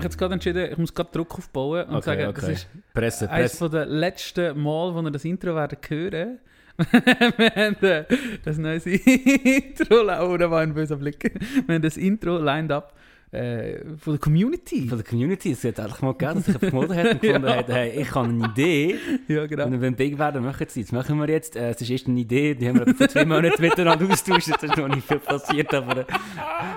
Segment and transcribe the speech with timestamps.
[0.00, 2.40] Mich jetzt gerade entschieden, ich muss gerade Druck aufbauen und Okay, sagen, okay.
[2.40, 3.70] das ist Presse, eines Presse.
[3.70, 6.38] der letzten Mal, wo ihr das Intro werden hören.
[7.36, 8.04] wir haben äh,
[8.44, 11.32] das neue Intro, Laura war ein böser Blick.
[11.66, 12.94] Wir haben das Intro lined up
[13.32, 14.88] äh, von der Community.
[14.88, 17.56] Von der Community, es hat einfach mal gegeben, dass sich jemand hat und gefunden Ja.
[17.56, 18.96] hat, hey, ich habe eine Idee.
[19.28, 19.66] ja, genau.
[19.66, 20.90] Und wenn wir big werden, machen sie es.
[20.92, 21.54] machen wir jetzt.
[21.56, 24.48] Äh, es ist erst eine Idee, die haben wir vor zwei Monaten miteinander austauscht.
[24.48, 26.04] Es ist noch nicht viel passiert, aber äh,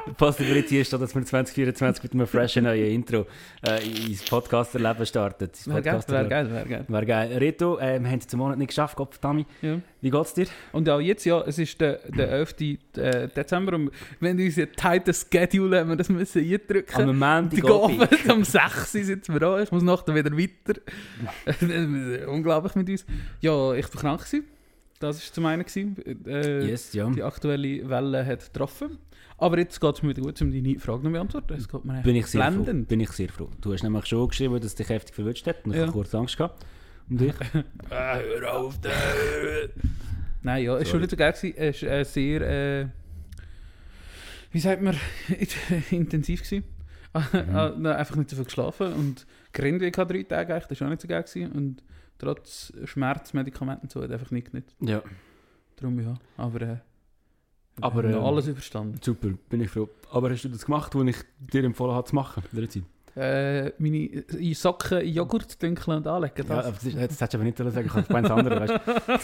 [0.08, 3.26] die Possibility ist, da, dass wir 2024 mit einem freshen neuen Intro
[3.68, 5.50] äh, ins Podcaster-Leben starten.
[5.66, 7.38] Wäre geil, wäre geil, wäre geil.
[7.38, 9.48] Reto, äh, wir haben es zum Monat nicht geschafft, Gott verdammt.
[9.62, 9.80] Ja.
[10.04, 10.46] Wie geht's dir?
[10.74, 12.56] Und auch jetzt, ja, es ist der, der 11.
[12.98, 17.10] äh, Dezember und wenn wir unseren tighten Schedule haben wir das müssen eindrücken.
[17.10, 20.80] Am Montag Die Abend um 6 Uhr sitzen wir da, ich muss nachher wieder weiter.
[22.28, 23.06] Unglaublich mit uns.
[23.42, 24.20] Ja, ich war krank.
[24.26, 24.46] Gewesen.
[25.00, 25.64] Das war zum einen.
[25.64, 25.96] Gewesen.
[26.28, 27.10] Äh, Yes, ja.
[27.10, 28.98] Die aktuelle Welle hat getroffen.
[29.38, 31.54] Aber jetzt geht es mir wieder gut, um deine Frage noch zu beantworten.
[31.58, 32.62] Es geht mir Bin ich, sehr froh.
[32.64, 32.88] blendend.
[32.88, 33.50] bin ich sehr froh.
[33.62, 35.66] Du hast nämlich schon geschrieben, dass dich heftig verwünscht hat.
[35.66, 35.84] Und ich Ja.
[35.84, 36.66] habe kurz Angst gehabt.
[37.10, 37.34] Und ich?
[37.90, 38.80] Ah, hör auf.
[40.42, 41.32] Nein, ja, es war schon nicht so geil.
[41.34, 41.56] gewesen.
[41.58, 42.42] Es war äh, sehr,
[42.82, 42.88] äh,
[44.52, 44.96] wie sagt man,
[45.92, 46.44] intensiv.
[46.44, 46.64] Gewesen.
[47.14, 50.88] Ah, nein, einfach nicht so viel geschlafen und gerannt ich drei Tage eigentlich, das war
[50.88, 51.24] auch nicht so geil.
[51.24, 51.52] Gewesen.
[51.52, 51.84] Und
[52.18, 54.76] trotz Schmerzmedikamenten und so hat einfach nicht genützt.
[54.80, 55.02] ja,
[55.76, 56.78] Darum ja, aber, äh,
[57.82, 59.00] Aber, ähm, alles überstanden.
[59.02, 59.90] super, bin ich froh.
[60.12, 62.84] Aber hast du das gemacht, was ich dir empfohlen habe zu machen in der Zeit?
[63.16, 66.34] Äh, meine in Socken in Joghurt dünkeln und anlegen.
[66.50, 66.84] Ja, Das.
[66.84, 68.84] hättest du aber nicht sagen, ich habe eins anderes, weißt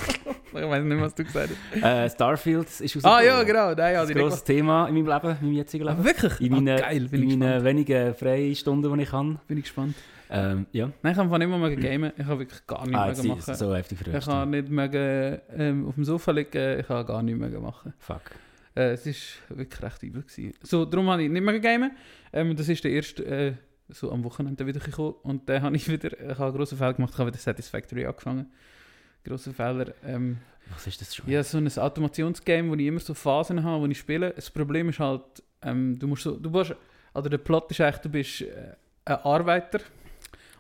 [0.54, 1.84] ich weiß nicht, was du gesagt hast.
[1.84, 3.18] Äh, Starfield ist rausgekommen.
[3.18, 3.74] Ah ja, genau.
[3.74, 6.04] Nein, ja, Das ist ein grosses Thema in meinem Leben, in meinem jetzigen Ah, Leben.
[6.06, 6.40] wirklich?
[6.42, 9.40] In Ah, meinen, geil, bin ich in meinen wenigen freien Stunden, die ich habe.
[9.48, 9.96] Bin ich gespannt.
[10.32, 10.92] Ähm, ja.
[11.02, 12.12] Nein, ich habe nicht mehr gamen.
[12.16, 14.26] Ich habe wirklich gar nichts Ah, mehr es so heftig Ich verrückt.
[14.28, 17.94] kann nicht mehr ähm, auf dem Sofa liegen, ich kann gar nichts mehr machen.
[17.98, 18.22] Fuck.
[18.76, 19.06] Äh, es
[19.50, 20.22] war wirklich recht übel.
[20.22, 20.54] Gewesen.
[20.62, 21.92] So, darum habe ich nicht mehr gamen.
[22.32, 23.54] Ähm, das ist der erste, äh,
[23.90, 25.16] so am Wochenende wieder gekommen.
[25.24, 28.06] Und dann habe ich wieder, ich habe einen grossen Fehler gemacht, ich habe wieder Satisfactory
[28.06, 28.52] angefangen.
[29.24, 29.94] Grosser Fehler.
[30.06, 30.38] Ähm,
[30.74, 31.30] Was ist das schon?
[31.30, 34.32] ja, so ein Automationsgame, wo ich immer so Phasen habe, wo ich spiele.
[34.32, 35.24] Das Problem ist halt,
[35.62, 36.76] ähm, du musst so, du musst,
[37.14, 39.80] also der Plot ist eigentlich, du bist äh, ein Arbeiter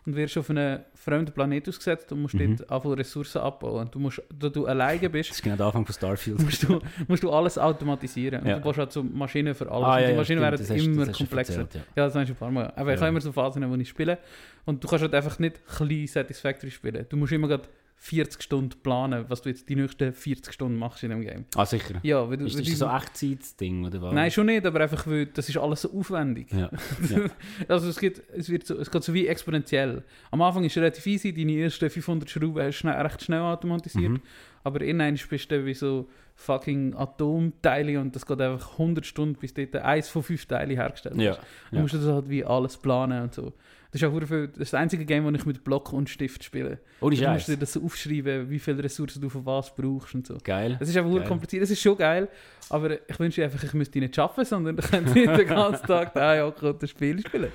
[0.10, 2.58] und wirst auf einen fremden Planet ausgesetzt und musst Mhm.
[2.58, 3.82] dort anfangen Ressourcen abbauen.
[3.82, 6.42] Und du musst, da du alleine Das bist, ist genau der Anfang von Starfield.
[6.44, 8.42] musst du, musst du alles automatisieren.
[8.42, 8.56] Und Ja.
[8.56, 9.86] du brauchst halt so Maschinen für alles.
[9.86, 11.60] Ah, und die ja, Maschinen werden das hast- immer das hast du komplexer.
[11.60, 12.02] erzählt, ja.
[12.04, 12.74] Ja, das ich schon ein paar Mal.
[12.76, 14.18] Aber ich habe immer so Phasen, wo ich spiele.
[14.66, 17.06] Und du kannst halt einfach nicht klein Satisfactory spielen.
[17.10, 17.64] Du musst immer gerade
[18.02, 21.44] 40 Stunden planen, was du jetzt die nächsten 40 Stunden machst in dem Game.
[21.56, 22.00] Ah, sicher.
[22.02, 24.14] Ja, weil du, Ist weil das die- so Echtzeit-Ding, oder was?
[24.14, 26.48] Nein, schon nicht, aber einfach, weil das ist alles so aufwendig.
[26.54, 26.70] Ja.
[27.10, 27.26] ja.
[27.68, 30.02] Also es, geht, es, wird so, es geht so wie exponentiell.
[30.32, 33.42] Am Anfang ist es relativ easy, deine ersten 500 Schrauben hast du schnell, recht schnell
[33.42, 34.12] automatisiert.
[34.14, 34.22] Mhm.
[34.64, 36.10] Aber innen bist du wie so
[36.40, 41.18] fucking Atomteile und das geht einfach 100 Stunden, bis dort eins von fünf Teilen hergestellt
[41.18, 41.32] Ja.
[41.34, 41.42] ist.
[41.72, 41.82] Du ja.
[41.82, 43.54] musst das halt wie alles planen und so.
[43.92, 46.44] Das ist auch viel, das ist das einzige Game, das ich mit Block und Stift
[46.44, 46.78] spiele.
[47.02, 47.52] Oh, Du musst Scheiße.
[47.54, 50.38] dir das so aufschreiben, wie viele Ressourcen du für was brauchst und so.
[50.44, 50.78] Geil.
[50.80, 51.28] Es ist einfach Geil.
[51.28, 52.30] kompliziert, es ist schon geil,
[52.70, 56.36] aber ich wünsche einfach, ich müsste nicht arbeiten, sondern ich könnte den ganzen Tag da
[56.36, 57.52] ja das Spiel spielen.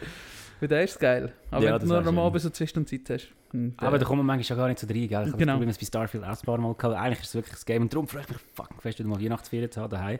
[0.60, 1.32] Weil das ist geil.
[1.50, 2.18] Aber Ja, wenn das du nur am.
[2.18, 3.28] Abend so zwei Stunden Zeit hast.
[3.52, 5.04] und, Aber äh, da kommen wir manchmal schon gar nicht so rein, gell?
[5.08, 5.38] Ich habe Genau.
[5.38, 6.96] das Problem, dass bei Starfield auch ein paar Mal gehabt.
[6.96, 7.82] Eigentlich ist es wirklich ein Game.
[7.82, 10.18] Und darum freue ich mich fucking fest, wieder mal Weihnachtsferien zu haben daheim.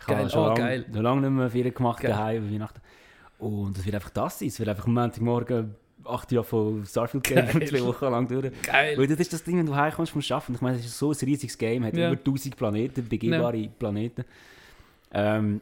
[0.00, 0.16] Ich Geil.
[0.18, 0.86] habe schon Oh, lange, geil.
[0.92, 2.10] noch lange nicht mehr Ferien gemacht Geil.
[2.10, 2.80] daheim über Weihnachten.
[3.38, 4.48] Und es wird einfach das sein.
[4.48, 5.74] Es wird einfach am Montagmorgen
[6.04, 7.68] acht Jahre von Starfield Game Geil.
[7.68, 8.50] zwei Wochen lang durch.
[8.62, 8.98] geil.
[8.98, 10.54] Weil das ist das Ding, wenn du heimkommst vom Schaffen.
[10.56, 12.10] Ich meine, es ist so ein riesiges Game, hat Ja.
[12.10, 14.24] über 1000 Planeten, begehbare Planeten.
[15.12, 15.60] Ähm,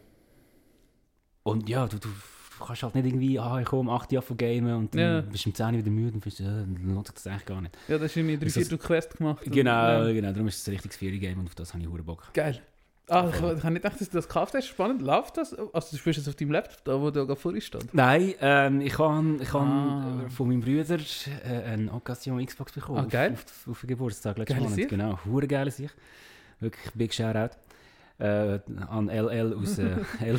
[1.43, 2.08] und ja, du, du
[2.61, 5.21] kannst halt nicht irgendwie, ah, ich komme um 8 Jahre von Gamen und dann Ja.
[5.23, 7.47] bist du um 10 Uhr wieder müde und bist, äh, dann lohnt sich das eigentlich
[7.47, 7.77] gar nicht.
[7.89, 9.43] Ja, das ist irgendwie drei Viertel Quest gemacht.
[9.45, 9.71] Genau,
[10.07, 10.12] Ja.
[10.12, 12.31] genau, darum ist es ein richtiges Ferien-Game und auf das habe ich hure Bock.
[12.35, 12.61] Geil.
[13.12, 14.67] Ah, ich, ich habe nicht gedacht, dass du das gekauft hast.
[14.69, 15.53] Spannend, läuft das?
[15.53, 17.93] Also du spielst es auf deinem Laptop, da wo du gerade vorhin stand.
[17.93, 20.27] Nein, ähm, ich habe ich Ah.
[20.29, 20.97] von meinem Bruder
[21.45, 22.99] äh, eine Occasion Xbox bekommen.
[22.99, 23.33] Ah, geil.
[23.33, 24.89] Auf, auf, auf den Geburtstag letzten Geile Monat.
[24.89, 25.93] Genau, hure geile Sicht.
[26.61, 27.57] Wirklich big Shoutout.
[28.20, 30.37] Äh, an LL aus äh, L.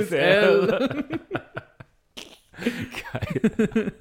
[0.00, 1.04] Aus L.
[3.12, 3.92] Geil.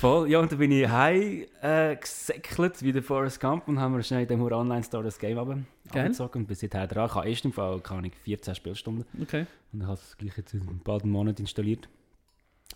[0.00, 3.96] Voll, ja, und dann bin ich heim äh, gesäckelt, wie der Forrest Gump, und haben
[3.96, 5.64] wir schnell in dem Online-Store das Game Geil.
[6.04, 7.06] angezogen und bin seither dran.
[7.08, 9.46] Ich habe erst im Fall keine Ahnung, 14 Spielstunden Okay.
[9.72, 11.88] und ich habe es gleich jetzt in bald einen Monat installiert.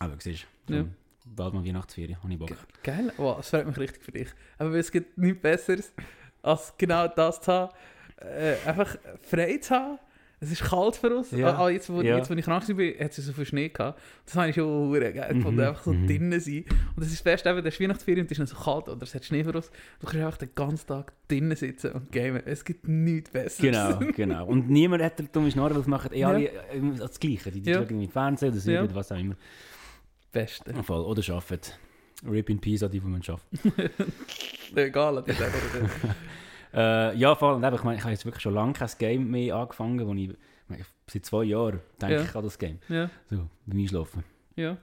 [0.01, 0.81] Aber siehst du, Ja.
[0.81, 0.87] ja.
[1.27, 2.49] bald mal Weihnachtsferien, habe ich Bock.
[2.49, 3.13] Ge geil.
[3.19, 4.29] Oh, das freut mich richtig für dich.
[4.59, 5.93] Aber es gibt nichts Besseres,
[6.43, 7.73] als genau das zu haben.
[8.17, 9.99] Äh, einfach frei zu haben.
[10.41, 11.31] Es ist kalt für uns.
[11.31, 11.57] Ja.
[11.57, 12.17] Ah, jetzt, wo, Ja.
[12.17, 14.01] jetzt, wo ich krank war, hat es so viel Schnee gehabt.
[14.27, 15.61] Das habe ich schon hure geil gefunden.
[15.61, 15.67] Mhm.
[15.69, 16.07] Einfach so Mhm.
[16.09, 16.65] drinnen sein.
[16.97, 19.15] Und das ist Beste, eben, der Weihnachtsferien und es ist noch so kalt oder es
[19.15, 19.71] hat Schnee für uns.
[20.01, 22.43] Du kannst einfach den ganzen Tag drinnen sitzen und gamen.
[22.45, 23.59] Es gibt nichts Besseres.
[23.99, 24.47] Genau, genau.
[24.47, 26.29] Und niemand hat der dumme Schnorren, weil es machen eh Ja.
[26.31, 26.51] alle
[26.99, 27.53] das Gleiche.
[27.53, 27.77] Die, die Ja.
[27.77, 28.95] schauen irgendwie Fernsehen oder Serie Ja.
[28.97, 29.37] was auch immer.
[30.33, 30.75] Beste.
[30.83, 31.03] Voll.
[31.03, 31.71] Oder arbeiten.
[32.25, 33.47] Rip in Peace an die, die man schafft.
[34.75, 36.15] Egal, ist einfach...
[36.75, 37.33] Äh, ja.
[37.33, 40.15] Und eben, ich meine, ich habe jetzt wirklich schon lange kein Game mehr angefangen, wo
[40.15, 40.31] ich,
[40.79, 42.23] ich seit zwei Jahren denke Ja.
[42.23, 42.79] ich an das Game.
[42.89, 44.25] ja, So, beim Einschlafen.
[44.57, 44.77] ja.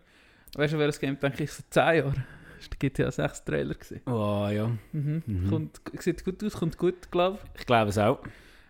[0.55, 2.25] Weißt du, welches Game denke ich seit 10 Jahren?
[2.57, 3.75] Das war der GTA 6 Trailer.
[3.75, 4.01] Gewesen.
[4.07, 5.21] Oh ja, Mhm.
[5.25, 5.47] Mhm.
[5.49, 7.61] Kommt, sieht gut aus, kommt gut, glaube ich.
[7.61, 8.19] ich glaube es auch.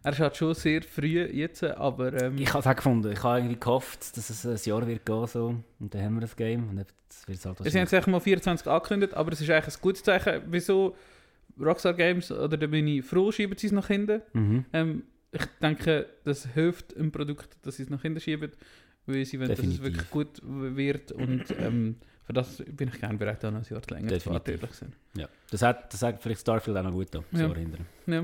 [0.04, 3.12] Er ist halt schon sehr früh jetzt, aber ähm, Ich habe es auch gefunden.
[3.12, 5.56] Ich habe irgendwie gehofft, dass es ein Jahr wird gehen so.
[5.80, 6.70] Und dann haben wir das Game.
[6.70, 6.94] Und jetzt
[7.28, 10.04] wird es halt wir haben eigentlich mal 24 angekündigt, aber es ist eigentlich ein gutes
[10.04, 10.42] Zeichen.
[10.48, 10.96] Wieso
[11.60, 14.22] Rockstar Games, oder da bin ich froh, schieben sie es nach hinten.
[14.34, 14.66] Mhm.
[14.72, 18.52] Ähm, ich denke, das hilft im Produkt, dass sie es nach hinten schieben,
[19.06, 19.84] weil sie wollen, dass es Definitiv.
[19.84, 23.82] wirklich gut wird und ähm, für das bin ich gerne bereit, auch noch ein Jahr
[23.90, 24.32] länger zu Definitiv.
[24.32, 24.96] warten, ehrlich.
[25.16, 25.30] Ja.
[25.52, 27.24] Das hat, das hat vielleicht Starfield auch noch gut da.
[27.32, 27.48] Ja.
[27.48, 27.86] So hindern.
[28.06, 28.22] Ja.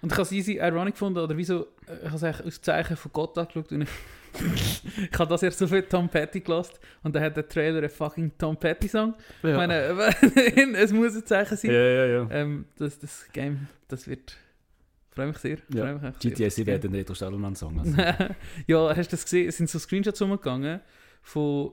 [0.00, 2.60] Und ich habe es easy ironic gefunden, oder wieso, äh, ich habe es eigentlich aus
[2.60, 3.88] Zeichen von Gott angeschaut und ich,
[5.10, 7.88] ich habe das erst so viel Tom Petty gelassen und dann hat der Trailer einen
[7.88, 9.14] fucking Tom Petty Song.
[9.42, 9.74] Ich meine,
[10.76, 11.70] es muss ein Zeichen sein.
[11.70, 12.28] Ja, ja, ja.
[12.30, 14.36] Ähm, das, das Game, das wird,
[15.10, 15.58] freue mich sehr.
[15.74, 15.82] Ja.
[15.82, 17.80] Freue mich GTA auf das 7 hat den Reto Stadelmann-Song.
[17.80, 17.96] Also.
[18.66, 19.48] ja, hast du das gesehen?
[19.48, 20.80] Es sind so Screenshots rumgegangen
[21.22, 21.72] von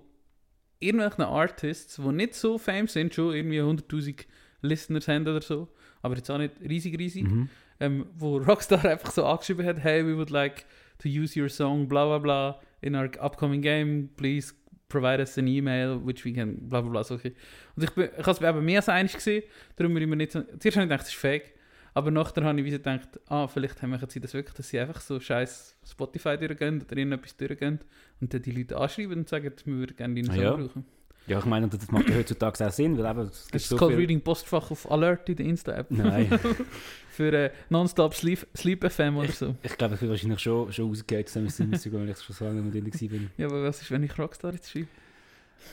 [0.80, 4.26] irgendwelchen Artists, die nicht so fame sind, schon irgendwie 100'000
[4.62, 5.68] Listeners haben oder so,
[6.02, 7.24] aber jetzt auch nicht riesig, riesig.
[7.24, 7.50] mhm.
[7.80, 10.66] Ähm, wo Rockstar einfach so angeschrieben hat, hey, we would like
[11.00, 14.54] to use your song, bla bla bla, in our upcoming game, please
[14.88, 17.34] provide us an email, which we can, bla bla bla, solche.
[17.76, 19.44] Und ich, bin- ich habe es eben mehr als einig gesehen,
[19.76, 21.54] darum bin ich mir nicht so, zuerst habe ich gedacht, das ist fake,
[21.94, 25.20] aber nachher habe ich gedacht, ah, vielleicht haben sie das wirklich, dass sie einfach so
[25.20, 27.80] scheiß Spotify durchgehen oder irgendetwas durchgehen
[28.22, 30.52] und dann die Leute anschreiben und sagen, wir würden gerne deinen Ah, Song ja.
[30.56, 30.86] brauchen.
[31.28, 33.98] Ja, ich meine, das macht ja heutzutage auch Sinn, weil eben, es du so viel...
[33.98, 35.88] Reading Postfach auf Alert in der Insta-App?
[35.90, 36.40] Nein.
[37.10, 39.56] Für äh, Nonstop Sleep, Sleep FM oder so.
[39.64, 42.36] Ich glaube, ich bin wahrscheinlich schon, schon rausgegangen, das müssen wir sogar, wenn ich schon
[42.36, 43.32] so lange mit drin bin.
[43.38, 44.88] Ja, aber was ist, wenn ich Rockstar jetzt schreibe?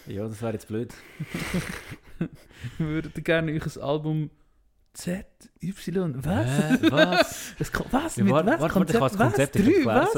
[0.06, 0.93] Ja, das wäre jetzt blöd.
[2.78, 4.31] Wir würden gerne euch ein Album
[4.94, 5.25] Z,
[5.62, 6.47] Y, was?
[6.47, 6.79] Hä?
[6.91, 7.55] Was?
[7.59, 8.17] Das, was?
[8.17, 8.61] Ja, Mit warte, was?
[8.61, 9.67] warte, warte, kann das Konzept was?
[9.67, 10.15] erklären, was?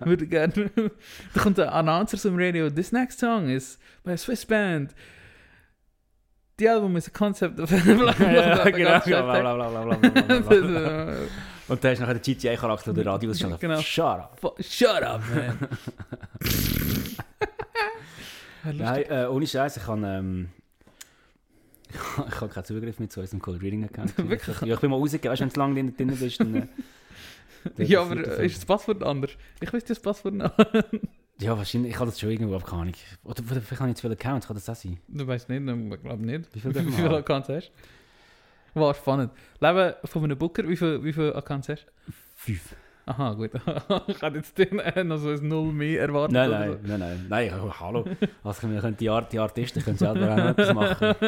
[0.06, 0.52] würde gerne...
[1.34, 2.70] da kommt der Announcer zum Radio.
[2.70, 4.94] This next song is by a Swiss band.
[6.58, 7.12] Die Album ist ein
[7.94, 8.90] bla, ja, bla, genau.
[8.90, 9.42] ganz Ja, schlecht.
[9.42, 11.04] bla, bla, bla, bla, bla, bla, bla, bla.
[11.04, 11.18] Das,
[11.68, 13.80] Und dann ist nachher der GTA-Charakter der Radius schon Genau.
[13.82, 14.40] Shut up.
[14.58, 15.58] äh, Shut up, man.
[18.76, 20.06] Nein, äh, ohne Scheiß, ich habe...
[20.06, 20.48] Ähm,
[22.28, 24.16] ich habe keinen Zugriff mit zu unserem Cold Reading Account.
[24.28, 24.60] Wirklich?
[24.62, 26.54] Ja, ich bin mal rausgegangen, weißt du, wenn du lange drin, bist, dann...
[26.54, 26.66] Äh,
[27.76, 29.32] Ja, aber ist das Passwort anders?
[29.60, 30.52] Ich weiß das Passwort noch.
[31.40, 32.94] Ja, wahrscheinlich, ich habe das schon irgendwo, aber keine Ahnung.
[33.24, 34.98] Oder vielleicht habe ich zu viele Accounts, kann das auch sein?
[35.08, 36.54] Du weißt nicht, ich glaube nicht.
[36.54, 37.16] Wie viel Wie viele?
[37.16, 37.72] Accounts hast
[38.74, 38.80] du?
[38.80, 39.32] War spannend.
[39.60, 42.12] Leben von einem Booker, wie viele wie viel Accounts hast du?
[42.36, 42.74] Fünf.
[43.08, 43.50] Aha, gut.
[44.08, 46.34] ich hatte jetzt den, äh, noch so ein Null mehr erwartet.
[46.34, 48.04] Nein, nein, nein, nein, nein, oh, hallo.
[48.44, 51.14] Also, wir können die, Art, die Artisten können selber auch etwas machen.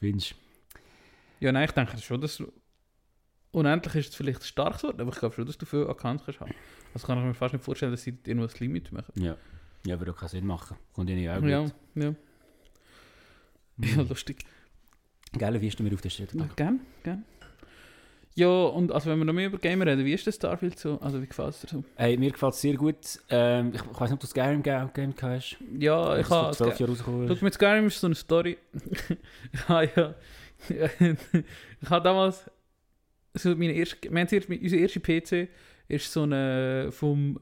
[0.00, 0.34] So.
[1.38, 2.42] Ja, nein, ich denke schon, dass
[3.52, 6.40] unendlich ist es vielleicht starkes Wort, aber ich glaube schon, dass du viele Accounts kannst
[6.40, 6.52] haben.
[6.92, 9.12] Also kann ich mir fast nicht vorstellen, dass sie irgendwo ein Limit machen.
[9.14, 9.36] Ja.
[9.86, 10.76] Ja, würde auch keinen Sinn machen.
[10.92, 11.72] Kommt ja nicht auch Ja, gut.
[11.94, 12.14] ja.
[13.96, 14.44] Ja, lustig.
[15.38, 17.24] Geil, wie hast du mir auf der Stelle Ja, gern, gern.
[18.34, 20.98] Ja, und also wenn wir noch mehr über Gamer reden, wie ist das Starfield so?
[21.00, 21.84] Also wie gefällt es dir so?
[21.96, 22.96] Hey, mir gefällt es sehr gut.
[23.28, 25.56] Ähm, ich, ich weiß nicht, ob du Skyrim Game, Game hast.
[25.78, 26.44] Ja, ich habe...
[26.46, 27.28] Vor 12 Jahren rausgekommen.
[27.28, 28.56] Schau, mit Skyrim ist so eine Story.
[29.52, 30.14] ich habe ja...
[31.00, 32.50] ich habe damals...
[33.34, 35.48] So meine erste, zuerst, unser erster PC
[35.88, 36.88] ist so eine...
[36.90, 37.38] Vom,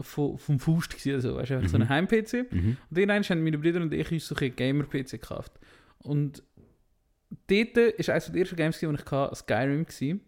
[0.00, 1.82] vom, vom Faust gewesen, also, weißt du, einfach so Mhm.
[1.84, 2.52] ein Heim-PC.
[2.52, 2.76] Mhm.
[2.90, 5.52] Und irgendwann haben meine Brüder und ich uns so ein Gamer-PC gekauft.
[5.98, 6.42] Und
[7.46, 9.84] dort war eines der ersten Games, die ich hatte, Skyrim.
[9.84, 10.20] Gewesen.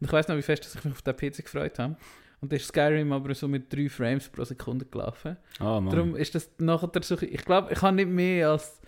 [0.00, 1.96] Und ich weiß noch, wie fest dass ich mich auf den PC gefreut habe.
[2.40, 5.36] Und da ist Skyrim aber so mit 3 Frames pro Sekunde gelaufen.
[5.58, 5.94] Ah, Mann.
[5.94, 7.20] Darum ist das nachher so...
[7.22, 8.78] Ich glaube, ich habe nicht mehr als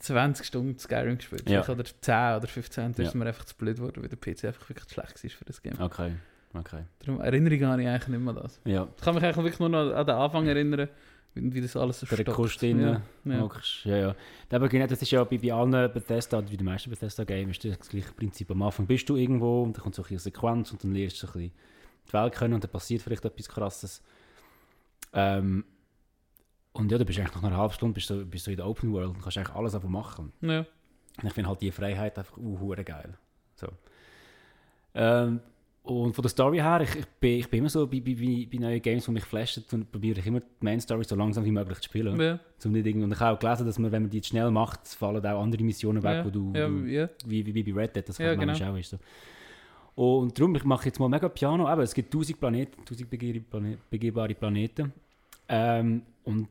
[0.00, 1.48] 20 Stunden Skyrim gespielt.
[1.48, 1.66] Ja.
[1.68, 2.94] Oder 10 oder 15.
[2.94, 3.08] Da Ja.
[3.08, 5.62] ist mir einfach zu blöd geworden, weil der PC einfach wirklich schlecht war für das
[5.62, 5.80] Game.
[5.80, 6.12] Okay,
[6.54, 6.82] okay.
[6.98, 8.60] Darum erinnere ich gar nicht eigentlich nicht mehr an das.
[8.64, 8.88] Ja.
[8.96, 10.88] Ich kann mich eigentlich wirklich nur noch an den Anfang erinnern,
[11.40, 12.24] wie, das alles so Der.
[12.24, 12.80] Kust drin.
[12.80, 13.50] Ja, ja.
[13.84, 14.16] Ja, ja.
[14.50, 17.88] Aber genau, das ist ja bei, bei allen Bethesda, wie die meisten Bethesda-Games, ist das
[17.88, 18.50] gleiche Prinzip.
[18.50, 21.26] Am Anfang bist du irgendwo und dann kommt so eine Sequenz und dann lernst du
[21.26, 21.52] so ein bisschen
[22.08, 24.02] die Welt kennen und dann passiert vielleicht etwas Krasses.
[25.12, 25.64] Ähm,
[26.72, 28.66] und ja, du bist eigentlich nach einer halben Stunde bist du, bist du in der
[28.66, 30.32] Open World und kannst eigentlich alles einfach machen.
[30.40, 30.60] Ja.
[30.60, 33.18] Und ich finde halt die Freiheit einfach uh, geil.
[33.56, 33.66] So.
[34.94, 35.40] Ähm,
[35.88, 38.58] und von der Story her, ich, ich, bin, ich bin immer so bei, bei, bei,
[38.58, 41.50] neuen Games, die mich flashen, und probiere ich immer die Main Story so langsam wie
[41.50, 42.20] möglich zu spielen.
[42.20, 42.38] Ja.
[42.58, 44.86] Zum nicht irgendwie, und ich habe auch gelesen, dass man, wenn man die schnell macht,
[44.86, 46.24] fallen auch andere Missionen weg, Ja.
[46.26, 47.08] wo du, Ja, du ja.
[47.24, 48.52] wie, wie, wie bei Red Dead, das man genau.
[48.52, 48.98] auch ist so.
[49.94, 53.40] Und darum, ich mache jetzt mal mega Piano, aber es gibt 1000 Planeten, 1000 begehbare
[53.40, 54.92] Plane- begehbare Planeten.
[55.48, 56.48] Ähm, und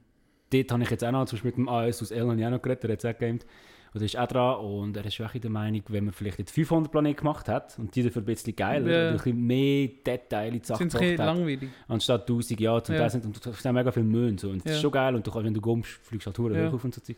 [0.52, 2.62] dort habe ich jetzt auch noch, zum Beispiel mit dem AS aus Elon ja noch
[2.62, 3.46] geredet, der hat es auch gegamed.
[3.94, 6.40] Und er ist auch dran und er ist auch in der Meinung, wenn man vielleicht
[6.40, 9.08] jetzt 500 Planeten gemacht hat und die dafür ein bisschen geiler, Ja.
[9.10, 11.70] ein bisschen mehr Detail in die Sache Sind sie ein gebracht bisschen hat, langweilig?
[11.88, 13.02] anstatt 1000, ja, zum Ja.
[13.02, 14.50] Teil sind und du hast mega viel Mühen so.
[14.50, 14.76] Und das Ja.
[14.76, 16.68] ist schon geil und du kannst, wenn du kommst, fliegst du halt Ja.
[16.70, 17.18] hoch auf und so Zeug.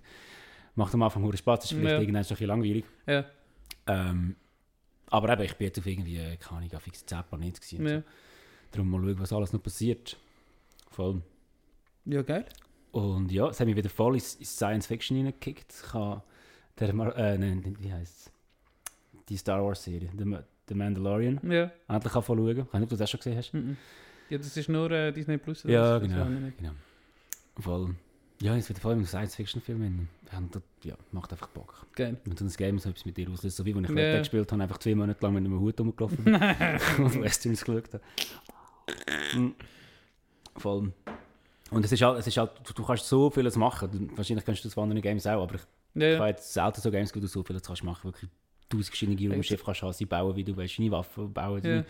[0.76, 2.00] Macht am Anfang hure Spaß, ist vielleicht Ja.
[2.00, 2.86] irgendwann ein bisschen langweilig.
[3.08, 3.26] Ja.
[3.88, 4.36] Ähm,
[5.10, 7.86] aber eben, ich bin jetzt auf irgendwie, keine Ahnung, auf fix 10 Planeten gewesen.
[7.86, 7.98] Ja.
[7.98, 8.04] So.
[8.72, 10.16] Darum mal schauen, was alles noch passiert.
[10.92, 11.22] Voll.
[12.06, 12.46] ja, geil.
[12.92, 15.74] Und ja, es hat mich wieder voll ins, ins Science Fiction reingekickt.
[15.86, 16.24] Ich habe
[16.88, 18.31] der, Mar- äh, nein, wie heisst es?
[19.29, 21.71] Die Star Wars Serie, The, Ma- The Mandalorian, Ja.
[21.88, 22.50] endlich anfangen schauen.
[22.50, 23.53] Ich weiß nicht, ob du das schon gesehen hast.
[23.53, 23.77] Mhm.
[24.29, 25.63] Ja, das ist nur äh, Disney Plus.
[25.63, 26.00] Ja?
[26.00, 26.25] Das genau.
[26.57, 26.71] genau.
[27.59, 27.95] Voll.
[28.41, 29.81] Ja, es wird vor allem ein Science Fiction Film.
[29.81, 30.07] hin.
[30.38, 31.86] Und das, ja, macht einfach Bock.
[31.95, 32.15] Geil.
[32.25, 34.51] Und so ein Game so etwas mit dir auslöst, so wie wenn ich Dead gespielt
[34.51, 36.33] habe, einfach zwei Monate lang mit einem Hut rumgelaufen bin
[37.03, 38.03] und Westerns geschaut habe.
[39.38, 39.50] Mm.
[40.55, 40.93] Voll.
[41.71, 44.12] Und es ist halt, es ist halt du, du kannst so vieles machen.
[44.15, 45.62] Wahrscheinlich kannst du das von anderen Games auch, aber ich,
[46.01, 46.20] Ja, ich ja.
[46.20, 48.06] habe jetzt selten so Games, wo du so vieles kannst machen.
[48.12, 48.29] Wirklich
[48.70, 51.62] tausend verschiedene Raumschiffe kannst haben, sie bauen, wie du willst, deine Waffen bauen, Ja.
[51.62, 51.86] deine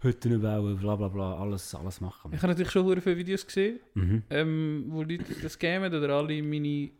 [0.00, 2.30] Hütten bauen, bla bla bla, alles, alles machen.
[2.32, 4.22] Ich habe natürlich schon hure viele Videos gesehen, Mhm.
[4.30, 6.90] ähm, wo Leute das gamen oder alle meine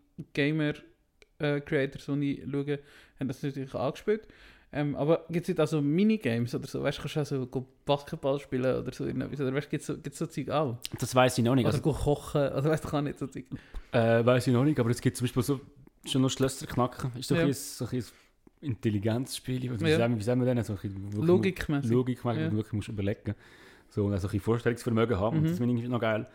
[1.38, 2.78] Gamer-Creators, die ich schaue,
[3.20, 4.26] haben das natürlich angespielt.
[4.70, 6.82] Ähm, aber gibt es nicht also Minigames oder so?
[6.82, 9.40] Weißt du, kannst du also go Basketball spielen oder so irgendetwas?
[9.40, 10.76] Oder weißt du, gibt es so, gibt's so Zeug auch?
[10.98, 11.64] Das weiß ich noch nicht.
[11.64, 12.40] Oder Also, kochen?
[12.42, 13.46] Oder weißt du, kann nicht so Zeug.
[13.92, 15.60] Äh, weiß ich noch nicht, aber es gibt zum Beispiel so
[16.12, 17.12] schon noch Schlösser knacken.
[17.18, 17.44] Ist so Ja.
[17.44, 18.02] ein, so ein
[18.60, 19.98] Intelligenzspiel, wie, Ja.
[19.98, 20.62] sagen, wir- wie sagen wir denn?
[20.64, 20.76] So
[21.20, 21.90] Logikmäßig.
[21.90, 22.48] Logik machen, Ja.
[22.48, 23.34] du wirklich musst überlegen
[23.90, 25.40] so und auch so ein bisschen Vorstellungsvermögen haben.
[25.40, 25.44] Mhm.
[25.44, 26.26] das finde ich noch geil.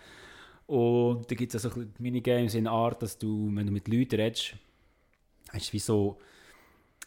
[0.66, 3.66] Und da gibt es auch so ein bisschen Minigames in der Art, dass du, wenn
[3.66, 4.56] du mit Leuten redest,
[5.52, 6.18] hast du wie so,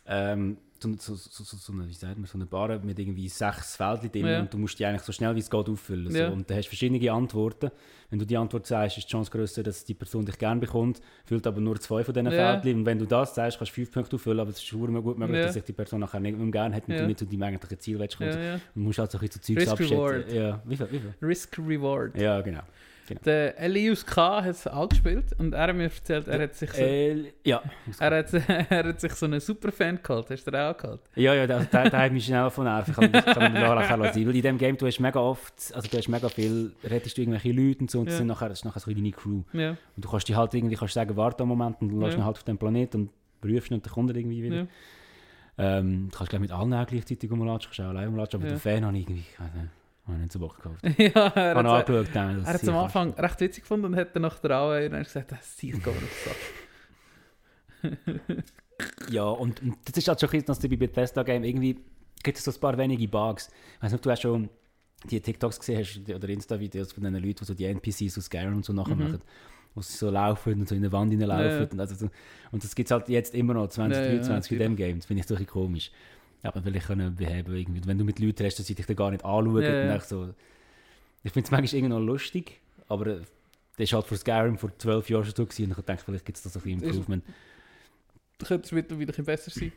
[0.07, 3.77] ähm, so, so, so, so, eine, wie sagt man, so eine Bar mit irgendwie sechs
[3.77, 4.41] Feldchen drin Ja.
[4.41, 6.11] und du musst die eigentlich so schnell wie es geht auffüllen.
[6.11, 6.19] So.
[6.19, 6.29] Ja.
[6.29, 7.71] Und dann hast du verschiedene Antworten.
[8.11, 11.01] Wenn du die Antwort sagst, ist die Chance größer, dass die Person dich gerne bekommt,
[11.25, 12.53] füllt aber nur zwei von diesen Ja.
[12.53, 12.81] Feldchen.
[12.81, 15.19] Und wenn du das sagst, kannst du fünf Punkte auffüllen, aber es ist verdammt gut
[15.19, 17.43] möglich, dass sich die Person nachher nicht mehr gerne hat und du nicht zu deinem
[17.43, 18.31] eigentlichen Ziel willst kommen.
[18.31, 18.61] Ja, ja.
[18.75, 19.97] Du musst halt so ein bisschen so Zeugs Risk abschätzen.
[19.99, 20.33] Reward.
[20.33, 20.89] Ja, wie viel?
[20.93, 21.15] Wie viel?
[21.23, 22.17] Risk Reward.
[22.19, 22.63] Ja, genau.
[23.25, 24.43] Der Elius K.
[24.43, 27.63] hat es auch gespielt und er hat mir erzählt, er hat sich so, Äh, ja.
[28.01, 28.33] er hat,
[28.71, 30.31] er hat sich so einen Superfan geholt.
[30.31, 31.01] Hast du den auch geholt?
[31.15, 32.91] Ja, ja, der, der, der hat mich schnell von nerven.
[32.91, 34.27] Ich kann mich kann mich nachher auch sein.
[34.27, 37.23] Weil in diesem Game, du hast mega oft, also du hast mega viel, rettest du
[37.23, 38.19] irgendwelche Leute und so und das, Ja.
[38.19, 39.43] sind nachher, das ist nachher so deine Crew.
[39.53, 39.71] Ja.
[39.71, 42.21] Und du kannst die halt irgendwie, kannst sagen, warte einen Moment und dann lässt Ja.
[42.21, 43.11] ihn halt auf den Planeten und
[43.41, 44.57] prüfst ihn und dann kommt er irgendwie wieder.
[44.57, 44.67] ja.
[45.59, 48.57] Ähm, du kannst gleich mit allen auch gleichzeitig umlatschen, kannst auch allein umlatschen, aber Ja.
[48.57, 49.39] den Fan habe ich irgendwie, nicht,
[50.15, 50.83] habe ich so Bock gekauft.
[50.99, 54.15] ja, er hat, angeschaut, dann, er hat es am Anfang recht witzig gefunden und hat
[54.15, 57.89] dann nach der dann gesagt, das sieht gar nicht so.
[59.11, 61.79] Ja, und, und das ist halt schon ein bisschen, dass du bei Bethesda Game irgendwie
[62.23, 63.49] gibt es so ein paar wenige Bugs.
[63.77, 64.51] Ich weiß nicht, ob du hast schon
[65.11, 68.57] die TikToks gesehen hast oder Insta-Videos von den Leuten, die so die NPCs aus Skyrim
[68.57, 69.05] und so nachher Mhm.
[69.05, 69.23] machen,
[69.75, 71.49] wo sie so laufen und so in der Wand hineinlaufen.
[71.51, 71.69] Ja, ja.
[71.71, 72.11] Und, also, so-
[72.51, 74.97] und das gibt es halt jetzt immer noch, 2023 Ja, ja, in dem Game.
[74.99, 75.53] Das finde ich so ein bisschen
[76.43, 77.81] Aber vielleicht können beheben irgendwie.
[77.87, 79.63] Wenn du mit Leuten hast, dass sie dich dann gar nicht anschauen.
[79.63, 80.01] Ja, ja.
[80.01, 80.33] so,
[81.25, 83.21] ich finde es manchmal irgendwie noch lustig, aber äh,
[83.79, 86.25] das war halt für Skyrim vor 12 Jahren schon so gewesen, und ich denke, vielleicht
[86.25, 87.25] gibt es da so ein bisschen Das Improvement.
[88.45, 89.73] Könnte es mittlerweile ein bisschen besser sein.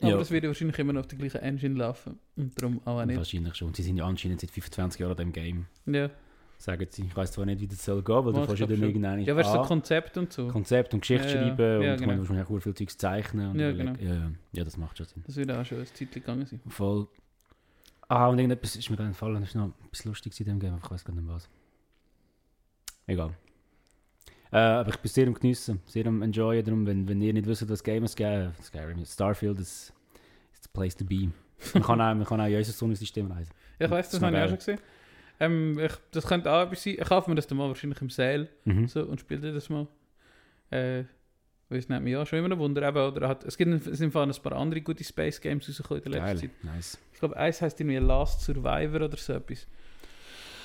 [0.00, 0.20] Aber Ja.
[0.20, 2.18] es wird wahrscheinlich immer noch auf der gleichen Engine laufen.
[2.36, 3.16] Und darum auch nicht.
[3.16, 3.68] Wahrscheinlich schon.
[3.68, 5.66] Und sie sind ja anscheinend seit 25 Jahren an dem Game.
[5.86, 6.10] Ja,
[6.58, 7.02] Sagen sie.
[7.04, 9.20] Ich weiß zwar nicht, wie das soll gehen, weil du ich kannst ja dann irgendwann
[9.20, 10.48] ja weißt du, so Konzept und so.
[10.48, 11.40] Konzept und Geschichte Ja, ja.
[11.48, 12.06] schreiben Ja, und genau.
[12.08, 13.50] man muss wahrscheinlich auch viel Zeugs zeichnen.
[13.50, 13.92] Und Ja, genau.
[14.52, 15.22] ja, das macht schon Sinn.
[15.26, 16.60] Das würde auch schon ein Zeit gegangen sein.
[16.68, 17.06] Voll.
[18.08, 19.40] Ah, und irgendetwas ist mir gerade entfallen.
[19.40, 21.48] Das ist noch etwas Lustiges in dem Game, aber ich weiß gar nicht was.
[23.06, 23.30] Egal.
[24.52, 26.64] Äh, aber ich bin sehr am Geniessen, sehr am Enjoyen.
[26.64, 29.92] Darum, wenn, wenn ihr nicht wisst, was Games geben, Skyrim, Starfield ist,
[30.54, 31.30] ist the place to be.
[31.74, 33.52] Man kann auch, man kann auch in unser Sonnensystem reisen.
[33.78, 34.78] Ja, ich weiß, Das das ist habe ich auch schon gesehen.
[35.38, 36.94] Ähm, ich, das könnte auch etwas sein.
[36.98, 38.88] Ich kaufe mir das dann mal wahrscheinlich im Sale Mhm.
[38.88, 39.86] so, und spiele das mal.
[40.70, 41.04] Äh,
[41.68, 42.86] weil es nimmt mich ja schon immer ein Wunder.
[42.88, 45.68] Eben, oder hat, es gibt es sind vor allem ein paar andere gute Space Games
[45.68, 46.64] rausgekommen in der letzten Geil, Zeit.
[46.74, 46.98] nice.
[47.12, 49.66] Ich glaube, eins heisst irgendwie Last Survivor oder so etwas.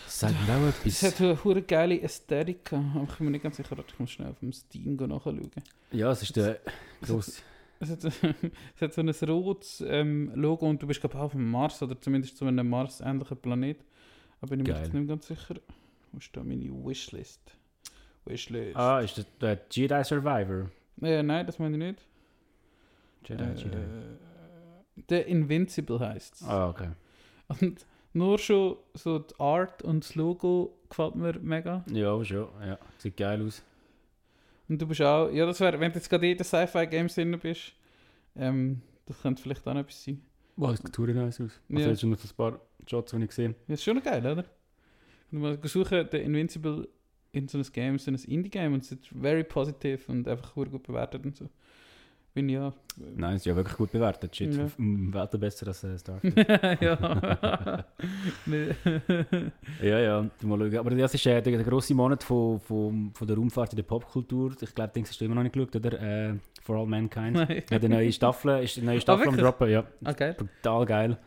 [0.08, 1.22] sagt mir auch Es hat etwas.
[1.22, 4.40] eine hure geile Ästhetik, aber ich bin mir nicht ganz sicher, ich muss schnell auf
[4.40, 5.50] dem Steam nachschauen.
[5.92, 6.60] Ja, es ist der
[7.02, 7.42] grosse...
[7.80, 8.04] Es hat,
[8.76, 11.82] es hat so ein rotes ähm, Logo und du bist glaube ich auf dem Mars
[11.82, 13.80] oder zumindest zu einem Mars-ähnlichen Planet.
[14.42, 15.56] Aber ich bin mir jetzt nicht mehr ganz sicher.
[16.12, 17.42] Wo ist da meine Wishlist?
[18.26, 18.76] Wishlist.
[18.76, 20.70] Ah, ist das der Jedi Survivor?
[21.02, 22.08] Äh, nein, das meine ich nicht.
[23.28, 23.78] Jedi, Äh, Jedi.
[25.10, 26.44] The Invincible heißt es.
[26.44, 26.90] Ah, okay.
[27.48, 31.84] Und nur schon so die Art und das Logo gefällt mir mega.
[31.92, 32.48] Ja, schon.
[32.66, 33.64] Ja, sieht geil aus.
[34.68, 37.38] Und du bist auch, ja, das wäre, wenn du jetzt gerade in den Sci-Fi-Games drin
[37.40, 37.74] bist,
[38.36, 40.22] ähm, das könnte vielleicht auch noch etwas sein.
[40.62, 41.60] Wow, es sieht total nice aus.
[41.72, 41.90] Also Ja.
[41.90, 44.46] jetzt schon noch ein paar Shots, die ich gesehen Ja, ist schon geil, oder?
[45.32, 46.88] Und mal suchen, The Invincible
[47.32, 50.84] in so einem Game, so ein Indie-Game und es ist very positiv und einfach gut
[50.84, 51.50] bewertet und so.
[52.34, 52.72] Bin ja.
[53.16, 54.34] Nein, ist ja wirklich gut bewertet.
[54.34, 54.68] Shit, Ja.
[54.78, 56.38] Welt besser als äh, Starfield.
[56.82, 57.86] ja.
[59.82, 60.78] Ja, ja, mal schauen.
[60.78, 63.84] Aber das ist äh, der, der grosse Monat von, von, von der Raumfahrt in der
[63.84, 64.56] Popkultur.
[64.62, 66.02] Ich glaube, den hast du immer noch nicht geschaut, oder?
[66.02, 67.34] Äh, For All Mankind.
[67.34, 67.64] Nein.
[67.70, 69.44] Ja, die neue Staffel ist die neue Staffel am wirklich?
[69.46, 69.84] Droppen, ja.
[70.06, 70.34] Okay.
[70.38, 71.18] Brutal geil.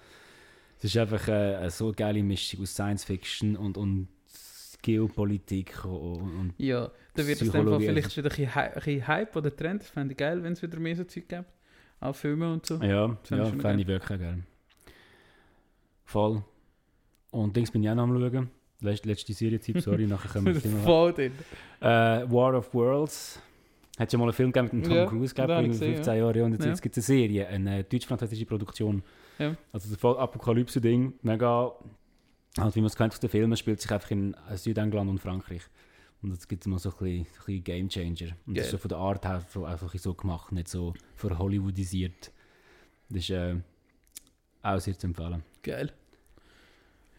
[0.79, 4.09] Es ist einfach äh, eine so geile Mischung aus Science Fiction und, und
[4.83, 7.89] Geopolitik und, und Ja, dann wird es dann vielleicht wieder
[8.21, 9.83] ein bisschen, Hy- ein bisschen Hype oder Trend.
[9.83, 11.45] Das fände ich geil, wenn es wieder mehr so Zeug gibt.
[12.01, 12.75] Auch Filme und so.
[12.83, 14.43] ja, fände ja fände ich wirklich geil.
[16.05, 16.43] Voll.
[17.31, 18.51] Und Dings bin ich auch noch am schauen.
[18.81, 21.33] Letzte, letzte Serie-Tipp, sorry, nachher können wir das Thema Voll drin.
[21.81, 23.41] Äh, War of Worlds.
[23.99, 25.69] Hat schon mal einen Film gegeben mit dem Tom Ja, Cruise, glaube ich, ich vor
[25.73, 26.37] gesehen, 15 Jahren.
[26.37, 26.45] Ja.
[26.45, 26.71] Und jetzt, Ja.
[26.71, 29.03] jetzt gibt es eine Serie, eine äh, deutsch-französische Produktion.
[29.39, 29.57] Ja.
[29.73, 31.73] Also das voll Apokalypse-Ding, mega,
[32.59, 35.19] halt wie man es kennt aus den Filmen, spielt sich einfach in äh, Südengland und
[35.21, 35.63] Frankreich.
[36.25, 38.35] Und jetzt gibt es mal so ein bisschen, so ein bisschen Game Changer.
[38.47, 42.33] Und das ist so von der Art her so, einfach so gemacht, nicht so verhollywoodisiert.
[43.11, 43.57] Das ist äh,
[44.63, 45.43] auch sehr zu empfehlen.
[45.63, 45.93] Geil.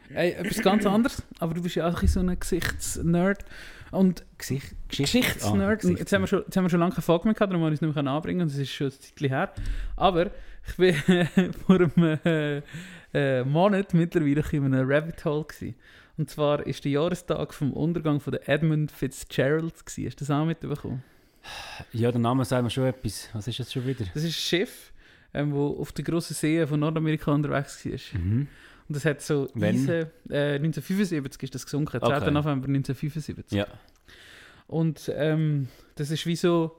[0.09, 3.45] Ey, etwas ganz anderes, aber du bist ja auch ein bisschen so ein Gesichtsnerd.
[3.95, 7.25] Und Gesicht, Geschichtsnerd, Ah, jetzt haben wir schon, jetzt haben wir schon lange keine Folge
[7.25, 9.29] mehr gehabt, darum habe ich es nicht mehr anbringen und es ist schon ein Zeitchen
[9.29, 9.53] her.
[9.95, 10.31] Aber
[10.67, 10.95] ich bin
[11.65, 12.61] vor einem äh,
[13.13, 15.75] äh, Monat mittlerweile in einem Rabbit Hole gewesen.
[16.17, 20.05] Und zwar ist der Jahrestag vom Untergang von der Edmund Fitzgerald gewesen.
[20.05, 21.03] Hast du das auch mitbekommen?
[21.91, 23.29] Ja, der Name sagt mir schon etwas.
[23.33, 24.05] Was ist jetzt schon wieder?
[24.13, 24.91] Das ist ein Schiff,
[25.33, 28.19] ähm, wo auf der grossen See von Nordamerika unterwegs war.
[28.19, 28.47] Mhm.
[28.87, 29.69] Und das hat so Wann?
[29.69, 29.89] Eisen,
[30.29, 32.03] äh, 1975 ist das gesunken, 10.
[32.03, 32.31] Okay.
[32.31, 33.51] November 1975.
[33.51, 33.67] Ja.
[34.67, 36.75] Und ähm, das ist wie so,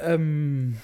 [0.00, 0.76] ähm,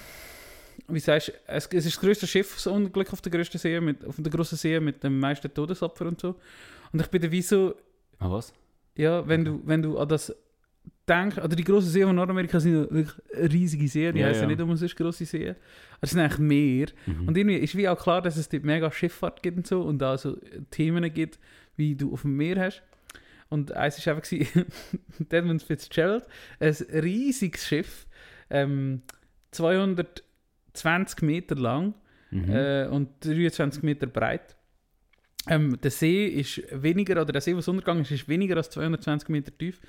[0.87, 4.15] wie sagst du, es, es ist das größte Schiffsunglück auf der größten See, mit, auf
[4.19, 6.35] der grossen See mit den meisten Todesopfern und so.
[6.91, 7.75] Und ich bin dann wie so,
[8.19, 8.53] Ah, was?
[8.95, 10.33] ja, wenn du, wenn du an das
[11.07, 13.15] denkst, oder die grossen Seen von Nordamerika sind wirklich
[13.53, 14.47] riesige Seen, die Ja, heißen ja.
[14.47, 15.55] nicht umsonst grosse Seen,
[16.01, 16.87] es sind eigentlich mehr.
[17.05, 17.27] Mhm.
[17.27, 19.99] Und irgendwie ist wie auch klar, dass es dort mega Schifffahrt gibt und so und
[19.99, 20.37] da so
[20.71, 21.39] Themen gibt,
[21.75, 22.81] wie du auf dem Meer hast.
[23.49, 24.27] Und eins war einfach
[25.19, 26.25] Desmond Fitzgerald,
[26.59, 28.07] ein riesiges Schiff,
[28.49, 29.01] ähm,
[30.73, 31.93] 220 Meter lang
[32.31, 32.49] Mhm.
[32.49, 34.55] äh, und 23 Meter breit.
[35.47, 39.29] Ähm, der See ist weniger, oder der See, was untergegangen ist, ist weniger als 220
[39.29, 39.79] Meter tief,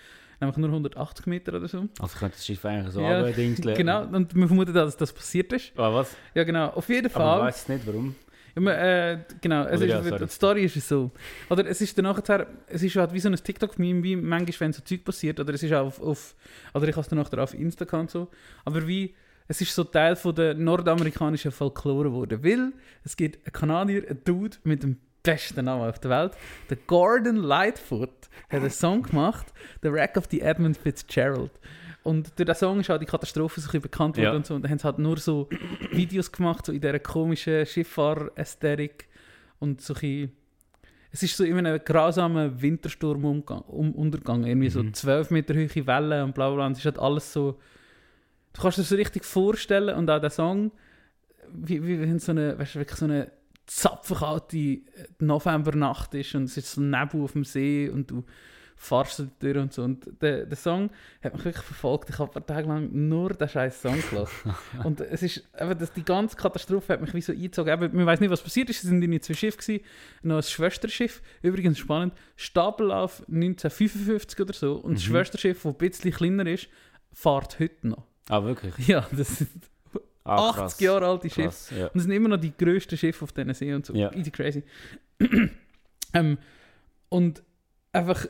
[0.41, 1.89] nämlich nur 180 Meter oder so.
[1.99, 3.77] Also könnte das Schiff eigentlich so Ja, abdingseln.
[3.77, 5.73] Genau, und man vermutet, dass das passiert ist.
[5.77, 6.15] Ah, was?
[6.35, 6.69] Ja, genau.
[6.71, 7.49] Auf jeden Aber man Fall.
[7.49, 8.15] weiß es nicht, warum.
[8.55, 11.11] Ja, man, äh, genau, es ist, ja, die Story ist so.
[11.51, 14.73] Oder es ist dann nachher, es ist halt wie so ein TikTok-Meme, wie manchmal, wenn
[14.73, 16.35] so Zeug passiert, oder es ist auch auf, auf
[16.73, 18.29] oder ich habe es dann nachher auf Instagram und so,
[18.65, 19.15] aber wie,
[19.47, 22.73] es ist so Teil von der nordamerikanischen Folklore geworden, weil
[23.05, 24.97] es gibt einen Kanadier, einen Dude mit dem
[25.27, 26.33] besten Namen auf der Welt,
[26.71, 28.11] der Gordon Lightfoot,
[28.49, 31.51] hat einen Song gemacht, The Wreck of the Edmund Fitzgerald.
[32.05, 34.33] Und durch den Song ist auch die Katastrophe so ein bisschen bekannt worden Ja.
[34.35, 34.55] und so.
[34.55, 35.49] Und dann haben sie halt nur so
[35.91, 39.09] Videos gemacht, so in dieser komischen Schifffahrer-Ästhetik.
[39.59, 40.31] Und so ein
[41.13, 44.47] Es ist so in einem grausamen Wintersturm umgang, um, untergegangen.
[44.47, 44.93] Irgendwie so Mhm.
[44.95, 46.57] 12 Meter hohe Wellen und bla bla.
[46.57, 46.67] bla.
[46.67, 47.59] Und es ist halt alles so...
[48.53, 50.73] Du kannst dir das so richtig vorstellen und auch der Song,
[51.53, 53.31] wie, wie wenn so eine, weißt du, wirklich so eine
[53.67, 54.81] zapfenkalte
[55.19, 58.25] Novembernacht ist und es ist so Nebel auf dem See und du
[58.79, 59.83] fahrst so durch und so.
[59.85, 60.91] Und der, der Song
[61.25, 62.11] hat mich wirklich verfolgt.
[62.11, 64.55] Ich habe ein paar Tage lang nur den scheiß Song gelassen.
[64.85, 67.73] und es ist, eben, das, die ganze Katastrophe hat mich wie so eingezogen.
[67.73, 68.85] Eben, man weiß nicht, was passiert ist.
[68.85, 69.85] Es sind in zwei Schiffe gewesen.
[70.23, 71.23] Noch ein Schwesterschiff.
[71.41, 72.13] Übrigens spannend.
[72.37, 74.75] Stapellauf 1955 oder so.
[74.75, 75.13] Und das Mhm.
[75.13, 76.69] Schwesterschiff, das ein bisschen kleiner ist,
[77.13, 78.05] fährt heute noch.
[78.29, 78.75] Ah, wirklich?
[78.87, 79.51] Ja, das sind
[80.27, 81.49] Ah, 80 Jahre alte Schiffe.
[81.49, 81.87] Krass, ja.
[81.87, 83.95] Und es sind immer noch die grössten Schiffe auf diesen See und so.
[83.95, 84.13] Ja.
[84.13, 84.63] Easy crazy.
[86.15, 86.39] ähm,
[87.09, 87.43] und
[87.93, 88.27] einfach,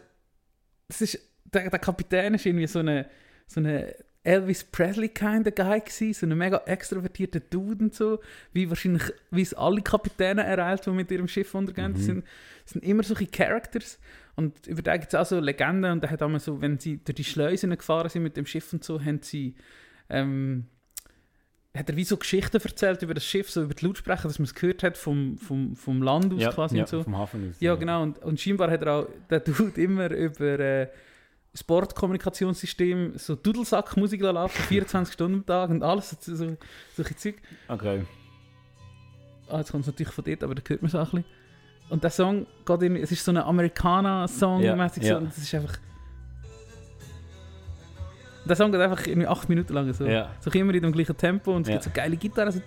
[0.88, 1.18] das ist,
[1.52, 3.08] der, der Kapitän ist irgendwie so eine,
[3.46, 8.20] so eine Elvis Presley kind of Guy gewesen, so ein mega extrovertierter Dude und so,
[8.52, 11.92] wie wahrscheinlich, wie es alle Kapitäne ereilt, die mit ihrem Schiff untergehen.
[11.92, 12.06] Das, Mhm.
[12.06, 12.24] sind,
[12.64, 13.98] das sind immer solche Characters
[14.34, 16.98] und über den gibt es auch so Legenden und er hat einmal so, wenn sie
[16.98, 19.54] durch die Schleusen gefahren sind mit dem Schiff und so, haben sie,
[20.10, 20.66] ähm,
[21.78, 24.44] hat er wie so Geschichten erzählt über das Schiff, so über die Lautsprecher, dass man
[24.44, 27.02] es gehört hat vom, vom, vom Land aus ja, quasi ja, und so.
[27.02, 27.56] vom Hafen aus.
[27.60, 28.02] Ja, genau.
[28.02, 30.88] Und, und scheinbar hat er auch, der Dude immer über äh,
[31.52, 36.56] das Bordkommunikationssystem so Dudelsack-Musik laufen, 24 Stunden am Tag und alles, so, so,
[36.94, 37.36] solche Zeug.
[37.68, 38.04] Okay.
[39.48, 41.24] Ah, jetzt kommt es natürlich von dort, aber da hört man es auch ein bisschen.
[41.88, 44.88] Und der Song geht irgendwie, es ist so ein Amerikaner-Song, Ja, ja.
[44.88, 45.78] so, und es ist einfach...
[48.48, 50.04] Der Song geht einfach irgendwie 8 Minuten lang so.
[50.06, 50.30] Ja.
[50.40, 51.74] So immer in dem gleichen Tempo und es Ja.
[51.74, 52.60] gibt so geile Gitarren, so...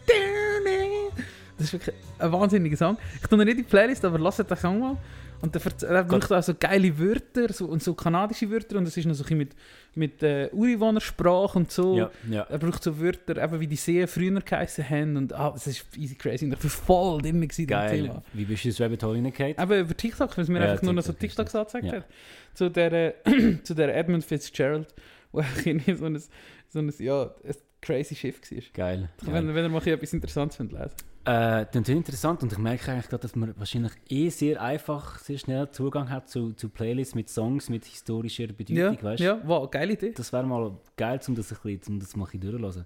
[1.58, 2.98] Das ist wirklich ein wahnsinniger Song.
[3.22, 4.98] Ich tue noch nicht in die Playlist, aber lasst den Song mal.
[5.42, 8.86] Und der, verz- er braucht auch so geile Wörter so, und so kanadische Wörter und
[8.88, 9.52] es ist noch so ein mit,
[9.96, 11.98] mit äh, Ureinwohnersprache und so.
[11.98, 12.42] Ja, ja.
[12.50, 15.86] Er braucht so Wörter, eben wie die Seen früher geheißen haben und ah, das ist
[15.98, 18.02] easy crazy und ich bin voll drin dem Geil.
[18.04, 18.22] Thema.
[18.34, 19.58] Wie bist du ins Rabbit Hole reingegangen?
[19.58, 21.94] Aber über TikTok, weil es mir Ja, einfach nur noch so TikTok TikToks angezeigt Ja.
[22.00, 22.06] hat.
[22.54, 22.92] Zu der,
[23.26, 24.88] äh, zu der Edmund Fitzgerald,
[25.32, 26.22] wo irgendwie so ein,
[26.68, 28.64] so ein, ja, ein crazy Schiff war.
[28.74, 29.10] Geil.
[29.22, 30.96] Wenn, wenn ihr mal etwas Interessantes findet, lesen.
[31.26, 35.20] Äh, das ist interessant und ich merke eigentlich gerade, dass man wahrscheinlich eh sehr einfach,
[35.20, 39.42] sehr schnell Zugang hat zu, zu Playlists mit Songs mit historischer Bedeutung, Ja, weißt ja,
[39.46, 40.12] wow, geile Idee.
[40.12, 42.86] Das wäre mal geil, um das, ein bisschen, um das mal ein bisschen durchzulassen.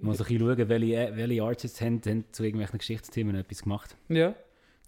[0.00, 3.96] Mal so ein bisschen schauen, welche, welche Artists haben, haben zu irgendwelchen Geschichtsthemen etwas gemacht.
[4.08, 4.34] Ja,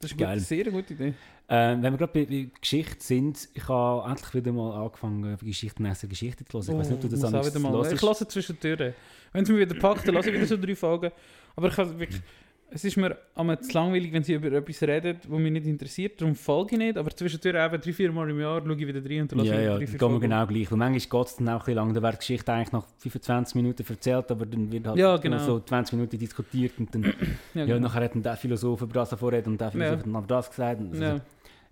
[0.00, 0.40] das ist eine Geil.
[0.40, 1.14] sehr gute Idee.
[1.46, 5.86] Äh, wenn wir gerade bei, bei Geschichte sind, ich habe endlich wieder mal angefangen, Geschichten
[5.86, 6.70] aus der Geschichte zu hören.
[6.72, 7.82] Ich weiß nicht, ob du das Oh, auch anders mal.
[7.82, 8.02] Ich hörst.
[8.02, 8.94] lasse zwischendurch.
[9.32, 11.10] Wenn es mir wieder packt, dann lasse ich wieder so drei Folgen.
[11.56, 12.22] Aber ich habe wirklich,
[12.70, 16.20] es ist mir einmal zu langweilig, wenn sie über etwas reden, was mich nicht interessiert.
[16.20, 16.96] Darum folge ich nicht.
[16.98, 19.58] Aber zwischendurch eben drei, vier Mal im Jahr schaue ich wieder rein und lasse Ja,
[19.60, 20.20] ich ja, drei, vier mir Folgen.
[20.20, 20.70] genau gleich.
[20.72, 21.94] Weil manchmal geht es dann auch ein bisschen lang.
[21.94, 25.38] Dann wird die Geschichte eigentlich nach 25 Minuten erzählt, aber dann wird halt Ja, genau.
[25.38, 27.12] so 20 Minuten diskutiert und dann, Ja,
[27.54, 27.78] ja, genau.
[27.78, 29.98] nachher hat dann der Philosoph über das vorreden und der Philosoph Ja.
[29.98, 30.80] hat dann das gesagt.
[30.80, 31.20] Und, ja.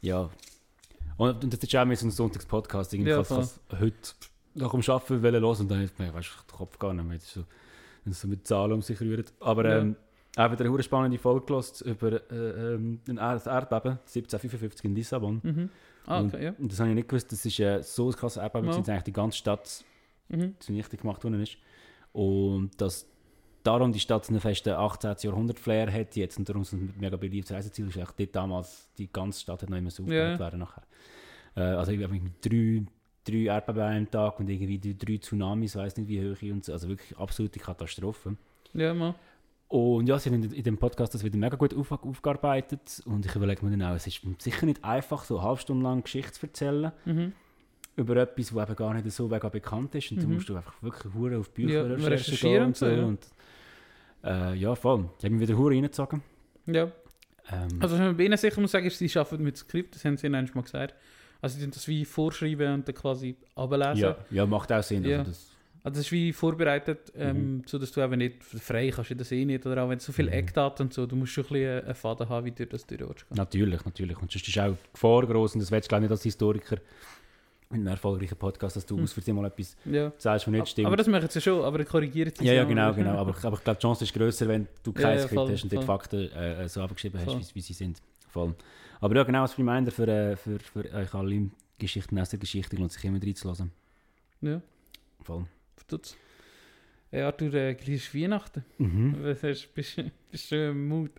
[0.02, 0.31] ja.
[1.16, 2.94] Und, und das ist auch mehr so ein Sonntagspodcast.
[2.94, 3.96] Irgendwie Ja, ja, kann ich heute
[4.55, 7.16] nach dem Arbeiten hören und dann hat man, weißt du, den Kopf gar nicht mehr.
[7.16, 7.44] Das ist so,
[8.05, 9.33] wenn es so mit Zahlen um sich rührt.
[9.40, 9.78] Aber Ja.
[9.81, 9.96] ähm,
[10.37, 14.95] auch wieder eine hure spannende Folge gehört über äh, ähm, ein Erd- Erdbeben 1755 in
[14.95, 15.40] Lissabon.
[15.42, 15.68] Mhm.
[16.07, 16.55] Ah, und, okay, ja.
[16.59, 18.77] und das habe ich nicht gewusst, das ist äh, so ein krasses Erdbeben, Ja.
[18.79, 19.85] dass eigentlich die ganze Stadt
[20.29, 20.55] Mhm.
[20.61, 21.59] zunichte gemacht worden ist.
[22.12, 23.07] Und dass
[23.62, 25.16] darum die Stadt einen festen 18.
[25.21, 29.40] Jahrhundert-Flair hat jetzt und darum sind mega beliebtes Reiseziel ist echt dort damals, die ganze
[29.40, 30.83] Stadt hat noch immer so aufgebaut werden nachher.
[31.55, 32.85] Äh, also irgendwie mit drei,
[33.25, 36.64] drei Erdbeben an einem Tag und irgendwie die drei Tsunamis, weiß nicht wie hoch und
[36.64, 36.73] so.
[36.73, 38.37] Also wirklich absolute Katastrophe.
[38.75, 39.14] Ja, mal.
[39.72, 43.35] Und ja, sie haben in, dem Podcast das wieder mega gut auf, aufgearbeitet und ich
[43.35, 46.32] überlege mir dann auch, es ist sicher nicht einfach, so eine halbe Stunde lang Geschichte
[46.32, 47.32] zu erzählen Mhm.
[47.96, 50.11] über etwas, das eben gar nicht so mega bekannt ist.
[50.11, 50.22] Und Mhm.
[50.22, 53.02] du musst du einfach wirklich hure auf Bücher Ja, recherchieren und so, ja.
[53.02, 53.26] Und,
[54.24, 55.08] äh, ja, voll.
[55.18, 56.22] Ich habe mich wieder hure reingezogen.
[56.66, 56.85] Ja.
[57.50, 60.04] Ähm, Also, was man bei ihnen sicher muss sagen, ist, sie arbeiten mit Skript, das
[60.04, 60.94] haben sie ihnen mal gesagt.
[61.40, 63.96] Also, sie das wie vorschreiben und dann quasi ablesen.
[64.02, 65.02] ja, ja, macht auch Sinn.
[65.04, 65.20] Ja.
[65.20, 65.32] Also
[65.85, 69.25] Also das ist wie vorbereitet, ähm, so dass du eben nicht frei kannst in der
[69.25, 70.37] See nicht oder auch wenn es so viele Mhm.
[70.37, 73.01] Eckdaten und so, du musst schon ein bisschen einen Faden haben, wie du das durch
[73.01, 73.37] willst gehen.
[73.37, 74.16] natürlich, natürlich.
[74.23, 76.77] Und sonst ist auch die Gefahr groß und das willst du glaube nicht als Historiker
[77.71, 79.03] in einem erfolgreichen Podcast, dass du Hm.
[79.05, 80.12] aus Versehen mal etwas Ja.
[80.18, 80.87] sagst, was nicht stimmt.
[80.87, 83.16] Aber das machen sie schon, aber korrigieren sie ja, ja, genau, genau.
[83.16, 85.53] Aber, aber ich glaube, die Chance ist grösser, wenn du Ja, kein ja, Skript voll,
[85.53, 85.83] hast und voll.
[85.85, 88.01] Fakten äh, so abgeschrieben hast, wie, wie sie sind.
[88.29, 88.55] Voll.
[89.01, 92.77] Aber ja, genau als Reminder für, äh, für, für euch alle Geschichten aus der Geschichte
[92.77, 93.73] lohnt sich immer reinzulassen.
[94.42, 94.61] Ja,
[95.23, 95.47] Voll.
[95.92, 96.16] Tut's.
[97.11, 97.76] Hey Arthur, äh,
[98.14, 98.64] Weihnachten.
[98.78, 99.16] Mhm.
[99.22, 100.00] Was hast, bist,
[100.31, 101.11] bist du im Mut?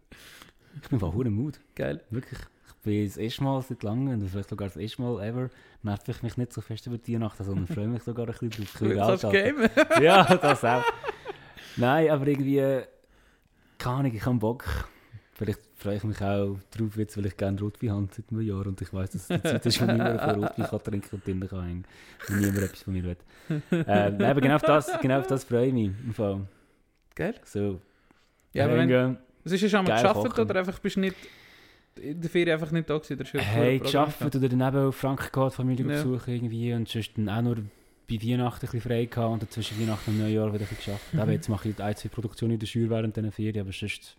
[0.82, 1.60] Ich bin voll Mut.
[1.76, 2.02] Geil.
[2.10, 2.40] Wirklich.
[2.68, 5.50] Ich bin das erste Mal seit langem, und vielleicht sogar das erste Mal ever,
[5.84, 8.66] nervt ich mich nicht so fest über die Nacht, sondern freue mich sogar ein bisschen
[8.66, 8.80] drauf.
[8.80, 9.70] Du aushalten.
[9.76, 10.04] gamen?
[10.04, 10.84] Ja, das auch.
[11.78, 12.84] Nein, aber irgendwie,
[13.78, 14.66] keine Ahnung, ich habe Bock.
[15.36, 18.68] Vielleicht freue ich mich auch drauf, jetzt, weil ich gerne Rotwein habe seit einem Jahr
[18.68, 21.26] und ich weiss, dass es die Zeit ist, wo niemand von Rotwein kann trinken und
[21.26, 21.86] drinnen kann hängen.
[22.30, 23.18] Und niemand etwas von mir will.
[23.72, 25.92] nein, aber genau auf das, genau auf das freue ich mich.
[26.06, 26.42] Im Fall.
[27.16, 27.36] Geil.
[27.46, 27.82] So,
[28.54, 31.16] Ja, aber wenn, es ist ja schon mal geschafft oder einfach bist du nicht
[32.00, 33.20] in der Ferien einfach nicht da gewesen?
[33.20, 35.92] oder Hey, geschafft oder dann eben auf Franken gehabt, Familie Ja.
[36.04, 37.56] besuchen irgendwie und sonst dann auch nur
[38.10, 40.78] bei Weihnachten ein bisschen frei gehabt und dann zwischen Weihnachten und Neujahr wieder ein bisschen
[40.78, 41.14] geschafft.
[41.14, 41.20] Mhm.
[41.20, 44.16] Aber jetzt mache ich ein, zwei Produktionen in der Schule während diesen Ferien, aber sonst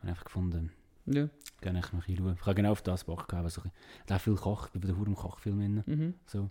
[0.00, 0.70] habe ich einfach gefunden,
[1.06, 1.28] Ja.
[1.60, 2.34] gerne ich mich schauen.
[2.38, 3.70] Ich habe genau auf das Bock gehabt, so ein
[4.04, 5.82] bisschen- auch viel Koch, ich bin verdammt im Kochfilm drin.
[5.86, 6.14] Mhm.
[6.26, 6.50] So.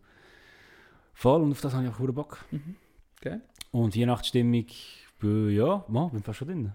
[1.13, 2.45] Voll und auf das habe ich einfach Bock.
[2.51, 2.75] Mhm.
[3.21, 3.41] Geil.
[3.71, 4.65] Und Weihnachtsstimmung,
[5.23, 6.71] äh, ja, man, bin fast schon drin.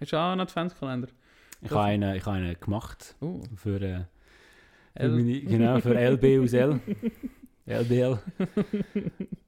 [0.00, 1.08] Hast du auch einen Adventskalender?
[1.60, 4.04] Ich habe einen, ich habe einen gemacht Oh, für, äh,
[4.96, 6.80] für meine, genau, für LB aus L.
[7.66, 8.18] LBL.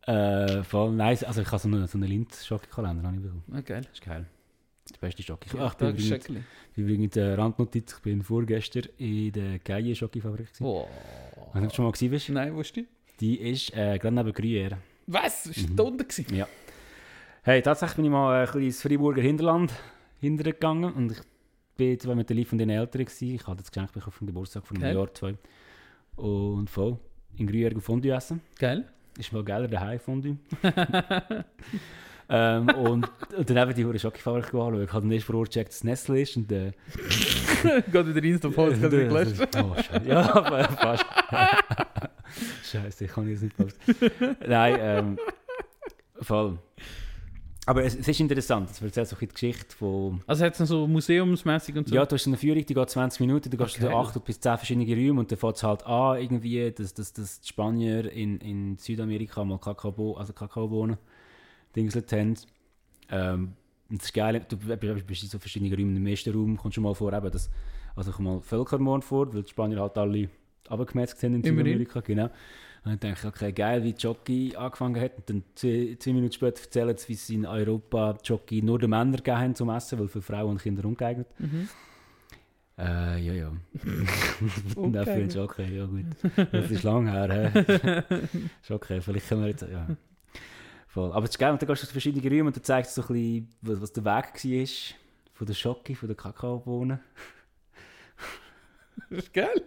[0.07, 1.25] äh, voll nice.
[1.25, 3.03] Also ich habe so einen, so einen Linz-Schoki-Kalender.
[3.03, 3.43] habe ich bekommen.
[3.53, 3.61] Ah.
[3.63, 4.27] Das ist geil.
[4.95, 5.23] Ist der beste.
[5.57, 6.31] Ja, Ach, ich bin das ist
[6.77, 7.95] übrigens, äh, Randnotiz.
[7.97, 10.47] Ich bin vorgestern in der Geie Schokifabrik.
[10.47, 10.65] gewesen.
[10.65, 10.87] Oh.
[11.53, 12.29] Weißt du, schon mal gewesen bist?
[12.31, 12.91] Nein, wusstest du?
[13.21, 14.77] Die ist äh, gerade neben Gruyère.
[15.07, 15.47] Was?
[15.47, 15.77] War Mhm.
[15.77, 16.09] da unten.
[16.09, 16.45] gewesen?
[17.43, 19.73] Hey, tatsächlich bin ich mal ein bisschen ins Freiburger Hinterland
[20.21, 21.19] hintergegangen und ich
[21.77, 23.35] bin jetzt mit der Liebe von den Eltern gewesen.
[23.35, 24.95] Ich hatte das Geschenk bekommen vom Geburtstag von einem Geil.
[24.97, 25.35] Jahr, zwei.
[26.17, 26.99] Und voll
[27.37, 28.41] in Gruyère Fondue essen.
[28.59, 28.89] Geil.
[29.19, 30.37] Ist mal geiler daheim Fondue.
[32.29, 34.83] ähm, und, und dann eben die hure Schokofabrik anschauen.
[34.85, 36.73] Ich habe dann erst vorgecheckt, dass es Nestle ist und äh,
[37.93, 39.49] Geht wieder rein, auf Holz, äh, gelöscht.
[39.57, 40.09] Oh, Scheiße.
[40.09, 40.65] Ja, fa-
[40.97, 41.07] fast.
[42.65, 43.81] Scheiße, ich kann jetzt nicht posten.
[44.47, 45.19] Nein, ähm,
[46.21, 46.59] voll.
[47.67, 50.21] Aber es, es ist interessant, es erzählt so ein bisschen die Geschichte von...
[50.27, 51.95] Also hat es noch so museumsmäßig und so?
[51.95, 53.85] Ja, du hast eine Führung, die geht 20 Minuten, du gehst Okay.
[53.91, 57.15] durch 8 bis 10 verschiedene Räume und dann fängt es halt an, irgendwie, dass, dass,
[57.15, 60.99] dass die Spanier in, in Südamerika mal Kakao, also Kakaobohnen
[61.75, 62.35] dingselt haben.
[63.11, 63.53] Ähm,
[63.91, 65.97] das ist geil, du bist in so verschiedenen Räumen.
[65.97, 67.51] Im ersten Raum kommt schon mal vor, eben, dass,
[67.95, 70.29] also kommt mal Völkermord vor, weil die Spanier halt alle
[70.69, 71.43] abgemetzt sind in.
[71.43, 72.31] Südamerika, genau.
[72.85, 75.17] Und dann denke ich, okay, geil, wie Jockey angefangen hat.
[75.17, 78.91] Und dann zwei, zwei Minuten später erzählen sie, wie sie in Europa Jockey nur den
[78.91, 81.29] Männern gegeben haben zum Essen, weil für Frauen und Kinder ungeeignet.
[81.39, 81.69] Mhm.
[82.77, 83.53] Äh, ja, ja.
[84.77, 85.05] Okay.
[85.05, 86.05] findest du, okay, ja gut.
[86.53, 87.53] Das ist lang her.
[88.63, 89.87] ist okay, vielleicht können wir jetzt, ja.
[90.95, 91.11] Voll.
[91.13, 93.03] Aber es ist geil, und dann gehst du durch verschiedene Räume und dann zeigst du
[93.03, 94.97] so ein bisschen, was, was der Weg war
[95.33, 97.01] von der Schocke, von der Kakaobohnen.
[99.11, 99.61] Das ist geil.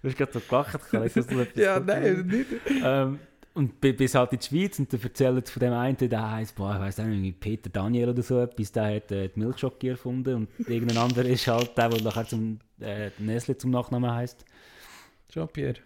[0.00, 2.46] Du hast gerade so gelacht, ich kann nicht, dass du etwas Ja, nein, nicht.
[2.84, 3.18] Ähm,
[3.54, 6.54] und bi- bis halt in die Schweiz und dann erzählen von dem einen, der heisst,
[6.54, 10.34] boah, ich weiss nicht, Peter Daniel oder so etwas, der hat äh, die Milchschocke erfunden
[10.36, 14.44] und irgendein anderer ist halt der, der nachher zum äh, Nestle zum Nachnamen heisst.
[15.28, 15.80] Jean-Pierre.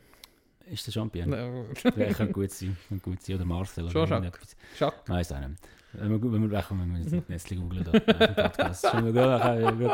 [0.73, 1.29] Ist der Jean-Pierre?
[1.29, 1.67] No.
[1.97, 2.77] Ja, könnte gut sein.
[2.89, 3.37] Könnte gut sein.
[3.37, 3.89] Oder Marcel.
[3.89, 4.11] Jean-Jacques.
[4.11, 4.57] irgendetwas.
[4.79, 5.09] Jacques.
[5.09, 5.61] Weiss auch nicht.
[5.93, 8.87] Wenn wir, wenn wir, wenn wir jetzt nicht Nestle googeln, Podcast.
[8.91, 9.91] Schon mal gut, dann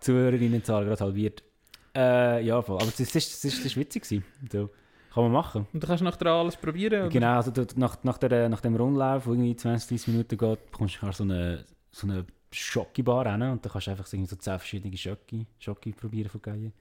[0.00, 1.44] Zuhörerinnenzahl gerade halbiert.
[1.94, 2.76] Äh, ja, voll.
[2.76, 4.24] Aber es ist, es ist, es ist witzig gewesen.
[4.50, 4.68] So.
[5.14, 5.66] Kann man machen.
[5.72, 7.02] Und du kannst nachher alles probieren?
[7.02, 7.08] Oder?
[7.08, 10.70] Genau, also du, nach, nach, der, nach dem Rundlauf, der irgendwie 20, 30 Minuten geht,
[10.72, 14.30] bekommst du so eine, so eine Schokibar rein und dann kannst du einfach so irgendwie
[14.30, 16.72] so 10 verschiedene Schoki, Schoki probieren von Geien.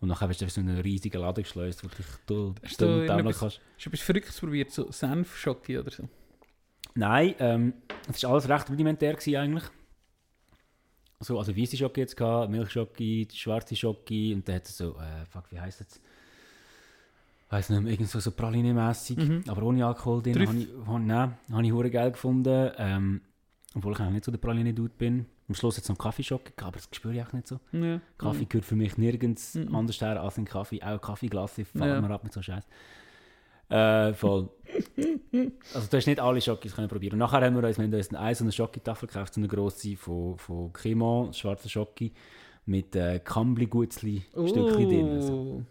[0.00, 3.06] Und dann hast du so einen riesigen Laden geschleust, wo du dich du, Hast du
[3.06, 3.60] downloaden kannst.
[3.76, 4.70] Hast du etwas Verrücktes probiert?
[4.70, 6.08] So Senfschocke oder so?
[6.94, 7.72] Nein, ähm,
[8.10, 9.64] es war alles recht rudimentär gewesen eigentlich.
[11.20, 15.24] So, also weiße Schoki jetzt gehabt, Milchschoki, schwarze Schoki und dann hat es so, äh,
[15.30, 16.00] fuck, wie heisst es?
[17.50, 19.44] Weiß nicht mehr, irgend so, so Praline-mässig, Mhm.
[19.48, 20.46] aber ohne Alkohol drin.
[20.46, 22.70] Habe ich, hab, nein, habe ich hure geil gefunden.
[22.76, 23.20] Ähm,
[23.74, 25.26] obwohl ich eigentlich nicht so der Praline-Dude bin.
[25.48, 27.60] Am Schluss jetzt noch Kaffeeschoki gehabt, aber das spüre ich auch nicht so.
[27.72, 28.00] Ja.
[28.16, 29.74] Kaffee gehört für mich nirgends Mhm.
[29.74, 30.82] anders her als ein Kaffee.
[30.82, 32.00] Auch Kaffeeglasse fällt Ja.
[32.00, 32.64] mir ab mit so Scheiß.
[33.68, 34.48] Äh, voll.
[35.74, 37.14] also du hast nicht alle Schokis können probieren.
[37.14, 39.48] Und nachher haben wir uns, wir haben uns eine so eine Schokitafel gekauft, so eine
[39.48, 42.12] grosse von, von Cremon, schwarze Schoki,
[42.66, 45.08] mit äh, Kambli-Gutzli-Stückchen drin.
[45.10, 45.32] Also.
[45.34, 45.62] Oh.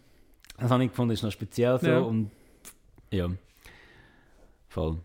[0.60, 2.00] Das habe ich gefunden, ist noch speziell so Ja.
[2.00, 2.30] und
[3.12, 3.28] ja,
[4.68, 5.00] voll.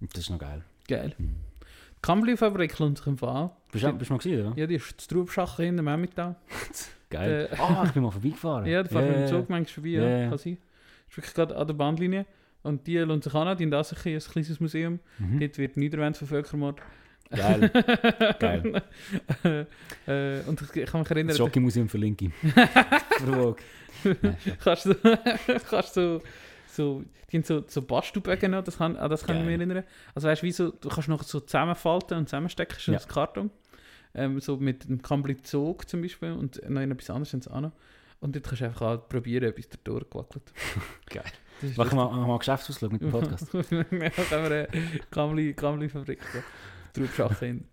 [0.00, 0.62] Das ist noch geil.
[0.88, 1.14] Geil.
[1.18, 1.24] Die
[2.06, 3.50] Kambli-Fabrik lohnt sich im Fall.
[3.72, 4.56] Bist du, bist du mal gesehen, oder?
[4.58, 6.36] Ja, die ist das Trubschachen in der Emmental.
[7.10, 7.48] Geil.
[7.52, 8.66] Äh, Ah, ich bin mal vorbeigefahren.
[8.66, 9.88] Ja, da fährt man mit dem Zug manchmal vorbei.
[9.90, 10.58] Ja, Ja, kann sein.
[11.08, 12.26] ist wirklich gerade an der Bahnlinie.
[12.62, 13.56] Und die lohnt sich an.
[13.56, 14.98] Die haben da so ein ein kleines Museum.
[15.18, 15.38] Mhm.
[15.40, 16.80] Dort wird nicht erwähnt von Völkermord.
[17.30, 17.70] Geil.
[18.38, 18.82] Geil.
[20.06, 21.36] äh, und ich ich kann mich erinnern, Das.
[23.18, 23.58] Verwog.
[24.04, 24.58] Nein, Spaß.
[24.62, 24.94] kannst du,
[25.70, 26.20] kannst du
[26.76, 29.60] so, die haben so, so Bastelbögen noch, das kann, an das kann ich mich Geil.
[29.68, 29.84] erinnern.
[30.14, 32.98] Also weißt du, wie so, du kannst noch so zusammenfalten und zusammenstecken, so Ja.
[32.98, 33.50] ein Karton.
[34.14, 37.72] Ähm, so mit einem Kambli-Zog zum Beispiel und noch etwas anderes haben sie auch noch.
[38.20, 40.52] Und dort kannst du einfach halt probieren, etwas da durchgewackelt.
[41.10, 41.22] Geil.
[41.60, 43.52] Das ist Machen wir mal, mal Geschäftsausflug mit dem Podcast.
[43.54, 44.68] ja, können wir eine
[45.10, 46.20] Kamli- Kamli-Fabrik
[46.94, 47.64] Trubschachen hin.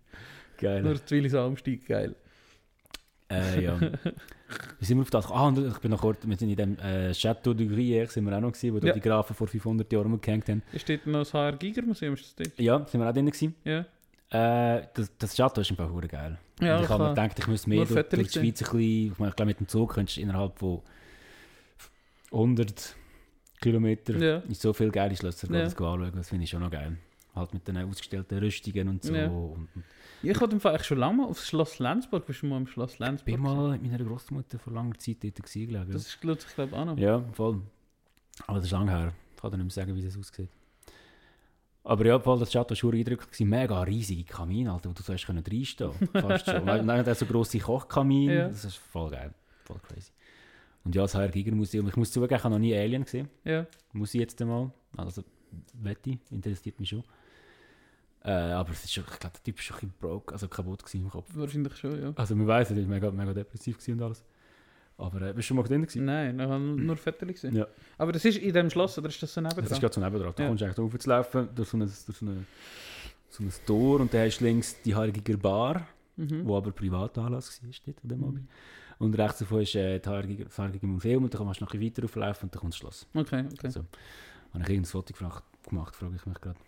[0.58, 0.82] Geil.
[0.82, 2.14] Nur Willis Almsteig, geil.
[3.34, 3.80] Äh, ja.
[4.78, 5.30] Wie sind wir auf das?
[5.30, 8.36] Ah, ich bin noch kurz, wir sind in dem äh, Château de Gruyère sind wir
[8.36, 8.92] auch noch gewesen, wo Ja.
[8.92, 10.62] die Grafen vor 500 Jahren umgehängt haben.
[10.72, 12.14] Ist dort noch das HR Giger Museum?
[12.14, 12.58] Ist das dort?
[12.60, 13.54] Ja, sind wir auch drin gewesen.
[13.64, 13.84] Ja.
[14.30, 16.38] Äh, das, das Chateau ist einfach hure geil.
[16.60, 18.78] Ja, ich habe mir gedacht, ich müsste mehr durch, durch die Schweiz ein bisschen,
[19.12, 20.82] ich, meine, ich glaube mit dem Zug könntest du innerhalb von
[22.32, 22.94] 100
[23.60, 24.38] Kilometern Ja.
[24.38, 25.64] in so viele geile Schlösser Ja.
[25.64, 26.12] anschauen.
[26.14, 26.96] Das finde ich schon noch geil.
[27.34, 29.14] Halt mit den ausgestellten Rüstungen und so.
[29.14, 29.26] Ja.
[29.26, 29.84] Und, und
[30.22, 32.26] Ich wollte im Fall eigentlich schon lange mal aufs Schloss Lenzburg.
[32.26, 33.26] Bist du mal im Schloss ich Lenzburg?
[33.26, 35.92] bin mal mit meiner Großmutter vor langer Zeit dort gewesen, glaube ich.
[35.94, 36.98] Das ist, glaube ich, auch noch.
[36.98, 37.60] Ja, voll.
[38.46, 39.12] Aber das ist lange her.
[39.34, 40.48] Ich kann dir nicht mehr sagen, wie das aussieht.
[41.86, 43.46] Aber ja, voll, das Chateau war schon eindrücklich.
[43.46, 46.64] Mega riesige Kamin, Alter, wo du so hast können reinstehen Fast schon.
[46.64, 48.30] Nein, nein, so grosse Kochkamin.
[48.30, 48.48] Ja.
[48.48, 49.34] Das ist voll geil.
[49.64, 50.10] Voll crazy.
[50.84, 53.28] Und ja, das HR Giger Museum, ich muss zugeben, ich habe noch nie Alien gesehen.
[53.44, 53.66] Ja.
[53.92, 54.70] Muss ich jetzt einmal.
[54.96, 55.24] Also,
[55.74, 57.04] wette, interessiert mich schon.
[58.24, 60.48] Äh, aber es ist schon, ich glaube, der Typ ist schon ein bisschen broke, also
[60.48, 61.28] kaputt im Kopf.
[61.34, 62.12] Wahrscheinlich schon, ja.
[62.16, 64.24] Also man weiß, er war mega, mega depressiv und alles.
[64.96, 66.04] Aber äh, bist du schon mal drin gewesen?
[66.04, 67.54] Nein, ich habe nur Viertel gesehen.
[67.56, 67.66] Ja.
[67.98, 69.80] Aber das ist in dem Schloss, oder ist das so Das ist nebendran?
[69.80, 70.32] gerade so nebendran.
[70.36, 70.48] Da Ja.
[70.48, 72.46] kommst du eigentlich drauf zu laufen, durch so ein, durch so eine,
[73.28, 76.46] so ein Tor und dann hast du links die Haariger Bar, Mhm.
[76.46, 78.48] wo aber Privatanlass war dort an dem Abend.
[79.00, 81.96] Und rechts davon ist äh, das Haariger Museum und dann kannst du noch ein bisschen
[81.96, 83.06] weiter auflaufen und dann kommt das Schloss.
[83.12, 83.70] Okay, okay.
[83.70, 83.80] So.
[83.80, 86.58] Habe ich irgendein Foto gefragt, gemacht, frage ich mich gerade.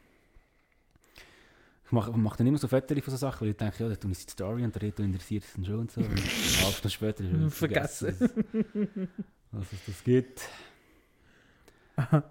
[1.86, 3.94] Ich mache, mache dann immer so Fotos von so Sachen, weil ich denke, ja, da
[3.94, 6.00] tue ich die Story und der Reto interessiert es dann schon und so.
[6.00, 8.12] Und eine halbe Stunde später ist er Vergessen.
[8.14, 9.08] vergessen,
[9.52, 10.48] dass es das gibt.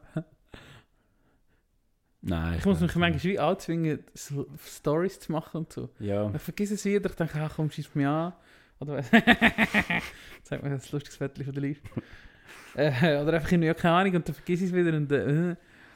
[2.22, 5.90] Nein, Ich muss mich manchmal wie anzwingen, so Stories zu machen und so.
[6.00, 8.34] Ja, Ich vergesse es wieder, ich denke, ach komm, schieß mich an.
[8.80, 9.04] Oder
[10.44, 11.82] Zeig mir das lustiges Foto von der Liv.
[12.76, 14.98] äh, oder einfach irgendwie, ja, keine Ahnung, und dann vergesse ich es wieder.
[14.98, 15.56] Und, äh,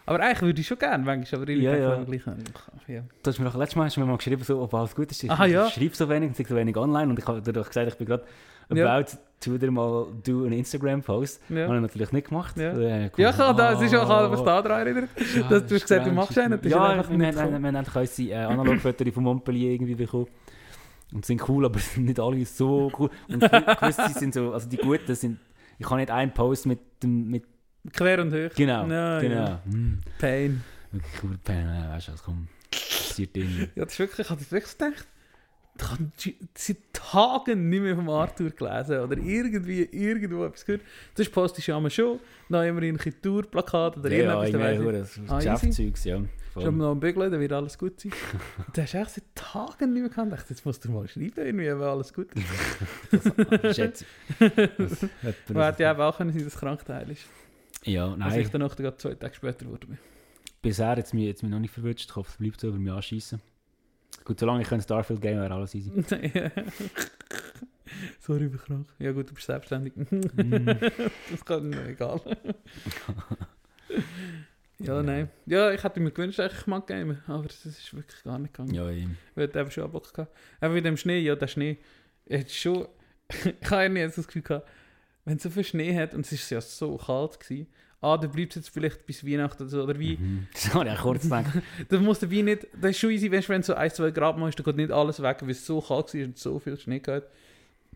[0.10, 1.96] aber eigentlich würde ich schon gerne, manchmal, aber Ja, ich ja.
[1.96, 3.02] dann gleich, ach, ja.
[3.22, 5.12] du hast mir doch letztes Mal, hast du mir mal geschrieben, so, ob alles gut
[5.12, 5.24] ist.
[5.24, 5.70] Ich Aha, ja.
[5.70, 8.08] schreibe so wenig sage so wenig online und ich habe dir doch gesagt, ich bin
[8.08, 8.24] gerade
[8.74, 8.98] Ja.
[8.98, 11.42] about to dir mal do einen Instagram-Post.
[11.50, 11.66] Ja.
[11.68, 12.58] Habe ich natürlich nicht gemacht.
[12.58, 12.72] Ja.
[12.72, 14.32] Äh, Ja, ich habe da, es ist auch oh.
[14.32, 15.10] was da dran erinnert.
[15.36, 17.76] Ja, dass du hast gesagt, du machst einen, das Ja, einfach wir, haben, wir, haben
[17.76, 20.28] endlich unsere äh, Analogfotos von Montpellier irgendwie bekommen.
[21.14, 23.10] Und sind cool, aber sind nicht alle so cool.
[23.28, 25.40] Und gewisse sind so, also die Guten sind,
[25.78, 27.44] ich kann nicht einen Post mit dem, mit,
[27.94, 28.54] Quer und hoch.
[28.56, 29.36] genau, Ja, genau.
[29.36, 29.62] ja.
[29.66, 30.64] Hm, Pain.
[30.92, 33.70] wirklich cool, Pen, äh, weißt du, was komm, passiert irgendwie.
[33.76, 35.08] Ja, das ist wirklich, ich habe das wirklich gedacht,
[35.82, 36.04] ich habe
[36.56, 40.82] seit Tagen nicht mehr vom Arthur gelesen oder irgendwie irgendwo etwas gehört.
[41.16, 45.18] Das postest du ja immer schon, dann immerhin ein bisschen Tourplakat oder Ja, irgendetwas.
[45.18, 45.50] ich, Ah, easy.
[45.50, 46.18] Geschäftszeugs, ja.
[46.54, 46.64] voll.
[46.64, 48.12] Schon mal noch am Bügeln, dann wird alles gut sein.
[48.68, 50.28] Und das hast du echt seit Tagen nicht mehr gehabt.
[50.34, 53.76] Ich dachte, jetzt musst du mal schreiben, irgendwie, wenn alles gut ist.
[53.78, 54.06] Schätze.
[55.54, 57.24] Man hätte ja auch können sein, dass es Krankteil ist.
[57.86, 59.88] Ja, Als nein, ich dann noch gerade zwei Tage später wurde.
[60.62, 62.10] bisher hat es mich, jetzt mich noch nicht verwünscht.
[62.10, 63.42] Ich hoffe, es bleibt so über mich anschießen.
[64.26, 65.92] Gut, solange ich ein Starfield game wäre alles easy.
[68.20, 68.88] Sorry, ich bin krank.
[69.00, 69.94] Ja gut, du bist selbstständig.
[71.32, 72.20] Das kann mir egal.
[74.80, 75.30] ja, nein.
[75.46, 78.54] Ja, ich hätte mir gewünscht, dass ich mag gamen, aber das ist wirklich gar nicht
[78.54, 78.74] gegangen.
[78.74, 79.18] Ja, eben.
[79.36, 80.36] Ich hätte eben schon Bock gehabt.
[80.60, 81.78] Aber mit dem Schnee, ja, der Schnee,
[82.32, 82.88] hat schon...
[83.30, 84.68] ich habe irgendwie jetzt das Gefühl gehabt,
[85.30, 87.68] wenn es so viel Schnee hat und es ist ja so kalt gewesen,
[88.02, 90.18] ah, dann bleibt es jetzt vielleicht bis Weihnachten oder so, oder wie...
[90.18, 90.48] Mhm.
[90.74, 91.52] Auch kurz gedacht.
[91.90, 92.68] Das muss der Wein nicht...
[92.82, 94.92] Das ist schon easy, wenn es so 1, 2 Grad mal ist, dann geht nicht
[94.92, 97.28] alles weg, weil es so kalt war und so viel Schnee gehabt.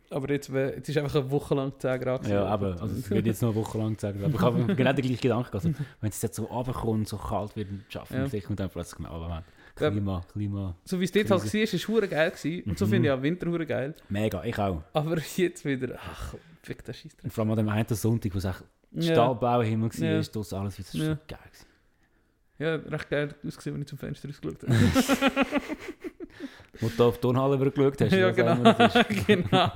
[0.10, 2.28] Aber jetzt, jetzt ist einfach eine Woche lang 10 Grad.
[2.28, 4.24] Ja, aber also, es wird jetzt noch eine Woche lang sagen.
[4.24, 5.50] Aber ich habe mir genau den gleichen Gedanken.
[5.54, 5.69] Also,
[6.02, 8.26] wenn es jetzt so runterkommt, so kalt wird, dann schaffen wir Ja.
[8.26, 9.43] es sicher und dann plötzlich genau, Ja.
[9.76, 12.32] Klima, Klima, So wie es dort halt war, war es geil.
[12.32, 12.69] Gewesen.
[12.69, 12.89] Und so Mhm.
[12.91, 13.96] finde ich auch Winter geil.
[14.10, 14.84] mega, ich auch.
[14.93, 18.38] Aber jetzt wieder, ach, fick der Scheiß Und vor allem an dem einen Sonntag, wo
[18.39, 20.19] es echt Ja, Stahlbauhimmel war, Ja.
[20.19, 21.17] ist das alles wieder so Ja.
[21.28, 21.39] geil.
[21.52, 21.65] Gewesen.
[22.60, 24.73] ja, recht geil ausgesehen, wenn ich zum Fenster rausgeschaut habe.
[26.80, 28.12] Wo du auf die Turnhalle geschaut hast.
[28.12, 28.73] ja, genau.
[28.73, 28.93] das
[29.28, 29.47] genau.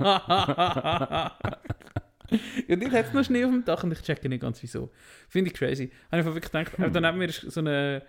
[2.68, 4.90] ja, dort hat es noch Schnee auf dem Dach und ich checke nicht ganz wieso.
[5.28, 5.90] Finde ich crazy.
[6.10, 6.92] Habe ich wirklich gedacht, hm.
[6.92, 8.02] daneben mir ist so ein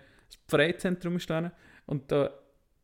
[0.48, 1.52] Freizentrum gestanden
[1.86, 2.30] und da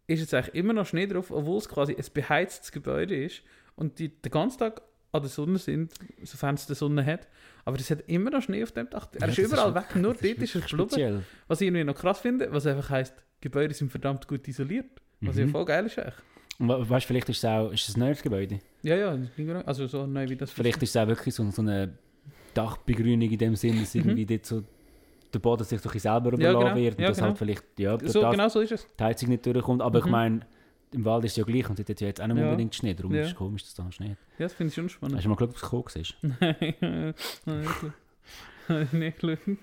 [0.07, 3.43] ist jetzt eigentlich immer noch Schnee drauf, obwohl es quasi ein beheiztes Gebäude ist
[3.75, 4.83] und die den ganzen Tag
[5.17, 7.27] an der Sonne sind, sofern es die Sonne hat.
[7.65, 9.09] Aber es hat immer noch Schnee auf dem Dach.
[9.15, 11.27] Er Ja, ist das überall wirklich- weg, nur das dort ist er geblieben.
[11.49, 14.87] Was ich irgendwie noch krass finde, was einfach heisst, Gebäude sind verdammt gut isoliert.
[15.21, 15.51] Was ja Mhm.
[15.51, 16.15] voll geil ist eigentlich.
[16.59, 18.61] Und we- weißt vielleicht ist es auch ist es ein neues Gebäude.
[18.83, 19.19] Ja, ja,
[19.67, 20.51] also so neu wie das.
[20.53, 21.93] Vielleicht ist es auch wirklich so, so eine
[22.55, 24.63] Dachbegrünung in dem Sinne, dass irgendwie dort so
[25.35, 26.41] der Boden sich bisschen selber Mhm.
[26.41, 26.85] Ja, überlassen genau.
[26.85, 27.29] wird und Ja, dass genau.
[27.29, 28.87] halt vielleicht ja, so, da genau so ist es.
[28.99, 29.83] die Heizung nicht durchkommt.
[29.83, 30.11] Aber ich Mhm.
[30.11, 30.41] meine,
[30.93, 32.45] im Wald ist es ja gleich und dort hat ja jetzt auch nicht Ja.
[32.45, 32.95] unbedingt Schnee.
[32.95, 33.23] Darum Ja.
[33.23, 34.19] ist es komisch, dass da noch Schnee hat.
[34.39, 35.17] Ja, das finde ich schon spannend.
[35.17, 36.17] Hast du mal geschaut, ob es gekommen ist?
[36.83, 37.15] Nein,
[38.69, 39.39] nein, nicht geschaut.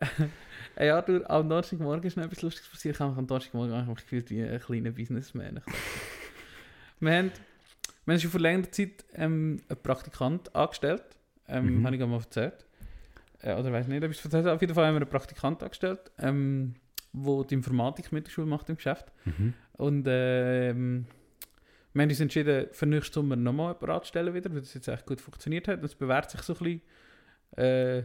[0.76, 2.96] Ey, Arthur, am Donnerstagmorgen ist noch etwas Lustiges passiert.
[2.96, 5.60] Ich habe mich am Donnerstagmorgen eigentlich gefühlt wie ein kleiner Businessman.
[7.00, 7.32] Wir, haben,
[8.06, 11.02] wir haben schon vor längerer Zeit ähm, einen Praktikant angestellt.
[11.48, 11.86] Ähm, Mhm.
[11.86, 12.64] Habe ich mal erzählt.
[13.42, 14.54] Äh, oder weiß nicht, ob ich es erzählt habe.
[14.54, 16.76] Auf jeden Fall haben wir einen Praktikant angestellt, ähm,
[17.14, 19.06] der die Informatik mit der Schule macht im Geschäft.
[19.24, 19.54] Mhm.
[19.74, 21.06] Und ähm,
[21.92, 25.06] wir haben uns entschieden, für nächsten Sommer nochmal jemanden anzustellen wieder, weil das jetzt echt
[25.06, 25.82] gut funktioniert hat.
[25.84, 26.82] Es bewährt sich so ein bisschen.
[27.56, 27.98] Äh,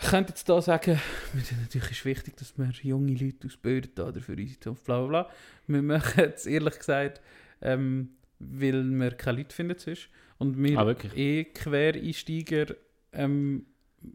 [0.00, 0.98] ich könnte jetzt da sagen,
[1.32, 5.30] natürlich ist wichtig, dass wir junge Leute ausbilden oder für unsere Zukunft, bla bla bla.
[5.68, 7.20] Wir machen es ehrlich gesagt,
[7.60, 10.08] ähm, weil wir keine Leute finden sonst.
[10.38, 12.74] Und wir Ah, eh Quereinsteiger
[13.12, 13.66] ähm,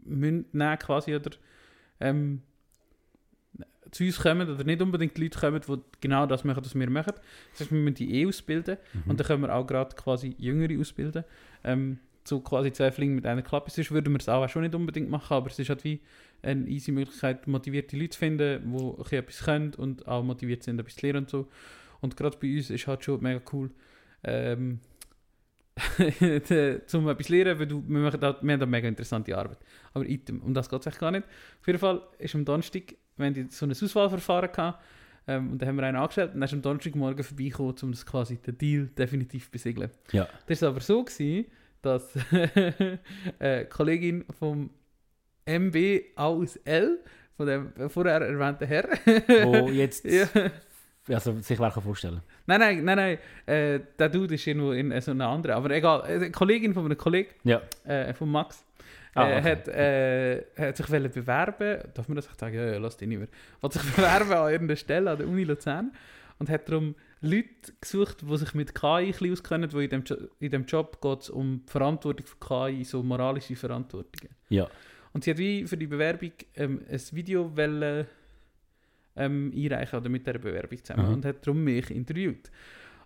[0.04, 0.46] müssen
[0.78, 1.30] quasi oder
[2.00, 2.42] ähm,
[3.90, 6.90] zu uns kommen oder nicht unbedingt die Leute kommen, die genau das machen, was wir
[6.90, 7.14] machen.
[7.52, 9.10] Das heißt, wir müssen die eh ausbilden Mhm.
[9.10, 11.24] und dann können wir auch gerade quasi Jüngere ausbilden.
[11.64, 13.70] Ähm, so quasi zwei Fliegen mit einer Klappe.
[13.70, 16.00] Sonst würden wir es auch schon nicht unbedingt machen, aber es ist halt wie
[16.42, 18.76] eine easy Möglichkeit, motivierte Leute zu finden,
[19.10, 21.48] die etwas können und auch motiviert sind, etwas zu lernen und so.
[22.00, 23.70] Und gerade bei uns ist halt schon mega cool,
[24.24, 24.80] ähm,
[26.86, 29.58] zum etwas zu lernen, weil du, wir, machen da, wir haben da mega interessante Arbeit.
[29.94, 31.24] Aber item, um das geht es echt gar nicht.
[31.60, 34.82] Auf jeden Fall ist am Donnerstag, wir haben so ein Auswahlverfahren gehabt,
[35.26, 38.06] ähm, und dann haben wir einen angestellt und dann ist am Donnerstagmorgen vorbeigekommen, um das
[38.06, 39.90] quasi den Deal definitiv zu besiegeln.
[40.12, 40.26] Ja.
[40.46, 41.46] Das war aber so, gewesen,
[41.82, 42.14] dass
[43.38, 44.70] eine Kollegin vom
[45.44, 45.76] MB
[46.16, 46.98] aus L,
[47.36, 48.88] von dem vorher erwähnten Herr,
[49.44, 50.26] Wo jetzt ja.
[51.08, 54.90] also, sich wer kann vorstellen Nein, nein, nein, nein, äh, der Dude ist irgendwo in
[54.90, 57.60] äh, so einer anderen, aber egal, äh, eine Kollegin von einem Kollegen, Ja.
[57.84, 58.64] äh, von Max,
[59.18, 59.50] Ah, äh, okay.
[59.50, 62.54] hat, äh, hat sich bewerben, darf man das sagen?
[62.54, 63.28] Ja, ja, lass dich nicht mehr.
[63.62, 65.92] Hat sich bewerben an irgendeiner Stelle an der Uni Luzern
[66.38, 70.04] und hat darum Leute gesucht, die sich mit KI ein bisschen auskennen, weil in dem,
[70.04, 74.30] jo in dem Job geht es um die Verantwortung von KI, so moralische Verantwortung.
[74.48, 74.68] Ja.
[75.12, 78.06] Und sie hat wie für die Bewerbung ähm, ein Video wollen,
[79.16, 81.12] ähm, einreichen oder mit dieser Bewerbung zusammen Aha.
[81.12, 82.50] und hat darum mich interviewt.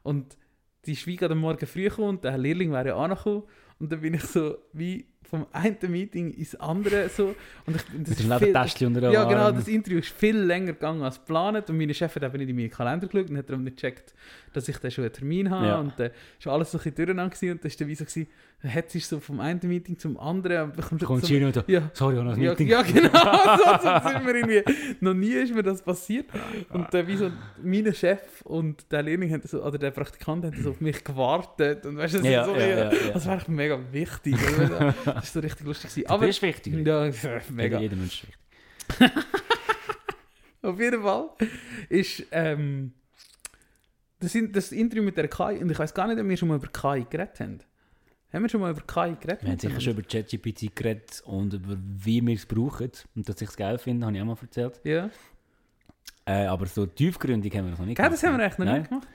[0.03, 0.37] Und
[0.85, 3.45] die ist wie gerade am Morgen früh gekommen und der Lehrling wäre ja angekommen
[3.79, 7.35] und dann bin ich so wie vom einen Meeting ins andere so
[7.66, 11.03] und ich, das ist viel, Täschchen unter ja genau, das Interview ist viel länger gegangen
[11.03, 13.77] als geplant und meine Chefin hat nicht in meinen Kalender geschaut und hat darum nicht
[13.77, 14.14] gecheckt,
[14.53, 15.79] dass ich dann schon einen Termin habe Ja.
[15.81, 16.11] und dann
[16.45, 18.27] war alles so ein bisschen durcheinander gewesen und dann war dann wie so, gewesen,
[18.64, 22.14] hat sie so vom einen Meeting zum anderen und bekommt Kommt so, und ja, sorry,
[22.23, 22.68] noch ein ja, Meeting.
[22.68, 23.09] ja, genau,
[23.57, 24.62] so, so sind wir irgendwie.
[25.01, 26.27] Noch nie ist mir das passiert.
[26.70, 27.31] Und dann wie so
[27.62, 31.85] mein Chef und der Lehrling haben so, oder der Praktikant haben so auf mich gewartet.
[31.87, 34.37] Und weißt du, das, Ja, so, ja, ja, ja, das war mega wichtig.
[35.15, 35.91] Das ist so richtig lustig.
[35.91, 36.07] Gewesen.
[36.07, 36.87] Aber Aber das ist wichtig.
[36.87, 37.11] ja,
[37.51, 37.81] mega.
[37.81, 39.15] Jeder Mensch ist wichtig.
[40.63, 41.31] Auf jeden Fall
[41.89, 42.93] ist ähm,
[44.21, 46.57] das, das Interview mit der KI, und ich weiß gar nicht, ob wir schon mal
[46.57, 47.59] über KI geredet haben.
[48.33, 49.43] Haben wir schon mal über KI geredet?
[49.43, 53.41] Wir haben sicher schon über ChatGPT geredet und über wie wir es brauchen und dass
[53.43, 54.81] ich es geil finde, habe ich auch mal erzählt.
[54.85, 55.11] Ja.
[56.25, 58.81] Äh, aber so tiefgründig haben wir noch nicht Gell, das haben wir echt noch Nein.
[58.81, 59.09] nicht gemacht.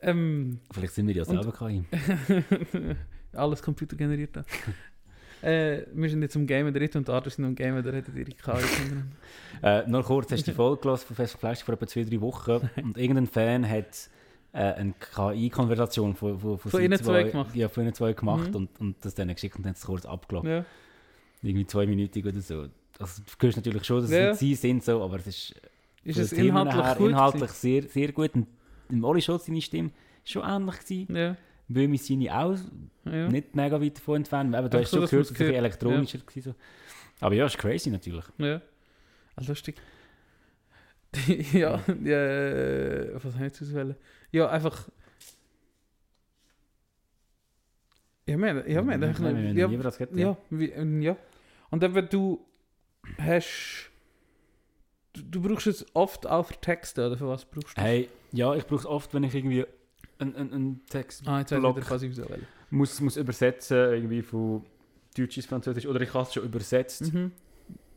[0.00, 1.84] Ähm, Vielleicht sind wir ja selber KI.
[3.32, 4.44] Alles computergeneriert.
[5.42, 8.14] Äh, wir sind jetzt Gamen, der Ritt und der Arthur sind am Gamen, der hättet
[8.16, 9.12] ihre kennengelernt.
[9.62, 12.20] Äh, nur kurz, hast du die Folge gehört von Fest Fleisch vor etwa zwei, drei
[12.20, 14.10] Wochen und irgendein Fan hat
[14.52, 17.54] äh, eine KI-Konversation von, von, Von sie ihnen zwei gemacht.
[17.54, 18.56] Ja, von ihnen zwei gemacht Mhm.
[18.56, 20.46] und, und das denen geschickt und dann es kurz abgelockt.
[20.46, 20.64] Ja.
[21.42, 22.66] Irgendwie zwei Minuten oder so.
[22.98, 24.30] Also, du hörst natürlich schon, dass Ja.
[24.30, 25.54] es sie sind, so, aber es ist
[26.04, 28.34] Ist von es inhaltlich her inhaltlich sehr, sehr gut.
[28.34, 28.46] Und
[28.90, 29.90] im Oli Schulz seine Stimme
[30.24, 31.16] schon ähnlich gewesen?
[31.16, 31.36] Ja.
[31.68, 32.56] Böhmi seine auch
[33.04, 33.28] ja.
[33.28, 34.54] nicht mega weit davon entfernt.
[34.54, 36.42] Eben, du hast schon gehört, dass es elektronischer war.
[36.42, 36.54] So.
[37.20, 38.24] Aber ja, ist crazy natürlich.
[38.38, 38.60] Ja.
[39.36, 39.76] Ah, lustig.
[41.52, 43.96] ja, ja, was habe ich jetzt auswählen?
[44.32, 44.88] Ja, einfach.
[48.26, 51.16] Ja, wir, ja, Nein, wir haben ja, lieber das gehabt, ja, wie, ähm, ja.
[51.70, 52.44] Und eben du
[53.18, 53.90] hast.
[55.12, 57.80] Du, du brauchst es oft auch für Texte, oder für was brauchst du?
[57.80, 59.64] Hey, ja, ich brauche es oft, wenn ich irgendwie
[60.18, 61.76] einen, einen, Text Ah, jetzt ich Block.
[61.76, 62.18] wieder, was ich
[62.70, 64.64] muss, muss übersetzen, irgendwie von
[65.16, 65.86] Deutsch ins Französisch.
[65.86, 67.32] Oder ich habe es schon übersetzt, Mhm.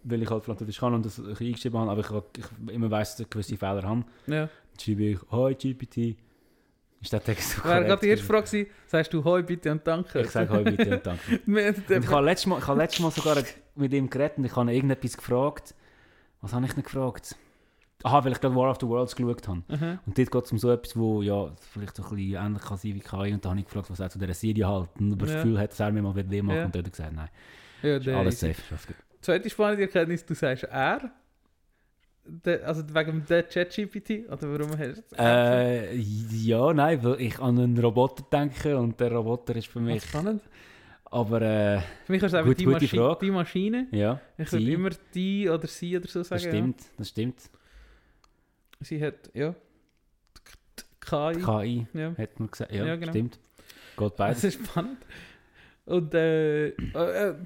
[0.03, 2.91] weil ich halt Französisch kann und das ein bisschen eingeschrieben habe, aber ich, ich immer
[2.91, 4.03] weiss, dass ich gewisse Fehler habe.
[4.27, 4.45] Ja.
[4.47, 4.49] Dann
[4.79, 6.17] schreibe ich, «Hi GPT».
[7.01, 9.87] Ist der Text so Wäre gerade die erste Frage gewesen, sagst du Hoi, bitte und
[9.87, 10.19] danke.
[10.19, 11.39] Ich sage «Hi bitte» und «Danke».
[11.45, 13.41] Und ich habe letztes Mal, ich habe letztes Mal sogar
[13.75, 15.73] mit ihm geredet und ich habe ihn irgendetwas gefragt.
[16.41, 17.37] Was habe ich denn gefragt?
[18.03, 19.61] Aha, weil ich gerade War of the Worlds geschaut habe.
[19.67, 19.99] Aha.
[20.05, 22.77] Und dort geht es um so etwas, wo ja, vielleicht so ein bisschen ähnlich kann
[22.77, 23.33] sein wie KI.
[23.33, 24.89] Und da habe ich gefragt, was er zu dieser Serie halt.
[24.99, 25.33] Und ob er Ja.
[25.33, 26.65] das Gefühl hat, dass er mir mal will machen Ja.
[26.65, 27.29] Und er gesagt, nein,
[27.83, 28.51] Ja, ist alles safe.
[28.53, 28.95] ist alles gut.
[29.21, 31.11] Zweite spannende Erkenntnis, du sagst er.
[32.25, 34.29] Der, also wegen der ChatGPT?
[34.31, 39.11] Oder warum hast du Äh, ja, nein, weil ich an einen Roboter denke und der
[39.13, 40.03] Roboter ist für mich.
[40.03, 40.41] spannend.
[41.05, 43.25] Aber äh, Für mich ist es einfach Gut- die, gute Maschi Frage.
[43.25, 43.87] die Maschine.
[43.91, 46.39] ja, Ich würde immer die oder sie oder so sagen.
[46.39, 47.49] das stimmt, das stimmt.
[48.81, 49.53] Sie hat, ja.
[51.01, 51.33] KI.
[51.41, 52.15] KI Ja.
[52.17, 52.71] hat man gesagt.
[52.71, 53.11] Ja, Ja, genau.
[53.11, 53.39] stimmt.
[53.97, 54.43] Geht Das beides.
[54.43, 54.97] ist spannend.
[55.85, 56.73] Und äh, äh,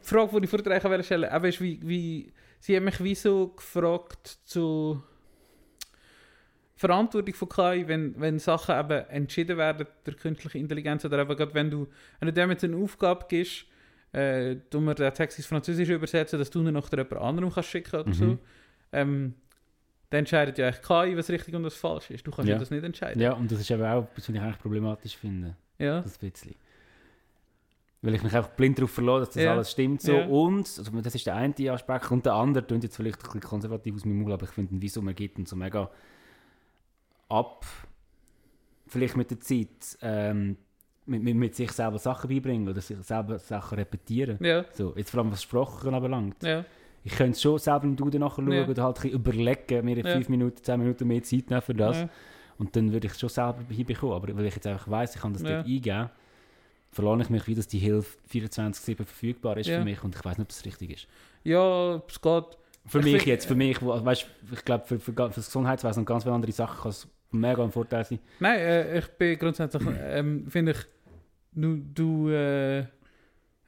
[0.03, 3.15] die Frage, die ich vorher wollte stellen wollte, ist, wie, wie, sie haben mich wie
[3.15, 5.01] so gefragt zu
[6.75, 11.53] Verantwortung von KI, wenn, wenn Sachen eben entschieden werden durch künstliche Intelligenz oder eben gerade
[11.53, 11.88] wenn du,
[12.19, 13.65] wenn du dem jetzt eine Aufgabe gibst,
[14.11, 17.69] äh, du mir den Text ins Französische übersetzen, dass du ihn nach jemand anderem kannst
[17.69, 18.39] schicken oder so, Mhm.
[18.91, 19.34] ähm,
[20.14, 22.26] dann entscheidet ja eigentlich KI, was richtig und was falsch ist.
[22.28, 23.20] Du kannst ja, das nicht entscheiden.
[23.20, 25.55] Ja, und das ist eben auch, was ich eigentlich problematisch finde.
[25.80, 26.01] Ja.
[26.01, 26.53] Das bisschen.
[28.03, 29.51] Weil ich mich einfach blind darauf verlasse, dass das Ja.
[29.53, 30.14] alles stimmt so.
[30.14, 30.26] Ja.
[30.28, 32.11] Und, also das ist der eine Aspekt.
[32.11, 34.72] Und der andere, klingt jetzt vielleicht ein bisschen konservativ aus meinem Mund, aber ich finde,
[34.80, 35.89] wieso man geht und so mega
[37.30, 37.66] ab,
[38.86, 40.57] vielleicht mit der Zeit, ähm,
[41.07, 44.38] mit, mit, mit sich selber Sachen beibringen oder sich selber Sachen repetieren.
[44.45, 46.43] Ja, So, jetzt vor allem was Sprache anbelangt.
[46.43, 46.66] ja.
[47.04, 48.68] Ich könnte es schon selber im Duden nachschauen Ja.
[48.68, 50.14] oder halt überlegen, mir in Ja.
[50.14, 51.97] 5 Minuten, 10 Minuten mehr Zeit nehmen für das.
[52.01, 52.10] Ja.
[52.58, 54.16] Und dann würde ich es schon selber hinbekommen.
[54.16, 55.56] Aber weil ich jetzt einfach weiss, ich kann das Ja.
[55.58, 56.10] dort eingeben,
[56.91, 59.80] verlange ich mich, wie dass die Hilfe 24-7 verfügbar ist Ja.
[59.80, 61.08] für mich und ich weiß nicht, ob das richtig ist.
[61.43, 62.43] Ja, es geht.
[62.86, 66.01] Für Ich mich find- jetzt, für mich, weißt, ich glaube, für, für, für das Gesundheitswesen
[66.01, 68.20] und ganz viele andere Sachen kann es mega ein Vorteil sein.
[68.39, 70.78] Nein, äh, ich bin grundsätzlich, ähm, finde ich,
[71.54, 72.86] du, du äh,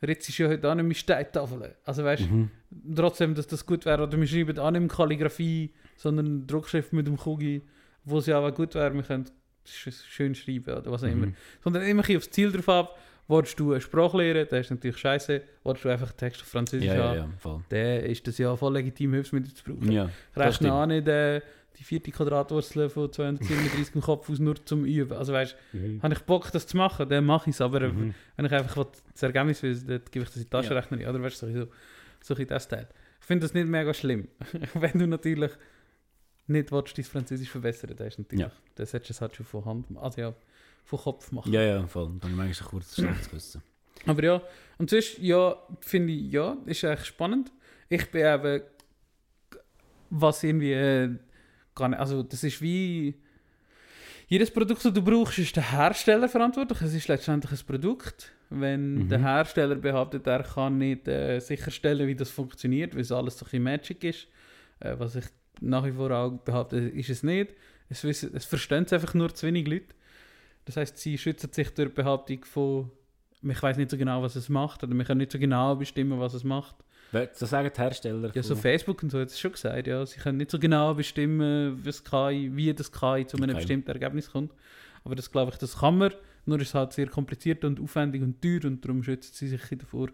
[0.08, 1.74] ritzt ja heute auch nicht mit Steintafeln.
[1.84, 2.50] Also weißt Mhm.
[2.96, 4.04] trotzdem, dass das gut wäre.
[4.04, 7.62] Oder wir schreiben auch nicht mit Kalligrafie, sondern Druckschrift mit dem Kugi,
[8.04, 9.26] wo es ja auch gut wäre, wir können
[9.66, 11.28] sch schön schreiben oder was auch immer.
[11.28, 11.36] Mhm.
[11.64, 13.00] Sondern immer aufs Ziel drauf ab.
[13.28, 15.42] Willst du eine Sprache lernen, das ist natürlich scheiße.
[15.64, 17.64] Willst du einfach Text auf Französisch Ja, ja, haben, ja, voll.
[17.70, 19.92] dann ist das ja voll legitim, Hilfsmittel zu brauchen.
[19.92, 21.42] Ja, rechne auch nicht äh,
[21.78, 25.14] die vierte Quadratwurzel von 237 im Kopf aus, nur zum Üben.
[25.18, 26.02] Also weißt Mhm.
[26.02, 27.62] habe ich Bock, das zu machen, dann mache ich es.
[27.62, 28.14] Aber äh, Mhm.
[28.38, 30.98] wenn ich einfach will, das Ergebnis will, dann gebe ich das in die Taschenrechner.
[31.10, 31.68] Oder weißt du, so,
[32.22, 32.88] so ein das Teil.
[33.20, 34.28] Ich finde das nicht mega schlimm.
[34.74, 35.52] wenn du natürlich
[36.48, 38.52] nicht willst, dein Französisch verbessern, dann ist natürlich, Ja.
[38.76, 40.34] dann solltest du es halt schon von Hand, also ja,
[40.84, 41.52] von Kopf machen.
[41.52, 42.12] Ja, ja, voll.
[42.22, 43.64] Dann manchmal kurzes schlechtes Gewissen.
[44.06, 44.42] Aber ja,
[44.78, 47.52] und sonst, ja, finde ich, ja, ist echt spannend.
[47.90, 48.62] Ich bin eben,
[50.10, 51.10] was irgendwie, äh,
[51.82, 53.16] also das ist wie,
[54.28, 56.82] jedes Produkt, das du brauchst, ist der Hersteller verantwortlich.
[56.82, 58.32] Es ist letztendlich ein Produkt.
[58.50, 59.10] Wenn Mhm.
[59.10, 63.46] der Hersteller behauptet, er kann nicht äh, sicherstellen, wie das funktioniert, weil es alles so
[63.52, 64.28] ein Magic ist,
[64.80, 65.26] äh, was ich
[65.62, 67.54] nach wie vor auch behaupte, ist es nicht.
[67.90, 69.94] Es, wissen, es verstehen es einfach nur zu wenig Leute.
[70.66, 72.92] Das heißt, sie schützen sich durch die Behauptung von,
[73.44, 76.20] ich weiß nicht so genau, was es macht, oder wir können nicht so genau bestimmen,
[76.20, 76.76] was es macht.
[77.34, 78.32] So sagen die Hersteller.
[78.34, 80.06] Ja, so Facebook und so hat es schon gesagt, ja.
[80.06, 83.60] Sie können nicht so genau bestimmen, wie, das KI, wie das KI zu einem Okay.
[83.60, 84.52] bestimmten Ergebnis kommt.
[85.04, 86.12] Aber das glaube ich, das kann man.
[86.46, 89.62] Nur ist es halt sehr kompliziert und aufwendig und teuer und darum schützen sie sich
[89.78, 90.10] davor,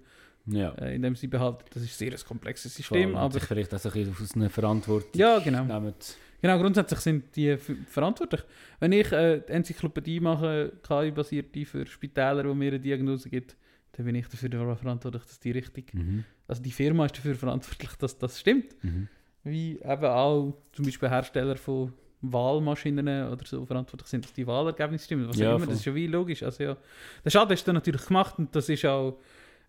[0.46, 0.72] ja.
[0.76, 3.10] äh, indem sie behaupten, das ist sehr ein komplexes Voll, System.
[3.12, 5.66] und Aber sich vielleicht auch ein aus einer Verantwortung ja, genau.
[5.66, 5.94] nehmen.
[6.42, 8.42] Genau, grundsätzlich sind die verantwortlich.
[8.80, 13.56] Wenn ich äh, die Enzyklopädie mache, KI-basierte für Spitäler, wo mir eine Diagnose gibt,
[13.94, 16.24] dann bin ich dafür verantwortlich, dass die richtig, Mhm.
[16.48, 18.76] also die Firma ist dafür verantwortlich, dass das stimmt.
[18.84, 19.08] Mhm.
[19.44, 25.06] Wie eben auch zum Beispiel Hersteller von Wahlmaschinen oder so verantwortlich sind, dass die Wahlergebnisse
[25.06, 25.28] stimmen.
[25.28, 25.74] Was Ja, auch immer, voll.
[25.74, 26.44] das ist ja wie logisch.
[26.44, 26.78] Also ja,
[27.26, 29.18] der Schaden ist dann natürlich gemacht und das ist auch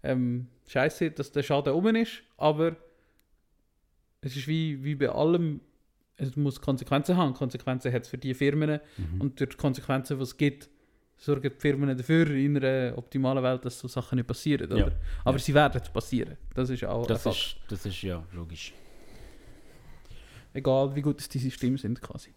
[0.02, 2.76] ähm, scheiße, dass der Schaden oben ist, aber
[4.20, 5.60] es ist wie, wie bei allem,
[6.16, 7.32] es muss Konsequenzen haben.
[7.34, 9.20] Konsequenzen hat es für die Firmen Mhm.
[9.20, 10.68] und durch die Konsequenzen, die es gibt,
[11.24, 14.66] sorgen die Firmen dafür in einer optimalen Welt, dass so Sachen nicht passieren.
[14.70, 14.78] Oder?
[14.78, 14.90] Ja.
[15.24, 15.42] Aber Ja.
[15.42, 16.36] sie werden passieren.
[16.54, 18.72] Das ist auch das, ist, das ist ja logisch.
[20.52, 22.30] Egal, wie gut es die Systeme sind quasi.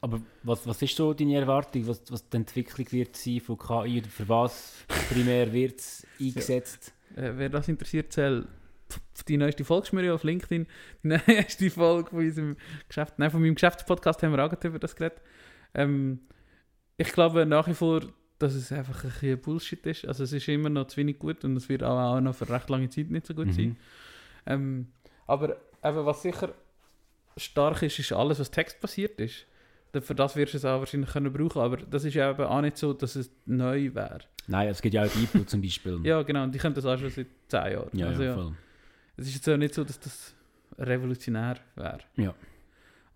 [0.00, 3.98] Aber was, was ist so deine Erwartung, was, was die Entwicklung wird sein von KI
[4.00, 4.74] oder für was
[5.08, 6.92] primär wird es eingesetzt?
[7.16, 8.40] Äh, wer das interessiert, pf-
[9.28, 10.66] die neueste Folge ja auf LinkedIn.
[11.04, 12.56] Die neueste Folge von unserem
[12.88, 15.20] Geschäft, nein, von meinem Geschäftspodcast haben wir auch über das geredet.
[15.74, 16.20] Ähm,
[17.02, 18.02] ich glaube nach wie vor,
[18.38, 20.06] dass es einfach ein bisschen Bullshit ist.
[20.06, 22.68] Also es ist immer noch zu wenig gut und es wird auch, noch für recht
[22.70, 23.68] lange Zeit nicht so gut sein.
[23.68, 23.76] Mhm.
[24.46, 24.86] Ähm,
[25.26, 26.52] aber eben, was sicher
[27.36, 29.46] stark ist, ist alles, was textbasiert ist.
[30.00, 32.60] Für das wirst du es auch wahrscheinlich können brauchen, aber das ist ja eben auch
[32.62, 34.20] nicht so, dass es neu wäre.
[34.46, 36.00] Nein, es gibt ja auch die IPO zum Beispiel.
[36.04, 37.88] Ja, genau, und die können das auch schon seit 10 Jahren.
[37.92, 38.34] ja, also, ja.
[38.34, 38.52] voll.
[39.16, 40.34] Es ist jetzt auch nicht so, dass das
[40.78, 41.98] revolutionär wäre.
[42.16, 42.34] Ja.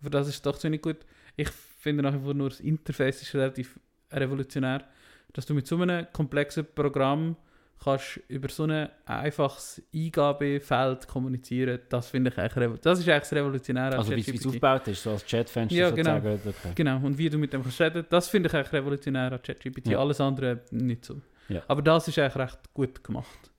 [0.02, 0.98] Für das ist es doch ziemlich gut.
[1.36, 1.48] Ich
[1.86, 3.78] finde nach wie vor nur das Interface ist relativ
[4.12, 4.84] revolutionär.
[5.32, 7.36] Dass du mit so einem komplexen Programm
[7.82, 13.32] kannst über so ein einfaches Eingabefeld kommunizieren, das finde ich eigentlich Das ist eigentlich das
[13.34, 13.98] Revolutionäre.
[13.98, 16.14] Also wie es aufgebaut ist, so als Chatfenster Ja, genau.
[16.20, 16.40] sozusagen.
[16.48, 16.72] Okay.
[16.74, 19.88] Genau, und wie du mit dem kannst reden, das finde ich eigentlich revolutionär an ChatGPT.
[19.88, 19.98] Ja.
[19.98, 21.20] Alles andere nicht so.
[21.48, 21.62] Ja.
[21.68, 23.50] Aber das ist eigentlich recht gut gemacht.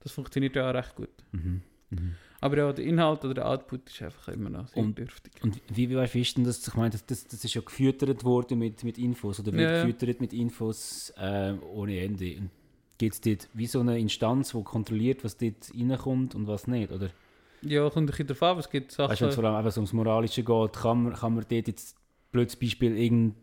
[0.00, 1.10] Das funktioniert ja auch recht gut.
[1.32, 1.62] Mhm.
[1.90, 2.14] Mhm.
[2.40, 5.32] Aber ja, der Inhalt oder der Output ist einfach immer noch sehr Und- dürftig.
[5.42, 6.66] Und wie, wie weißt du, wie ist denn das?
[6.66, 9.84] Ich meine, das, das, das ist ja gefüttert worden mit, mit Infos oder wird Ja,
[9.84, 12.48] gefüttert mit Infos äh, ohne Ende.
[12.98, 16.92] Gibt es dort wie so eine Instanz, die kontrolliert, was dort reinkommt und was nicht?
[16.92, 17.10] Oder
[17.62, 19.10] Ja, kommt ein bisschen darauf an, es gibt Sachen...
[19.10, 21.44] weißt du, wenn es vor allem einfach so ums Moralische geht, kann man, kann man
[21.48, 21.96] dort jetzt,
[22.30, 23.34] blödes Beispiel, irgend,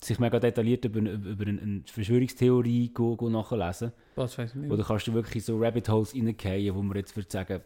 [0.00, 3.92] sich mega detailliert über, eine- über eine, eine Verschwörungstheorie go, go nachlesen?
[4.16, 4.70] was weiß ich nicht.
[4.72, 7.62] Oder kannst du wirklich so Rabbit Holes reingehen, wo man jetzt würde sagen, es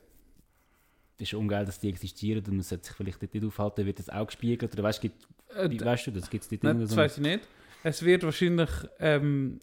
[1.21, 4.09] ist ungeil, dass die existieren und man sollte sich vielleicht dort nicht aufhalten, wird das
[4.09, 4.73] auch gespiegelt?
[4.73, 6.31] Oder weißt, gibt, Äh, weißt du das?
[6.31, 7.41] Gibt es dort Nein, das so weiß ich nicht.
[7.83, 9.61] Es wird wahrscheinlich ähm,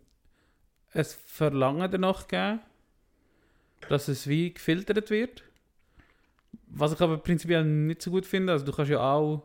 [0.93, 2.60] ein Verlangen danach geben,
[3.89, 5.43] dass es wie gefiltert wird.
[6.70, 8.53] Was ich aber prinzipiell nicht so gut finde.
[8.53, 9.43] Also du kannst ja auch...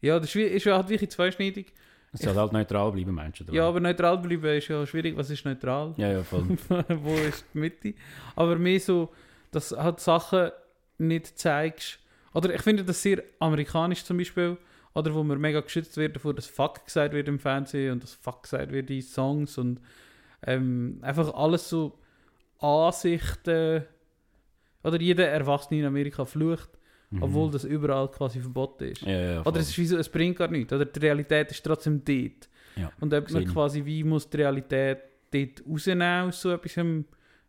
[0.00, 1.72] Ja, das ist, ja halt wirklich zweischneidig.
[2.12, 3.44] Es soll halt neutral bleiben, meinst du?
[3.44, 5.16] oder Ja, aber neutral bleiben ist ja schwierig.
[5.16, 5.94] Was ist neutral?
[5.96, 6.44] Ja, ja, voll.
[6.68, 7.94] Wo ist die Mitte?
[8.36, 9.10] Aber mehr so,
[9.52, 10.50] dass halt Sachen
[10.98, 11.98] nicht zeigst.
[12.34, 14.56] Oder ich finde das sehr amerikanisch zum Beispiel.
[14.94, 18.12] Oder wo man mega geschützt wird davor, dass Fuck gesagt wird im Fernsehen und dass
[18.14, 19.80] Fuck gesagt wird in Songs und
[20.46, 21.98] ähm, einfach alles so
[22.58, 23.84] Ansichten.
[24.84, 26.68] Oder jeder Erwachsene in Amerika flucht,
[27.10, 27.22] Mhm.
[27.22, 29.02] obwohl das überall quasi verboten ist.
[29.02, 29.40] Ja, ja.
[29.44, 30.72] Oder es ist wie so, es bringt gar nichts.
[30.72, 32.48] Oder die Realität ist trotzdem dort.
[32.74, 34.98] Ja, Und ob man quasi wie muss die Realität
[35.30, 36.74] dort rausnehmen aus so etwas,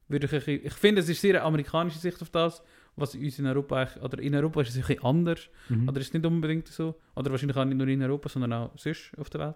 [0.07, 2.61] würde ich, bisschen- ich finde, es ist sehr eine amerikanische Sicht auf das,
[2.95, 5.89] was uns in Europa eigentlich, oder in Europa ist es ein bisschen anders, Mhm.
[5.89, 8.71] oder ist es nicht unbedingt so, oder wahrscheinlich auch nicht nur in Europa, sondern auch
[8.77, 9.55] sonst auf der Welt.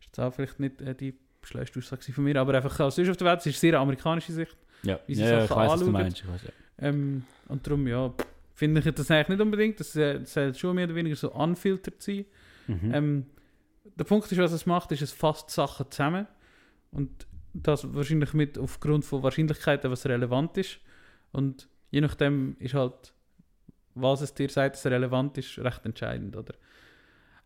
[0.00, 3.08] Ist jetzt auch vielleicht nicht äh, die schlechte Aussage von mir, aber einfach auch sonst
[3.08, 4.56] auf der Welt, es ist sehr eine amerikanische Sicht.
[4.82, 6.12] ja, wie sie ja, ja, ich Sachen weiß.
[6.20, 6.50] Ich weiss, ja.
[6.78, 8.12] Ähm, und darum, ja,
[8.54, 11.32] finde ich das eigentlich nicht unbedingt, das äh, das soll schon mehr oder weniger so
[11.32, 12.26] unfiltert sein.
[12.66, 12.94] Mhm.
[12.94, 13.26] Ähm,
[13.84, 16.26] der Punkt ist, was es macht, ist, es fasst Sachen zusammen.
[16.90, 17.26] Und
[17.62, 20.78] das wahrscheinlich mit aufgrund von Wahrscheinlichkeiten, was relevant ist.
[21.32, 23.12] Und je nachdem ist halt,
[23.94, 26.54] was es dir sagt, dass es relevant ist, recht entscheidend, oder?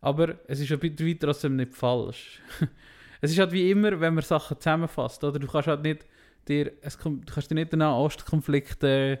[0.01, 2.41] Aber es ist ein bisschen weit trotzdem nicht falsch.
[3.21, 5.39] es ist halt wie immer, wenn man Sachen zusammenfasst, oder?
[5.39, 6.05] Du kannst halt nicht
[6.47, 9.19] dir, es kommt, du kannst dir nicht den Ostkonflikt äh,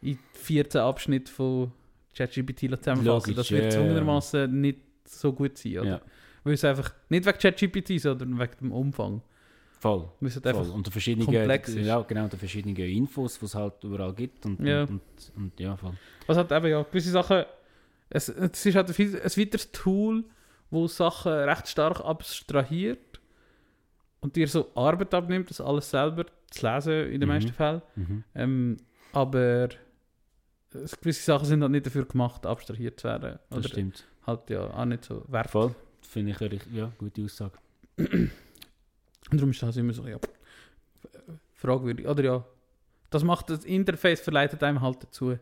[0.00, 1.72] in 14 Abschnitte von
[2.16, 3.04] ChatGPT zusammenfassen.
[3.04, 3.70] Logisch, das wird ja.
[3.70, 5.88] zwungenermaßen nicht so gut sein, oder?
[5.88, 6.00] Ja,
[6.44, 9.22] Weil es einfach nicht wegen ChatGPT, sondern wegen dem Umfang.
[9.82, 10.08] Voll.
[10.20, 10.70] Halt voll.
[10.70, 11.84] Und der verschiedenen, komplex ist.
[11.86, 14.46] ja, genau, der verschiedenen Infos, die es halt überall gibt.
[14.46, 14.82] Und, Ja.
[14.82, 15.94] und, und, und ja, voll.
[16.26, 17.44] Was halt eben, ja, gewisse Sachen,
[18.08, 20.24] es, es ist halt ein, ein weiteres Tool,
[20.70, 23.20] wo Sachen recht stark abstrahiert
[24.20, 27.34] und dir so Arbeit abnimmt, das alles selber zu lesen in den Mhm.
[27.34, 27.82] meisten Fällen.
[27.96, 28.24] Mhm.
[28.34, 28.76] Ähm,
[29.12, 29.68] aber
[30.72, 33.38] es, gewisse Sachen sind halt nicht dafür gemacht, abstrahiert zu werden.
[33.50, 34.06] Das stimmt.
[34.26, 35.70] halt ja auch nicht so wertvoll.
[35.70, 35.76] Voll.
[36.02, 37.52] Finde ich eine ja, gute Aussage.
[39.32, 40.18] Und darum ist das immer so, ja,
[41.54, 42.06] fragwürdig.
[42.06, 42.44] Oder ja,
[43.10, 45.36] das macht das Interface verleitet einem halt dazu,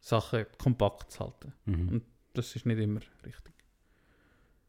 [0.00, 1.52] Sachen kompakt zu halten.
[1.66, 1.88] Mhm.
[1.88, 2.02] Und
[2.32, 3.52] das ist nicht immer richtig.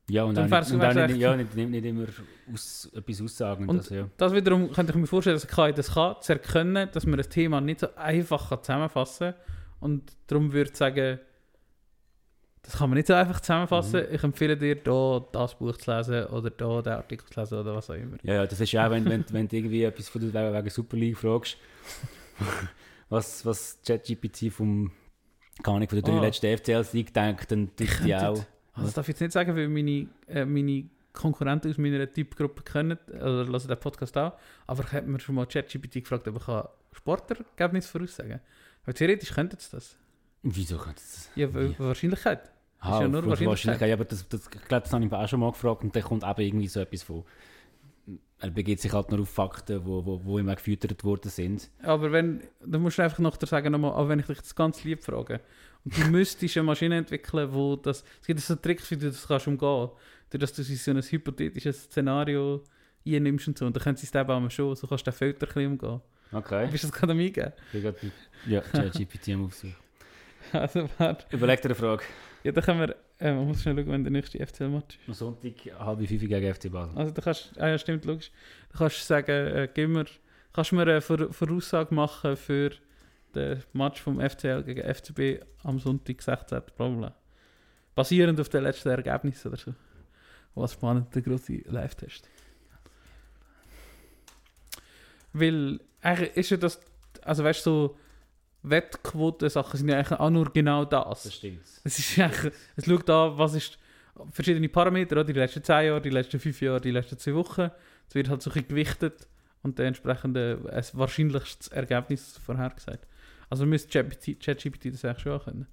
[0.10, 2.06] Ja, und Dann auch, wär's- nicht, und wär's nicht, ja, nicht, nicht, nicht immer
[2.52, 3.70] aus, etwas aussagen.
[3.70, 4.10] Und- das, ja.
[4.18, 7.30] Das wiederum könnte ich mir vorstellen, dass KI das kann, zu erkennen, dass man ein
[7.30, 9.42] Thema nicht so einfach kann zusammenfassen kann.
[9.80, 11.20] Und darum würde ich sagen,
[12.64, 14.06] das kann man nicht so einfach zusammenfassen.
[14.12, 17.76] Ich empfehle dir, da das Buch zu lesen oder da den Artikel zu lesen oder
[17.76, 18.18] was auch immer.
[18.24, 20.70] Ja, ja, das ist ja auch, wenn, wenn, wenn du irgendwie etwas von der, wegen,
[20.70, 21.58] Super League fragst,
[23.10, 24.92] was, was ChatGPT vom,
[25.64, 26.22] keine Ahnung, von den drei Ah.
[26.22, 28.22] letzten FCL-Sieg denkt, dann tut die auch.
[28.74, 32.64] Also das darf ich jetzt nicht sagen, weil meine, äh, meine Konkurrenten aus meiner Typgruppe
[32.64, 34.34] kennen, oder hören den Podcast auch.
[34.66, 38.42] Aber ich habe mir schon mal ChatGPT gefragt, ob ich Sportergebnisse voraussagen kann.
[38.86, 39.98] Weil theoretisch könnten sie das.
[40.44, 41.30] Wieso kann das?
[41.36, 42.52] Ja, weil Wahrscheinlichkeit.
[42.80, 43.90] Ah, ja nur auf Wahrscheinlichkeit.
[43.90, 46.04] Ja, aber das, das, ich glaube, das habe ich auch schon mal gefragt und dann
[46.04, 47.24] kommt eben irgendwie so etwas von.
[48.40, 51.70] Er begeht sich halt nur auf Fakten, wo, wo, wo immer gefüttert worden sind.
[51.84, 54.84] Aber wenn, dann musst du einfach noch sagen, nochmal, aber wenn ich dich das ganz
[54.84, 55.42] lieb frage,
[55.86, 59.28] und du müsstest eine Maschine entwickeln, wo das, es gibt so Tricks, wie du das
[59.28, 59.90] kannst umgehen,
[60.32, 62.64] durch dass du so ein hypothetisches Szenario
[63.06, 65.18] einnimmst und so, und dann können sie es eben auch schon, so kannst du den
[65.18, 66.02] Filter ein bisschen umgehen.
[66.32, 66.68] Okay.
[66.72, 67.54] Bist du das gerade am Eingeben?
[68.48, 69.76] Ja, ChatGPT am Aufsuchen.
[70.60, 71.26] Also, warte.
[71.36, 72.04] Überleg dir eine Frage.
[72.44, 75.08] Ja, dann können wir, äh, man muss schnell schauen, wenn der nächste FCL-Match ist.
[75.08, 76.98] Am Sonntag halb fünf gegen FC Basel.
[76.98, 78.32] Also, du kannst, ah ja, stimmt, logisch.
[78.72, 80.06] Du kannst sagen, äh, gib mir,
[80.54, 82.72] kannst du mir eine Vor Voraussage machen für
[83.36, 86.62] den Match vom FCL gegen FCB am Sonntag, 16.
[86.76, 87.16] bla bla, bla.
[87.96, 89.74] Basierend auf den letzten Ergebnissen oder so.
[90.56, 92.28] Was spannend, der große Live-Test.
[95.34, 96.82] Weil, eigentlich ist ja das,
[97.22, 97.98] also weißt du, so
[98.64, 101.24] Wettquoten-Sachen sind ja eigentlich auch nur genau das.
[101.24, 101.62] Das stimmt.
[101.84, 103.78] Es ist eigentlich, es schaut an, was ist
[104.32, 107.72] verschiedene Parameter, die letzten 10 Jahre, die letzten 5 Jahre, die letzten 2 Wochen.
[108.08, 109.28] Es wird halt so ein gewichtet
[109.64, 113.08] und dann entsprechend äh, ein wahrscheinlichstes Ergebnis vorhergesagt.
[113.50, 115.68] Also müsste ChatGPT das eigentlich schon können.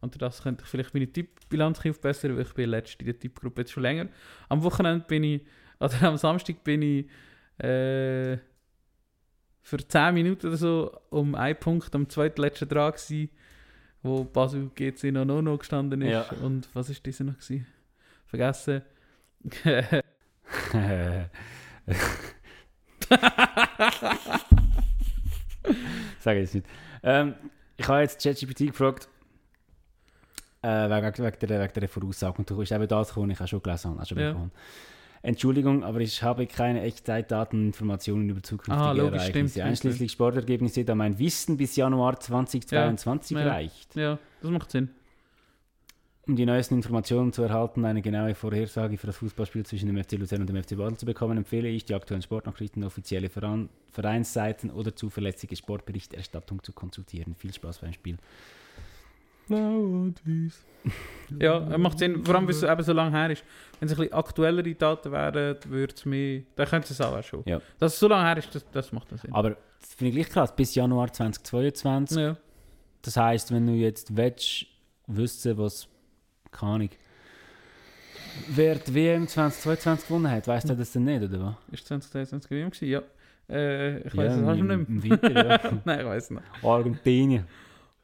[0.00, 3.62] Und das könnte ich vielleicht meine Tippbilanz aufbessern, weil ich bin letzt in der Tippgruppe
[3.62, 4.08] jetzt schon länger.
[4.48, 5.42] Am Wochenende bin ich,
[5.80, 7.06] oder am Samstag bin ich
[7.64, 8.38] äh,
[9.66, 13.30] für 10 Minuten oder so um einen Punkt am zweitletzten dran gewesen,
[14.00, 16.12] wo Basel GC noch no, no gestanden ist.
[16.12, 16.24] Ja.
[16.40, 17.66] Und was ist diese noch gewesen?
[18.26, 18.82] Vergessen.
[26.20, 26.66] Sag ich jetzt nicht.
[27.02, 27.34] Ähm,
[27.76, 29.08] ich habe jetzt ChatGPT gefragt,
[30.62, 32.38] äh, wegen, wegen, der, wegen der Voraussage.
[32.38, 33.96] Und du bist eben das gekommen, ich habe schon gelesen.
[33.96, 34.48] Habe schon Ja.
[35.26, 39.54] Entschuldigung, aber ich habe keine Echtzeitdateninformationen über zukünftige Ah, logisch, Ereignisse.
[39.54, 39.66] stimmt.
[39.66, 43.96] Einschließlich Sportergebnisse, da mein Wissen bis Januar 2022 Ja, reicht.
[43.96, 44.90] ja, das macht Sinn.
[46.28, 50.12] Um die neuesten Informationen zu erhalten, eine genaue Vorhersage für das Fußballspiel zwischen dem FC
[50.12, 53.28] Luzern und dem FC Basel zu bekommen, empfehle ich, die aktuellen Sportnachrichten, offizielle
[53.92, 57.34] Vereinsseiten oder zuverlässige Sportberichterstattung zu konsultieren.
[57.36, 58.16] Viel Spaß beim Spiel.
[59.46, 60.64] Blau und weiß.
[61.40, 63.44] ja, er macht Sinn, vor allem, weil es eben so lange her ist.
[63.78, 66.42] Wenn es ein bisschen aktuellere Daten wären, würde es mehr...
[66.56, 67.42] Dann könnte es auch schon.
[67.46, 67.60] Ja.
[67.78, 69.32] Dass es so lange her ist, das, das macht dann Sinn.
[69.32, 72.18] Aber das finde ich gleich krass, bis Januar 2022.
[72.18, 72.36] ja.
[73.02, 74.66] Das heisst, wenn du jetzt willst,
[75.06, 75.88] wissen, was,
[76.50, 76.90] keine Ahnung,
[78.48, 81.54] wer die WM 2022 gewonnen hat, weißt du das denn nicht, oder was?
[81.72, 82.88] Ist 2022 WM gewesen?
[82.88, 83.02] Ja.
[83.48, 85.44] Äh, ich weiß es ja, auch schon im, nicht im Winter, ja.
[85.44, 85.80] mehr.
[85.84, 86.42] Nein, ich weiß es nicht.
[86.62, 87.44] Argentinien.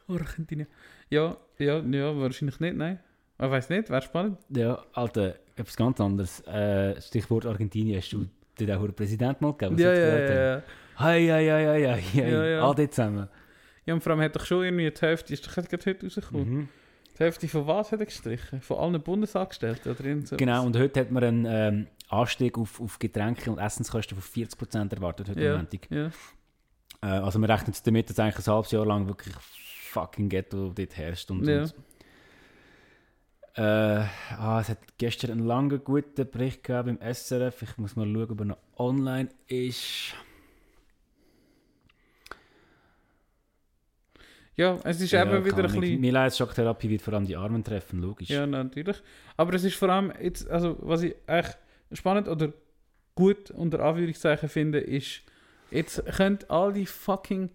[0.08, 0.68] Argentinien.
[1.12, 2.98] Ja, ja, ja, wahrscheinlich nicht, nein.
[3.38, 4.38] Ich weiß nicht, wäre spannend.
[4.48, 6.40] Ja, Alter, etwas ganz anderes.
[6.46, 8.26] Äh, Stichwort Argentinien, hast du
[8.58, 9.78] dir auch Präsident mal gegeben?
[9.78, 10.62] Ja, ja, ja, ja.
[10.98, 12.58] Hei, hei, hei, hei.
[12.58, 13.28] All die zusammen.
[13.84, 16.48] Ja, und vor allem hat doch schon irgendwie die Hälfte, ist doch gerade heute rausgekommen.
[16.48, 16.68] Mhm.
[17.14, 18.62] Die Hälfte von was hat er gestrichen?
[18.62, 22.80] Von allen Bundesangestellten oder irgend so Genau, und heute hat man einen ähm, Anstieg auf,
[22.80, 25.90] auf Getränke und Essenskosten von 40% erwartet heute Ja, Montag.
[25.90, 26.06] ja.
[27.02, 29.34] Äh, also man rechnet damit, dass eigentlich ein halbes Jahr lang wirklich
[29.92, 31.30] fucking Ghetto dort herrscht.
[31.30, 31.62] Und, Ja.
[31.62, 31.74] und,
[33.54, 33.62] äh,
[34.38, 37.62] ah, es hat gestern einen langen, guten Bericht gegeben im SRF.
[37.62, 40.14] Ich muss mal schauen, ob er noch online ist.
[44.54, 46.00] ja, es ist Ja, eben wieder ein bisschen...
[46.00, 48.28] Milz-Schocktherapie wird vor allem die Armen treffen, logisch.
[48.30, 49.02] Ja, natürlich.
[49.36, 51.58] Aber es ist vor allem jetzt, also was ich echt
[51.92, 52.52] spannend oder
[53.14, 55.22] gut unter Anführungszeichen finde, ist,
[55.70, 57.50] jetzt können all die fucking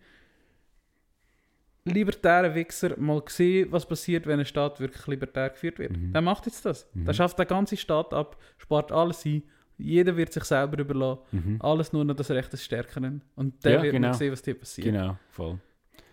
[1.92, 5.92] libertären Wichser mal sehen, was passiert, wenn ein Staat wirklich libertär geführt wird.
[5.98, 6.14] Mhm.
[6.14, 6.88] Der macht jetzt das.
[6.94, 7.06] Mhm.
[7.06, 9.44] Der schafft den ganzen Staat ab, spart alles ein,
[9.78, 11.58] jeder wird sich selber überlassen, Mhm.
[11.62, 13.22] alles nur noch das Recht des Stärkeren.
[13.36, 14.14] Und der Ja, wird genau.
[14.14, 14.88] sehen, was dir passiert.
[14.88, 15.60] Genau, voll.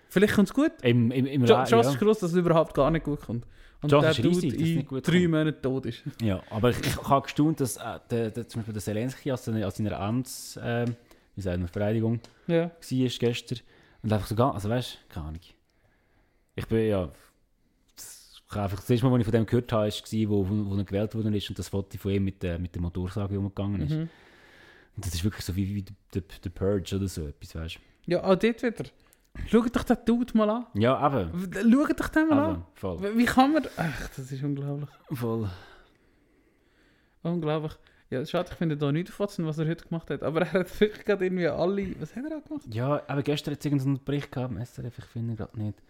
[0.09, 0.73] Vielleicht kommt es gut.
[0.83, 1.81] Im, im, im Chance ja.
[1.81, 3.47] ist groß, dass es überhaupt gar nicht gut kommt.
[3.83, 5.31] Und Chance der ist riesig, in nicht gut drei kommt.
[5.31, 6.03] Monaten tot ist.
[6.23, 9.45] Ja, aber ich, ich habe gestaunt, dass äh, der, der, zum Beispiel der Zelensky als,
[9.45, 10.95] seine- als seiner Amts, ähm,
[11.35, 12.71] wie sagt man, Vereidigung Ja.
[12.71, 12.71] war
[13.19, 13.59] gestern.
[14.03, 15.41] Und einfach so also weißt du, keine Ahnung.
[16.57, 17.11] Ich bin ja,
[17.97, 20.85] das, einfach, das erste Mal, als ich von dem gehört habe, war, wo, wo, er
[20.85, 23.93] gewählt worden ist und das Foto von ihm mit der, mit der Motorsage umgegangen ist.
[23.93, 24.09] Mhm.
[24.97, 25.85] Und das ist wirklich so wie, wie
[26.15, 28.85] der, der Purge oder so etwas, weißt Ja, auch dort wieder.
[29.49, 30.67] Schaut doch den Dude mal an.
[30.75, 32.51] Ja, aber, Schaut doch den mal an.
[32.51, 33.03] aber voll.
[33.03, 33.65] Wie wie kann man...
[33.77, 34.89] Ach, das ist unglaublich.
[35.11, 35.51] voll.
[37.23, 37.73] Unglaublich.
[38.11, 40.23] Ja, schade, ich finde da nicht auffassen, was er heute gemacht hat.
[40.23, 42.01] Aber er hat wirklich gerade irgendwie alle...
[42.01, 42.63] Was hat er auch gemacht?
[42.73, 45.83] Ja, aber gestern hat es irgendeinen Bericht gehabt SRF, ich finde gerade nicht.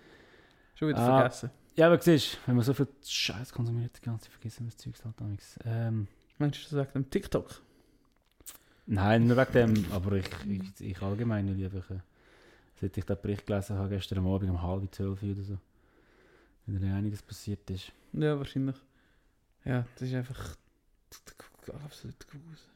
[0.75, 1.19] Schon wieder Ah.
[1.21, 1.51] vergessen.
[1.77, 4.77] Ja, aber siehst wenn man so viel Scheiß konsumiert, die ganze Zeit vergessen wir das
[4.77, 5.59] Zeug halt damals.
[5.65, 6.07] Ähm,
[6.39, 7.61] Meinst du, das wegen dem TikTok?
[8.87, 12.01] nein, nur wegen dem, aber ich, ich, ich allgemein nicht einfach, äh,
[12.81, 15.59] seit ich den Bericht gelesen habe, gestern Abend um halb zwölf oder so,
[16.67, 17.93] wenn da einiges passiert ist.
[18.13, 18.77] Ja, wahrscheinlich.
[19.65, 20.57] Ja, das ist einfach...
[21.85, 22.69] Absolut groß.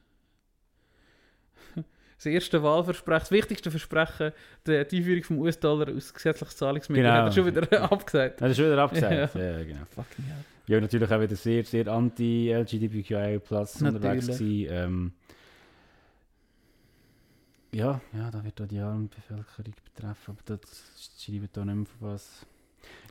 [2.19, 4.33] Das erste Wahlversprechen, das wichtigste Versprechen,
[4.66, 7.14] die, die Einführung vom US-Dollar aus gesetzliches Zahlungsmittel, Genau.
[7.14, 8.41] hat er schon wieder abgesagt.
[8.41, 9.35] Das ist schon wieder abgesagt.
[9.37, 9.41] Ja.
[9.41, 9.64] ja.
[9.64, 9.81] genau.
[9.95, 10.45] Fucking hell.
[10.66, 14.66] Ja, natürlich auch wieder sehr, sehr anti-LGBTQI plus unterwegs gewesen.
[14.71, 15.12] Ähm,
[17.73, 20.61] ja, ja, da wird auch die arme Bevölkerung betreffen, aber das
[21.25, 22.47] schreibt da nicht mehr von was.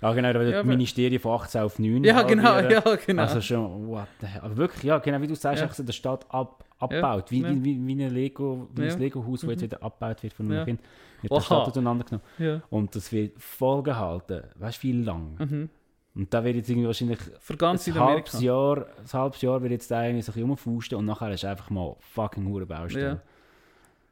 [0.01, 2.83] Ja, genau, da wird Ja, das Ministerien von 18 auf 9 Ja, genau, halbieren.
[2.85, 3.21] ja, genau.
[3.23, 4.41] Also schon, what the hell.
[4.41, 5.83] Aber wirklich, ja, genau wie du sagst, Ja.
[5.83, 7.31] der Staat ab, abbaut.
[7.31, 7.49] Wie, ja.
[7.51, 8.93] wie, wie, ein Lego, wie Ja.
[8.93, 9.65] ein Lego-Haus, das jetzt Mhm.
[9.65, 10.65] wieder abgebaut wird von einem Ja.
[10.65, 10.81] Kind.
[11.21, 12.25] Wird der Staat auseinandergenommen.
[12.37, 12.61] ja.
[12.69, 14.43] Und das wird voll gehalten.
[14.55, 15.35] Weißt du, wie lang?
[15.39, 15.69] Mhm.
[16.15, 19.71] Und da wird jetzt irgendwie wahrscheinlich Für ganz ein halbes Jahr, ein halbes Jahr wird
[19.71, 23.21] jetzt eigentlich so ein bisschen rumfusten und nachher ist einfach mal fucking hure Baustelle.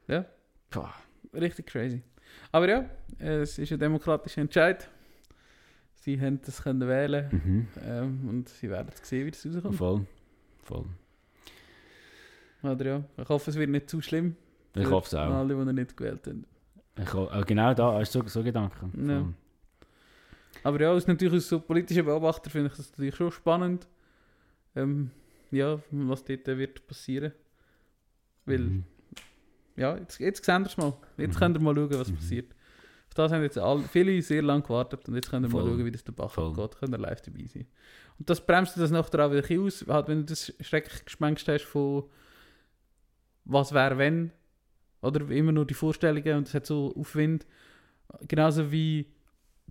[0.07, 0.25] Ja.
[0.73, 0.93] Ja.
[1.33, 2.01] Richtig crazy.
[2.51, 2.85] Aber ja,
[3.19, 4.87] es ist ein demokratischer Entscheid.
[5.95, 7.67] Sie haben das können wählen Mhm.
[7.83, 9.75] ähm, und sie werden sehen, wie das rauskommt.
[9.75, 10.05] Voll.
[10.61, 10.85] Voll.
[12.67, 14.35] Oder ja, ich hoffe, es wird nicht zu schlimm.
[14.75, 15.29] Ich hoffe es auch.
[15.33, 16.45] Alle, die noch nicht gewählt haben.
[16.97, 19.07] Ich äh, genau da, hast du so, so Gedanken.
[19.09, 19.25] Ja.
[20.63, 23.87] Aber ja, aus natürlich aus so politischen Beobachter finde ich das natürlich schon spannend.
[24.75, 25.11] Ähm,
[25.51, 27.31] ja, was dort äh, wird passieren.
[28.45, 28.83] Weil, Mhm.
[29.75, 30.93] ja, jetzt, jetzt sehen wir es mal.
[31.17, 31.39] Jetzt Mhm.
[31.39, 32.15] könnt ihr mal schauen, was Mhm.
[32.15, 32.51] passiert.
[33.07, 35.69] Auf das haben jetzt alle, viele sehr lange gewartet und jetzt könnt ihr mal Voll.
[35.77, 36.53] schauen, wie das der Bach Voll.
[36.53, 36.77] geht.
[36.77, 37.67] Könnt ihr live dabei sein.
[38.19, 41.63] Und das bremst das nachher auch wieder aus, halt, wenn du das schrecklich Gespenst hast
[41.65, 42.05] von
[43.45, 44.31] was wäre wenn,
[45.01, 47.45] oder immer nur die Vorstellungen und es hat so Aufwind.
[48.27, 49.07] Genauso wie,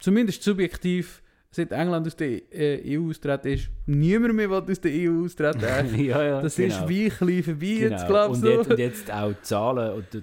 [0.01, 4.91] zumindest subjektiv, seit England aus der äh, EU austreten ist, niemand mehr will aus der
[4.93, 5.61] EU austreten.
[6.05, 6.75] ja, ja, das genau.
[6.83, 8.07] ist wie vorbei jetzt, Genau.
[8.07, 8.43] glaube ich.
[8.43, 8.71] und, jetzt, So.
[8.73, 10.23] und jetzt auch die Zahlen und die,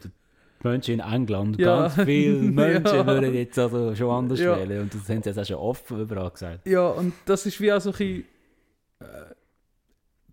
[0.64, 1.88] Menschen in England, Ja.
[1.88, 3.08] ganz viele Menschen Ja.
[3.08, 4.58] würden jetzt also schon anders Ja.
[4.60, 6.68] wählen und das haben sie jetzt auch schon offen überall gesagt.
[6.68, 8.26] Ja, und das ist wie auch so ein bisschen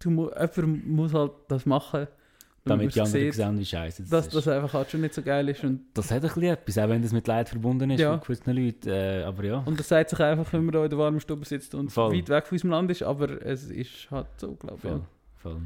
[0.00, 2.06] du, mu- jemand muss halt das machen,
[2.68, 4.34] Damit die anderen sieht, sehen, wie scheiße das dass ist.
[4.36, 5.64] das einfach halt schon nicht so geil ist.
[5.64, 8.12] Und, Das hat ein bisschen etwas, auch wenn das mit Leid verbunden ist Ja.
[8.12, 8.88] von gewissen Leuten.
[8.88, 11.44] Äh, aber ja, und das sagt sich einfach, wenn man da in der warmen Stube
[11.44, 12.14] sitzt und Voll.
[12.16, 14.80] weit weg von unserem Land ist, aber es ist halt so, glaube ich.
[14.82, 14.92] voll.
[14.92, 15.06] Ja.
[15.36, 15.60] voll.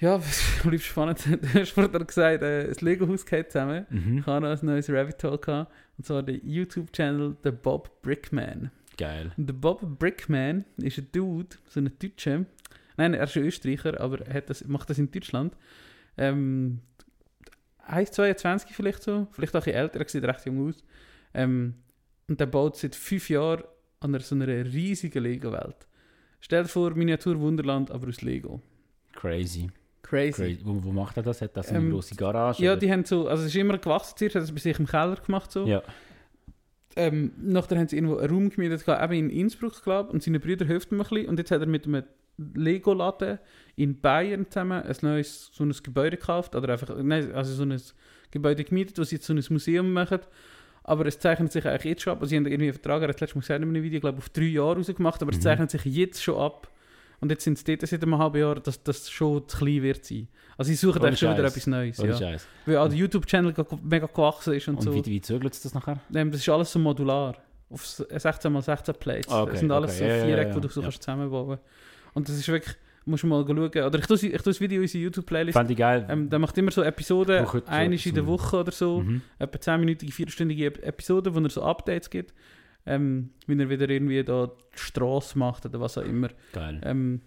[0.00, 1.18] Ja, was ist spannend.
[1.26, 3.84] Du hast vorhin gesagt, äh, das Lego-Haus geht zusammen.
[3.90, 4.18] Mhm.
[4.18, 5.72] Ich habe noch ein neues Rabbit Hole gehabt.
[5.96, 8.70] Und zwar der YouTube-Channel The Bob Brickman.
[8.96, 9.32] Geil.
[9.36, 12.44] Und der Bob Brickman ist ein Dude, so ein Deutscher.
[12.98, 15.56] Nein, er ist ein Österreicher, aber er hat das, macht das in Deutschland.
[16.18, 16.80] Ähm,
[17.88, 20.84] 1,22 vielleicht so, vielleicht auch ein bisschen älter, er sieht recht jung aus.
[21.32, 21.74] Ähm,
[22.28, 23.62] und der baut seit fünf Jahren
[24.00, 25.86] an einer, so einer riesigen Lego-Welt.
[26.40, 28.60] Stell dir vor, Miniatur Wunderland, aber aus Lego.
[29.14, 29.70] Crazy.
[30.02, 30.42] Crazy.
[30.42, 30.60] Crazy.
[30.64, 31.40] Wo, wo macht er das?
[31.40, 32.62] Hat das eine Ähm, grosse Garage?
[32.62, 32.80] Ja, oder?
[32.80, 35.16] die haben so, also es ist immer gewachsen zuerst, hat es bei sich im Keller
[35.16, 35.66] gemacht so.
[35.66, 35.82] Ja.
[36.96, 40.66] Ähm, nachher haben sie irgendwo einen Raum gemietet, eben in Innsbruck, glaube und seine Brüder
[40.66, 41.28] helfen mir ein bisschen.
[41.28, 42.02] Und jetzt hat er mit einem
[42.54, 43.38] Lego-Laden
[43.76, 47.80] in Bayern zusammen ein neues so ein Gebäude gekauft, oder einfach, nein, also so ein
[48.30, 50.20] Gebäude gemietet, wo sie jetzt so ein Museum machen.
[50.84, 53.08] Aber es zeichnet sich eigentlich jetzt schon ab, also sie haben irgendwie einen Vertrag, er
[53.08, 55.42] hat letztes Mal gesagt in einem Video, glaube auf drei Jahre rausgemacht, aber es Mhm.
[55.42, 56.68] zeichnet sich jetzt schon ab.
[57.20, 60.04] Und jetzt sind es dort seit einem halben Jahr, dass das schon zu klein wird
[60.04, 60.28] sein.
[60.56, 61.98] Also sie suchen eigentlich schon wieder etwas Neues.
[61.98, 62.16] Ja.
[62.16, 62.46] Scheiß.
[62.64, 64.94] Weil auch der YouTube-Channel mega gewachsen ist und, Und so.
[64.94, 65.98] wie, wie zögert es das nachher?
[66.14, 67.34] Ähm, das ist alles so modular.
[67.70, 69.32] Auf s- 16x16 Plates.
[69.32, 69.98] Ah, okay, das sind alles okay.
[69.98, 70.84] so Ja, ja, Vierecke, ja, die du so ja.
[70.86, 71.58] kannst zusammenbauen
[72.18, 72.74] Und das ist wirklich,
[73.06, 73.58] musst du mal schauen.
[73.58, 75.54] Oder ich tue, ich tue das Video in unsere YouTube-Playlist.
[75.54, 76.06] Fand ich geil.
[76.10, 79.00] Ähm, der macht immer so Episoden, Braucht so eine in der Woche oder so.
[79.02, 79.22] mhm.
[79.38, 82.34] Etwa 10-minütige, 4-stündige Ep- Episoden, wo er so Updates gibt.
[82.86, 86.28] Ähm, wenn er wieder irgendwie da die Straße macht oder was auch immer.
[86.52, 86.80] Geil.
[86.84, 87.20] Ähm,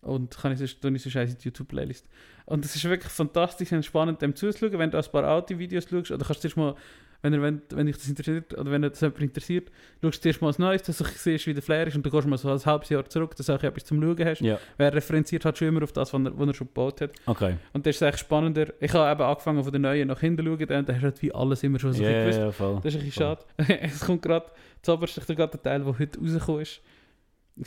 [0.00, 2.08] und kann ich so, tue ich so scheiße in die YouTube-Playlist.
[2.46, 5.88] Und es ist wirklich fantastisch und spannend, dem zuzuschauen, wenn du ein paar alte Videos
[5.88, 6.10] schaust.
[6.10, 6.74] Oder kannst du zuerst mal,
[7.22, 9.70] wenn, er, wenn, wenn dich das interessiert, oder wenn das jemand interessiert,
[10.02, 12.12] schaust du zuerst mal was Neues, dass du siehst, wie der Flair ist, und dann
[12.12, 14.40] gehst du mal so ein halbes Jahr zurück, dass du auch etwas zum Schauen hast.
[14.40, 17.10] Ja, Wer referenziert hat schon immer auf das, was er, was er schon gebaut hat.
[17.26, 17.56] okay.
[17.72, 18.66] Und das ist echt spannender.
[18.80, 21.04] Ich habe eben angefangen von der Neuen nach hinten zu schauen, und dann hast du
[21.04, 22.38] halt wie alles immer schon so ja, gewusst.
[22.38, 22.80] ja, voll.
[22.82, 23.66] Das ist ein bisschen voll.
[23.66, 23.80] schade.
[23.82, 24.46] es kommt gerade,
[24.82, 26.80] zuoberst ist gerade der Teil, der heute rausgekommen ist.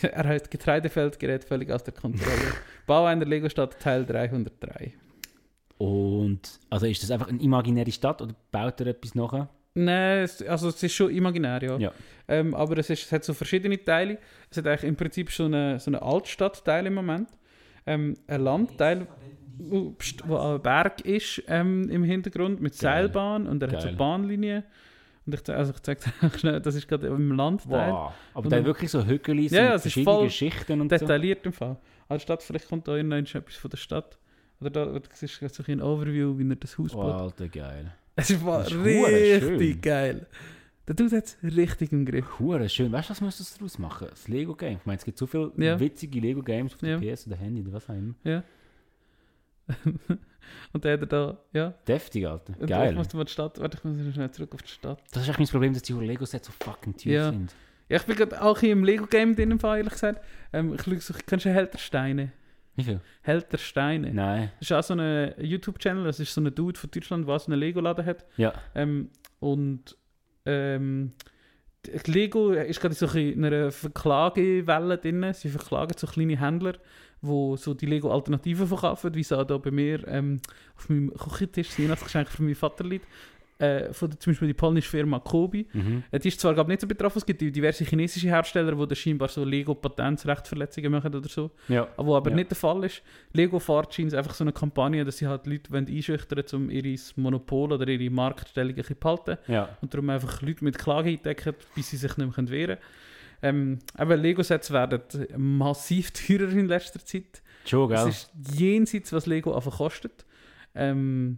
[0.02, 2.54] Er heißt Getreidefeld gerät völlig aus der Kontrolle.
[2.88, 4.94] Bau einer Lego-Stadt Teil 303.
[5.78, 9.50] Und also ist das einfach eine imaginäre Stadt oder baut er etwas nachher?
[9.74, 11.78] Nein, es, also es ist schon imaginär, ja.
[11.78, 11.92] Ja.
[12.30, 14.18] Ähm, aber es, ist, es hat so verschiedene Teile.
[14.50, 17.28] Es hat eigentlich im Prinzip so eine, so eine Altstadtteil im Moment.
[17.86, 19.06] Ähm, ein Landteil,
[19.58, 19.94] wo,
[20.26, 23.04] wo ein Berg ist ähm, im Hintergrund mit Geil.
[23.04, 23.98] Seilbahn und er hat so Geil.
[23.98, 24.64] Bahnlinien.
[25.26, 27.92] Und ich, also ich zeige dir schnell, das ist gerade im Landteil.
[27.92, 28.14] Wow.
[28.34, 30.98] Aber dann- wirklich so Hügel Ja, ja, voll Geschichten und so.
[30.98, 31.76] detailliert im Fall.
[32.08, 34.18] Aber Stadt, vielleicht kommt da irgendwann etwas von der Stadt.
[34.62, 37.06] Oder da das ist so ein Overview, wie er das Haus baut.
[37.06, 37.94] Wow, Alter, geil.
[38.16, 40.28] Es war Das ist richtig geil.
[40.88, 42.40] Der Dude hat es richtig im Griff.
[42.40, 42.92] Hure schön.
[42.92, 44.08] Weißt du, was musst du daraus machen?
[44.10, 44.78] Das Lego-Game.
[44.80, 45.80] Ich meine, es gibt so viele Ja.
[45.80, 47.16] witzige Lego-Games auf der Ja.
[47.16, 48.14] PS oder Handy oder was auch immer.
[48.24, 48.44] Ja.
[50.74, 51.70] Und dann hat er da, ja.
[51.88, 52.54] Deftig, Alter.
[52.54, 52.94] Und Ich Geil.
[52.94, 55.02] muss mal die Stadt, warte, ich muss noch schnell zurück auf die Stadt.
[55.12, 57.32] Das ist echt mein Problem, dass die Lego-Sets so fucking teuer Ja.
[57.32, 57.56] sind.
[57.90, 60.24] Ja, ich bin gerade auch hier im Lego-Game drin, ehrlich gesagt.
[60.54, 62.32] Ähm, ich schaue so, kennst du der Steine?
[62.76, 63.00] Wie viel?
[63.22, 64.14] Held der Steine.
[64.14, 64.52] Nein.
[64.60, 67.52] Das ist auch so ein YouTube-Channel, das ist so ein Dude von Deutschland, der so
[67.52, 68.26] einen Lego-Laden hat.
[68.38, 68.54] Ja.
[68.74, 69.10] Ähm,
[69.40, 69.98] und
[70.46, 71.14] ähm,
[72.06, 75.34] Lego ist gerade so in einer Verklagewelle drin.
[75.34, 76.74] Sie verklagen so kleine Händler,
[77.22, 80.42] die so die Lego-Alternativen verkaufen, wie es auch da bei mir ähm,
[80.76, 83.08] auf meinem Küchentisch, das Weihnachtsgeschenk von meinem Vater liegt.
[83.58, 85.66] Äh, von der, zum Beispiel die polnische Firma Kobi.
[85.72, 86.04] Mhm.
[86.12, 88.96] Äh, Die ist zwar glaub, nicht so betroffen, es gibt diverse chinesische Hersteller, die da
[88.96, 91.52] scheinbar so Lego-Patentrechtverletzungen machen oder so.
[91.68, 91.88] Ja.
[91.98, 92.36] Aber aber Ja.
[92.36, 93.02] nicht der Fall ist.
[93.34, 97.00] Lego fährt scheinbar einfach so eine Kampagne, dass sie halt Leute einschüchtern wollen, um ihr
[97.16, 99.38] Monopol oder ihre Marktstellung ein bisschen behalten.
[99.48, 99.70] Ja.
[99.82, 102.80] Und darum einfach Leute mit Klage eindecken, bis sie sich nicht mehr wehren können.
[103.42, 105.02] Ähm, aber Lego-Sets werden
[105.38, 107.42] massiv teurer in letzter Zeit.
[107.66, 108.10] Schon, Es gell?
[108.10, 110.26] ist jenseits, was Lego einfach kostet.
[110.74, 111.38] Ähm,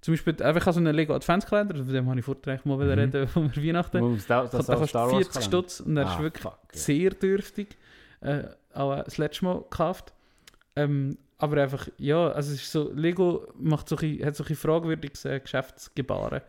[0.00, 2.90] zum Beispiel, einfach so einen Lego Adventskalender, von dem habe ich vorher mal Mhm.
[2.98, 4.14] reden, von Weihnachten.
[4.16, 7.76] Das, das, Das das kostet 40 Stutz und er ist Ah, wirklich fuck, sehr dürftig.
[8.20, 8.44] Äh,
[8.74, 10.12] auch das letzte Mal gekauft.
[10.76, 14.54] Ähm, aber einfach, ja, also es ist so, Lego macht so ein, hat so ein
[14.54, 16.42] fragwürdiges äh, Geschäftsgebaren.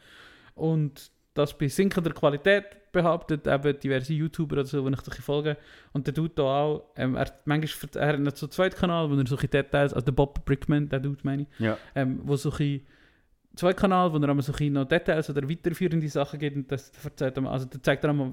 [0.55, 5.57] Und das bei sinkender Qualität behauptet eben diverse YouTuber oder so, die ich ein folge.
[5.93, 8.75] Und der tut da auch, ähm, er, hat manchmal, er hat noch so einen zweiten
[8.77, 11.77] Kanal, wo er so Details, also der Bob Brickman, der tut meine ich, Ja.
[11.95, 12.81] ähm, wo so ein
[13.55, 16.91] zwei Kanal, wo er einmal so ein noch Details oder weiterführende Sachen gibt und das
[17.03, 18.31] erzählt er, also der zeigt er einmal,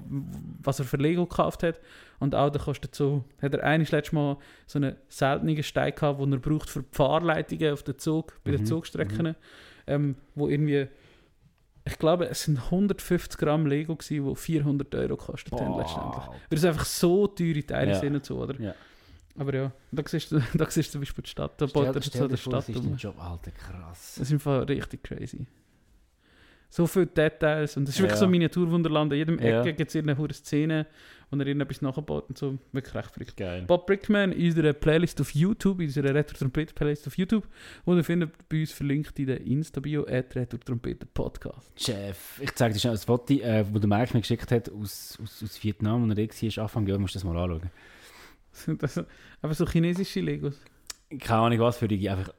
[0.61, 1.79] was er für Lego gekauft hat
[2.19, 6.21] und auch der kostet so, hat er eigentlich letztes Mal so einen seltenen Stein gehabt,
[6.21, 9.35] den er braucht für die Fahrleitungen auf den Zug, bei den Mhm, Zugstrecken,
[9.87, 10.87] ähm, wo irgendwie
[11.85, 16.23] ich glaube, es sind 150 Gramm Lego gewesen, die 400 Euro gekostet haben letztendlich.
[16.49, 17.99] Weil es einfach so teure Teile Ja.
[17.99, 18.59] sind und so, oder?
[18.61, 18.75] Ja.
[19.39, 22.01] Aber ja, da siehst du, da siehst du zum Beispiel die Stadt, da baut er
[22.01, 22.95] so der Stadt das ist um.
[22.97, 24.15] Job, Alter, krass.
[24.17, 25.47] Das ist einfach richtig crazy.
[26.71, 28.17] So viele Details und es ist wirklich Ja.
[28.17, 29.11] so ein Miniaturwunderland.
[29.11, 29.61] An jedem Ja.
[29.61, 30.85] Ecke gibt es irgendeine Szene,
[31.31, 32.59] wo er irgendetwas nachbaut und so.
[32.73, 33.37] Wirklich recht verrückt.
[33.37, 33.63] Geil.
[33.65, 37.47] Bob Brickman in unserer Playlist auf YouTube, in unserer Retro Trompete Playlist auf YouTube,
[37.85, 41.71] und ihr findet bei uns verlinkt in der Insta-Bio at Retro Trompete Podcast.
[41.75, 45.17] Chef, ich zeige dir schnell ein Foto, äh, wo der Mike mir geschickt hat aus,
[45.23, 47.71] aus, aus Vietnam, und er da war, Anfang Jahr, musst du das mal anschauen.
[48.59, 50.59] Sind das einfach so chinesische Legos?
[51.19, 52.33] Keine Ahnung was für die, einfach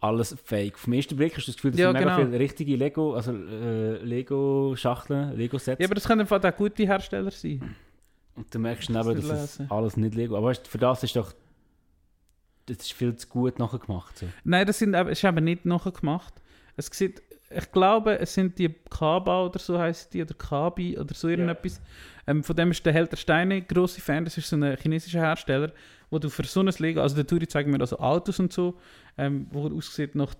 [0.00, 0.74] alles fake.
[0.74, 2.28] Auf den ersten Blick hast du das Gefühl, das Ja, sind mega genau.
[2.28, 5.80] viele richtige Lego, also äh, Lego-Schachteln, Lego-Sets.
[5.80, 7.74] Ja, aber das können auch gute Hersteller sein.
[8.36, 9.70] und du merkst Das neben, nicht dass es lesen.
[9.70, 11.32] alles nicht Lego Aber weißt, für das ist doch,
[12.66, 14.18] das ist viel zu gut nachgemacht.
[14.18, 14.26] So.
[14.44, 16.34] Nein, das sind, eben- ist eben nicht nachgemacht.
[16.76, 17.22] Es sieht,
[17.56, 21.80] ich glaube, es sind die Kaba oder so heißt die, oder Kabi oder so irgendetwas.
[22.26, 24.24] Ähm, von dem ist der Helter Steine grosse Fan.
[24.24, 25.72] Das ist so ein chinesischer Hersteller,
[26.10, 28.78] wo du für so ein Lego, also der Touri zeigen mir also Autos und so,
[29.18, 30.34] ähm, wo er aussieht nach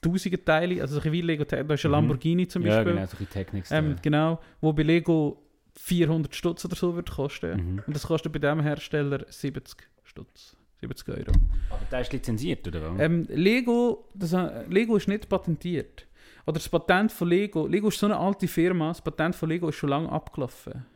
[0.00, 1.92] tausenden Teile, also so wie Lego, da ist ein Mhm.
[1.92, 2.94] Lamborghini zum Ja, Beispiel.
[2.94, 3.70] genau, solche Technics.
[3.72, 5.42] Ähm, genau, wo bei Lego
[5.74, 7.50] 400 Stutz oder so wird kosten.
[7.74, 7.82] mhm.
[7.86, 10.56] Und das kostet bei dem Hersteller 70 Stutz.
[10.80, 11.32] 70 Euro.
[11.70, 13.00] Aber der ist lizenziert, oder was?
[13.00, 16.06] Ähm, Lego, das, äh, Lego ist nicht patentiert.
[16.48, 19.68] Oder das Patent von Lego, Lego ist so eine alte Firma, das Patent von Lego
[19.68, 20.86] ist schon lange abgelaufen.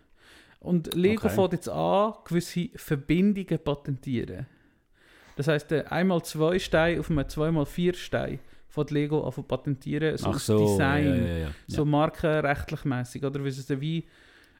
[0.60, 1.34] Und Lego Okay.
[1.34, 4.46] fängt jetzt an, gewisse Verbindungen zu patentieren.
[5.36, 10.16] Das heisst, der einmal zwei Stein auf einem zweimal vier Stein fängt Lego an patentieren,
[10.16, 11.50] so so, Design, ja, ja, ja.
[11.66, 14.06] so markenrechtlich mäßig oder wie es dann wie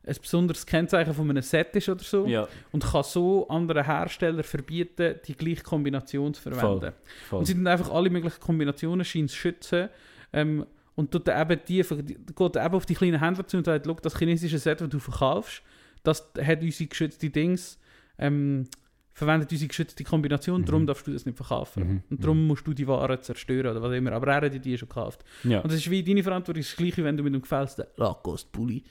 [0.05, 2.47] ein besonderes Kennzeichen von einem Set ist oder so ja.
[2.71, 6.93] und kann so anderen Herstellern verbieten, die gleiche Kombination zu verwenden.
[7.31, 7.39] Voll.
[7.39, 9.89] Und sie tun einfach alle möglichen Kombinationen scheint zu schützen.
[10.35, 13.57] Ähm, und tut dann eben die, die, geht dann eben auf die kleinen Händler zu
[13.57, 15.63] und sagt, «Schau, das chinesische Set, das du verkaufst,
[16.03, 17.79] das hat unsere geschützte Dings,
[18.19, 18.67] ähm,
[19.15, 20.65] verwendet unsere geschützte Kombination, Mhm.
[20.67, 21.87] darum darfst du das nicht verkaufen.
[21.87, 24.13] Mhm, Und darum musst du die Ware zerstören oder was immer.
[24.13, 25.23] Aber er hat die schon gekauft.
[25.45, 25.61] Ja.
[25.61, 28.83] Und das ist wie deine Verantwortung, das Gleiche, wenn du mit dem gefällsten Lacoste-Pulli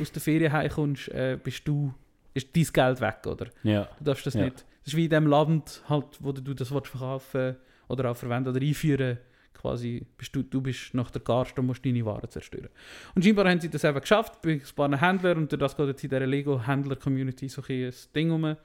[0.00, 1.92] aus der Ferien heimkommst, äh, bist du,
[2.32, 3.46] ist dein Geld weg, oder?
[3.64, 3.88] ja.
[3.98, 4.44] Du darfst das Ja.
[4.44, 4.64] nicht.
[4.84, 7.56] Das ist wie in dem Land, halt, wo du das willst verkaufen
[7.88, 9.18] oder auch verwenden oder einführen
[9.56, 12.68] quasi, bist du, du bist nach der Garst und musst deine Waren zerstören.
[13.14, 15.88] Und scheinbar haben sie das eben geschafft, bei ein paar Händlern und durch das geht
[15.88, 18.56] jetzt in dieser Lego-Händler-Community so ein Ding um.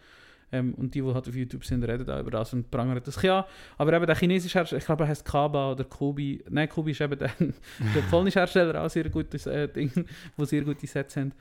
[0.53, 3.21] Ähm, und die, die halt auf YouTube sind, reden auch über das und prangern das
[3.21, 3.47] ja.
[3.77, 6.43] Aber eben der chinesische Hersteller, ich glaube, er heißt Kaba oder Kobi.
[6.49, 9.91] Nein, Kobi ist eben der, der polnische Hersteller, auch sehr gutes äh, Ding,
[10.37, 11.31] wo sehr gute Sets haben.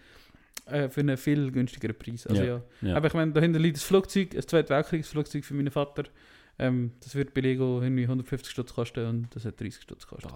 [0.67, 2.27] Äh, für einen viel günstigeren Preis.
[2.27, 2.63] Also ja.
[2.83, 2.97] ja.
[2.97, 6.05] Aber ich meine, dahinter liegt das Flugzeug, ein Zweite Weltkriegsflugzeug für meinen Vater.
[6.63, 10.33] Ähm, das wird bei Lego irgendwie 150 Stutz kosten und das hat 30 Stutz gekostet.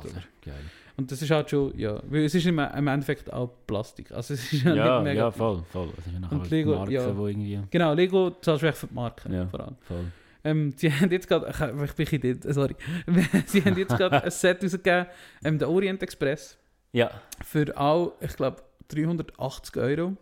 [0.96, 4.10] Und das ist halt schon, ja, weil es ist im, im Endeffekt auch Plastik.
[4.10, 5.24] Also es ist ja, Ja, nicht mega...
[5.24, 5.90] ja, voll, voll.
[5.96, 7.14] Das ist Und Lego, Marke, ja.
[7.16, 7.60] wo irgendwie...
[7.70, 9.46] Genau, Lego zahlst du echt für die Marke, Ja.
[9.48, 9.76] vor allem.
[9.82, 10.04] Voll.
[10.44, 12.74] Ähm, sie haben jetzt gerade, ich, ich bin sorry.
[13.46, 15.06] sie haben jetzt gerade ein Set rausgegeben,
[15.44, 16.56] ähm, der Orient Express,
[16.92, 17.10] Ja.
[17.44, 20.16] für auch, ich glaube, 380 Euro.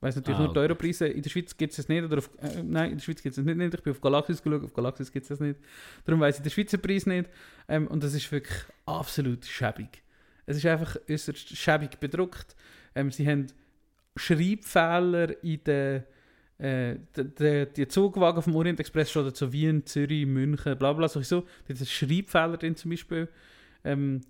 [0.00, 0.58] Weiss natürlich Ah, nur die.
[0.60, 1.08] Europreise.
[1.08, 2.04] In der Schweiz gibt es es nicht.
[2.04, 3.74] Oder auf, äh, nein, in der Schweiz gibt es es nicht.
[3.74, 5.58] Ich bin auf Galaxis geschaut, auf Galaxis gibt es das nicht.
[6.04, 7.28] Darum weiss ich den Schweizer Preis nicht.
[7.68, 10.02] Ähm, und das ist wirklich absolut schäbig.
[10.46, 12.54] Es ist einfach äußerst schäbig bedruckt.
[12.94, 13.46] Ähm, sie haben
[14.16, 16.02] Schreibfehler in den
[16.58, 16.96] äh,
[17.76, 21.42] die Zugwagen vom Orient Express steht so Wien, Zürich, München, bla bla, sowieso.
[21.66, 23.28] Da ist ein Schreibfehler drin zum Beispiel.
[23.84, 24.22] Ähm,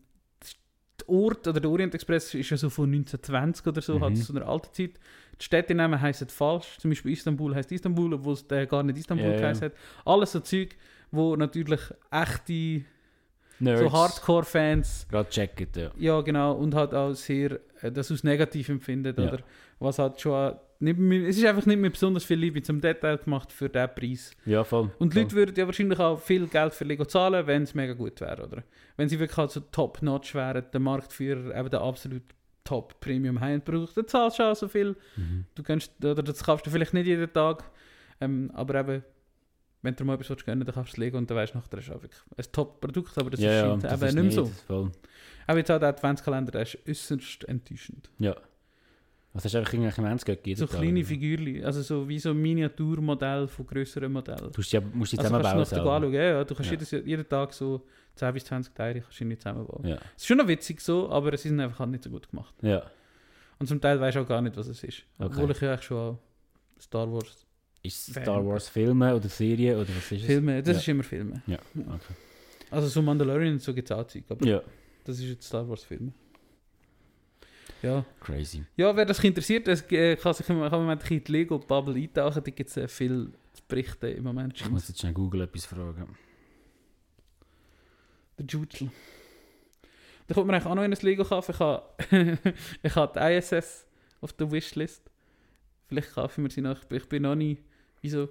[1.01, 4.03] der Ort oder der Orient Express ist ja so von 1920 oder so, Mhm.
[4.03, 5.01] halt so einer alten Zeit.
[5.41, 6.78] Die Städtenamen heißen falsch.
[6.78, 9.72] Zum Beispiel Istanbul heißt Istanbul, obwohl es äh, gar nicht Istanbul geheißen hat.
[10.05, 10.76] Alles so Zeug,
[11.11, 11.80] wo natürlich
[12.11, 12.82] echte
[13.61, 13.80] Nerds.
[13.80, 15.91] so Hardcore-Fans Gerade checken, ja.
[15.99, 16.53] ja, genau.
[16.55, 19.28] Und halt auch sehr äh, das aus negativ empfindet, Ja.
[19.28, 19.39] oder?
[19.80, 23.18] Was halt schon nicht mehr, es ist einfach nicht mehr besonders viel Liebe zum Detail
[23.18, 24.30] gemacht für diesen Preis.
[24.45, 24.91] Ja, voll.
[24.99, 25.22] Und die voll.
[25.24, 28.45] Leute würden ja wahrscheinlich auch viel Geld für Lego zahlen, wenn es mega gut wäre,
[28.45, 28.62] oder?
[28.97, 32.22] Wenn sie wirklich halt so top-notch wären, der Marktführer, eben der absolut
[32.69, 34.95] top Premium High-End-Produkt, dann zahlst du auch so viel.
[35.16, 35.47] Mhm.
[35.55, 37.64] Du kannst, oder das kaufst du vielleicht nicht jeden Tag,
[38.21, 39.03] ähm, aber eben,
[39.81, 41.59] wenn du mal etwas willst gönnen, dann kaufst du das Lego und dann weißt du
[41.59, 44.23] nachher, das ist auch wirklich ein Top-Produkt, aber das ja, ja, scheint das ist nicht
[44.23, 44.47] mehr so.
[44.66, 44.93] Voll.
[45.47, 48.11] Auch jetzt auch der Adventskalender, der ist äußerst enttäuschend.
[48.19, 48.37] Ja.
[49.39, 50.59] Was hast du einfach irgendwelche Menschen gegeben?
[50.59, 54.51] So kleine Figürchen, also so wie so Miniaturmodell von grösseren Modellen.
[54.51, 56.76] Du musst die, musst die Also kannst du zusammenbauen noch anschauen, ja, du kannst Ja.
[56.76, 57.86] jedes, jeden Tag so
[58.16, 59.86] 10 bis 20 Teile kannst du nicht zusammenbauen.
[59.86, 59.97] Ja.
[60.16, 62.53] Es ist schon noch witzig so, aber es ist einfach halt nicht so gut gemacht.
[62.62, 62.82] ja.
[63.61, 65.03] Und zum Teil weißt du auch gar nicht, was es ist.
[65.18, 65.26] Okay.
[65.32, 66.18] Obwohl ich ja eigentlich schon
[66.80, 67.45] Star Wars
[67.82, 68.14] Ist es.
[68.14, 70.24] Star Wars Filme oder Serie oder was ist es?
[70.26, 70.80] Filme, das Ja.
[70.80, 71.43] ist immer Filme.
[71.47, 72.14] Ja, okay.
[72.70, 74.62] Also so Mandalorian und so gibt es auch Zeug, aber Ja.
[75.05, 76.12] das ist jetzt Star Wars Filme.
[77.83, 78.05] Ja.
[78.20, 78.64] Crazy.
[78.76, 82.43] ja, wer das interessiert, das, äh, kann sich im kann man in die Lego-Bubble eintauchen,
[82.43, 84.61] da gibt es äh, viel zu berichten im Moment.
[84.61, 86.16] Ich muss jetzt schnell Google etwas fragen.
[88.39, 88.91] Der Jutl.
[90.26, 91.53] Da kommt man eigentlich auch noch in ein Lego kaufen.
[91.53, 91.83] Ich habe,
[92.83, 93.87] ich habe die ISS
[94.20, 95.11] auf der Wishlist.
[95.87, 96.79] Vielleicht kaufen wir sie noch.
[96.91, 97.59] Ich bin noch nie.
[98.03, 98.29] Wieso?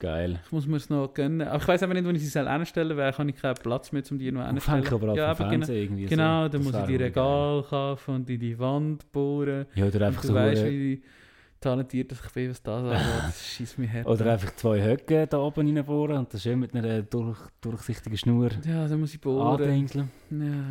[0.00, 0.38] Geil.
[0.46, 1.42] Ich muss mir es noch gönnen.
[1.46, 3.90] Aber ich weiß aber nicht, wo ich sie soll anstellen weil ich habe keinen Platz
[3.90, 4.86] mehr, um die noch Aufhängen anzustellen.
[5.02, 6.06] aber auch ja, aber genau, irgendwie.
[6.06, 6.48] genau, so.
[6.48, 6.96] dann Das muss ich die.
[6.96, 9.66] Regal kaufen und in die Wand bohren.
[9.74, 10.34] Ja, oder einfach so...
[10.34, 11.02] weißt, wie
[11.60, 13.00] talentiert ich bin, was das angeht.
[13.26, 14.06] Das schießt mich her.
[14.06, 18.50] Oder einfach zwei Höcke da oben reinbohren und dann schön mit einer durch, durchsichtigen Schnur
[18.64, 19.60] Ja, dann muss ich bohren.
[19.60, 20.10] andingseln.
[20.30, 20.68] Ja.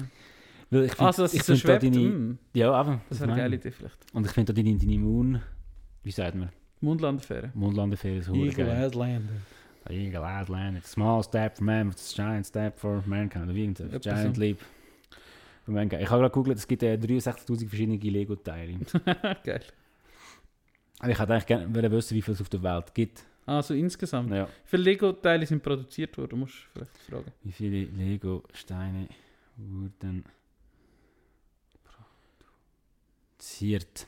[0.69, 3.01] Weil ich find, Also, dass ich so find da schwebt, deine, mm, Ja, eben.
[3.09, 3.61] das das wäre eine geile ich.
[3.61, 3.97] Idee vielleicht.
[4.13, 5.41] Und ich finde da deine, deine Moon...
[6.03, 6.49] Wie sagt man?
[6.81, 7.51] Mundlandaffäre.
[7.53, 8.85] Mundlandeferien so geil.
[8.85, 9.33] Outlander.
[9.89, 10.77] Eagle Outland.
[10.77, 13.45] It's a small step for man, it's a giant step for mankind.
[13.45, 14.41] Oder wie giant so.
[14.41, 14.59] leap
[15.65, 16.01] for mankind.
[16.01, 18.73] Ich habe gerade gegoogelt, es gibt äh, 63'000 verschiedene Lego-Teile.
[19.43, 19.61] Geil.
[20.99, 23.23] Aber ich hätte eigentlich gerne wissen, wie viel es auf der Welt gibt.
[23.45, 24.31] Also insgesamt.
[24.31, 24.45] Ja.
[24.47, 26.39] Wie viele Lego-Teile sind produziert worden?
[26.39, 27.31] Musst du vielleicht fragen.
[27.43, 29.07] Wie viele Lego-Steine
[29.55, 30.25] wurden
[33.37, 34.07] produziert?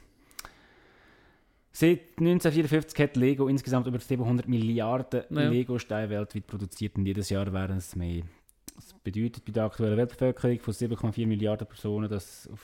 [1.80, 5.48] Seit 1954 hat Lego insgesamt über 700 Milliarden Ja.
[5.48, 8.24] Lego-Steine weltweit produziert und jedes Jahr werden es mehr.
[8.76, 12.60] Das bedeutet bei der aktuellen Weltbevölkerung von 7,4 Milliarden Personen, dass auf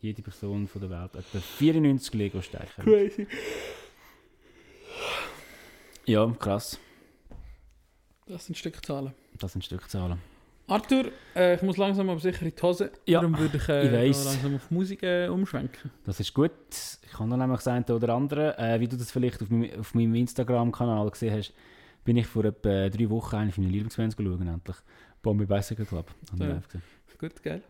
[0.00, 2.68] jede Person von der Welt etwa 94 Lego-Steine.
[2.78, 3.26] Crazy.
[6.06, 6.78] Ja, krass.
[8.26, 9.14] Das sind Stückzahlen.
[9.36, 10.20] Das sind Stückzahlen.
[10.66, 12.90] Arthur, äh, ich muss langsam aber sicher in die Hose.
[13.06, 15.90] Ja, Darum würde ich, äh, ich langsam auf Musik äh, umschwenken.
[16.04, 16.52] Das ist gut.
[17.02, 18.56] Ich kann noch nämlich eine oder andere.
[18.58, 21.52] Äh, wie du das vielleicht auf meinem, auf meinem Instagram-Kanal gesehen hast,
[22.04, 24.76] bin ich vor etwa drei Wochen eine von meinen Lieblingsbands schauen, endlich.
[25.22, 26.06] Bombi Bicycle Club.
[26.32, 26.62] Wir Ja.
[27.18, 27.62] Gut, geil.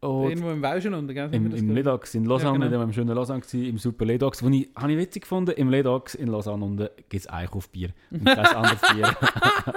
[0.00, 1.28] Und Irgendwo im Wauschen unten, gell?
[1.32, 2.70] im, im Ledox in Lausanne, Ja, genau.
[2.70, 2.82] genau.
[2.82, 6.16] im schönen Lausanne gewesen, im Super Ledox, wo ich, habe ich witzig gefunden, im Ledox
[6.16, 9.16] in Lausanne unten gibt es Einkaufbier und kein anderes Bier.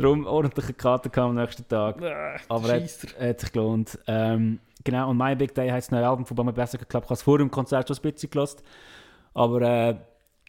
[0.01, 2.01] Darum ordentliche Karte kam am nächsten Tag.
[2.01, 2.81] Ah, Aber hat,
[3.19, 3.97] hat sich gelohnt.
[4.07, 7.03] Ähm, genau, und My Big Day das neue Album von Bomber Bicycle Club.
[7.03, 8.63] Ich habe es vor dem Konzert schon ein bisschen gehört.
[9.33, 9.95] Aber äh,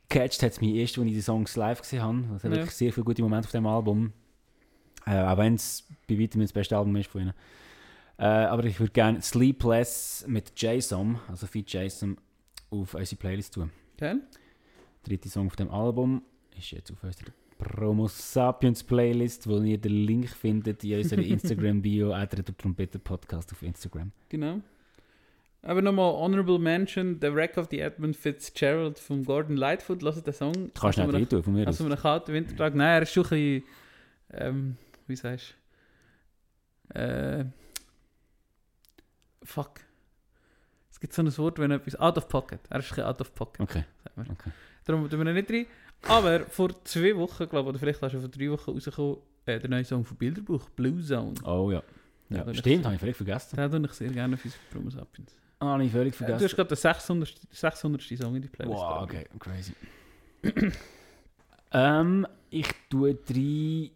[0.09, 2.19] catcht hat es mich erst, als ich die Songs live gesehen habe.
[2.37, 2.57] Es hat Ja.
[2.59, 4.13] wirklich sehr viele gute Momente auf dem Album.
[5.07, 7.35] Äh, auch wenn es bei weitem das beste Album ist von ihnen.
[8.19, 12.17] Äh, aber ich würde gerne Sleepless mit Jason, also Feed Jason,
[12.71, 13.71] auf unsere Playlist tun.
[13.99, 14.21] Geil.
[15.05, 16.23] Der dritte Song auf dem Album
[16.57, 17.31] ist jetzt auf unserer
[17.63, 23.53] Promo Sapiens Playlist, wo ihr den Link findet in unserer Instagram-Bio, oder der Trompeter Podcast
[23.53, 24.11] auf Instagram.
[24.29, 24.61] Genau.
[25.63, 30.03] Aber nochmal Honorable Mention, The Wreck of the Edmund Fitzgerald von Gordon Lightfoot.
[30.03, 30.73] Lass den Song.
[30.75, 31.81] Kannst du nicht tun, von mir aus.
[31.81, 32.75] Also einem kalten Wintertag.
[32.75, 33.65] Nein, er ist schon ein bisschen,
[34.33, 35.55] ähm, wie sagst
[36.89, 36.99] du?
[36.99, 37.45] Äh,
[39.45, 39.81] fuck.
[40.91, 42.61] Es gibt so ein Wort, wenn etwas out of pocket.
[42.69, 43.61] Er ist ein bisschen out of pocket.
[43.61, 43.85] Okay.
[44.03, 44.31] sagt man.
[44.31, 44.51] Okay.
[44.85, 45.67] Darum tun wir ihn nicht rein.
[46.09, 49.59] Aber vor zwei Wochen, glaube ich, oder vielleicht auch schon vor drei Wochen rausgekommen, äh,
[49.61, 51.35] der neue Song von Bilderbuch, Blue Zone.
[51.45, 51.83] Oh ja.
[52.29, 53.57] Ja, ja stimmt, habe ich völlig vergessen.
[53.57, 55.37] Den tue ich sehr gerne für unsere Promos Sapiens.
[55.61, 56.45] Ah, habe ich völlig Äh, du vergessen.
[56.45, 57.41] hast gerade den 600.
[57.51, 58.03] 600.
[58.19, 58.79] Song in die Playlist.
[58.79, 59.75] wow, okay, crazy.
[61.73, 63.91] ähm, ich tue drei...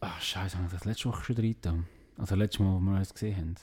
[0.00, 1.86] Ah, scheiße, habe ich das letzte Woche schon drin getan?
[2.18, 3.54] Also letztes Mal, wo wir uns gesehen haben.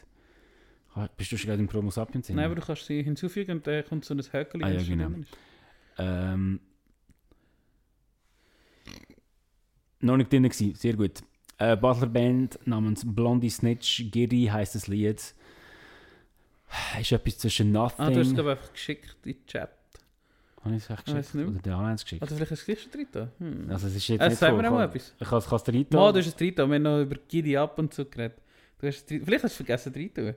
[0.95, 2.29] Ah, Bist du schon gerade im Promo Sapiens?
[2.29, 4.63] Nein, aber du kannst sie hinzufügen und dann kommt so ein Höckchen.
[4.63, 5.09] Ah, ja, genau.
[5.97, 6.59] Ähm,
[10.01, 11.21] noch nicht drin gewesen, sehr gut.
[11.57, 15.21] Eine Basler Band namens Blondie Snitch, Giri heisst das Lied.
[16.99, 18.33] Ist etwas zwischen Ah, du hast es Nothing.
[18.33, 19.69] glaube ich einfach geschickt in den Chat.
[20.63, 21.35] Habe ich es echt geschickt?
[21.35, 22.21] Oder der Anhang geschickt?
[22.23, 23.29] Also vielleicht hast du es drin.
[23.37, 23.69] Hm.
[23.69, 25.13] Also es ist jetzt äh, nicht sagen wir auch etwas.
[25.19, 25.85] Ich kann es Mal, tun.
[25.89, 26.55] du hast es drin.
[26.57, 28.41] Wir haben noch über Giddy Up und so geredet.
[28.79, 30.33] Du hast es Vielleicht hast du es vergessen zu tun.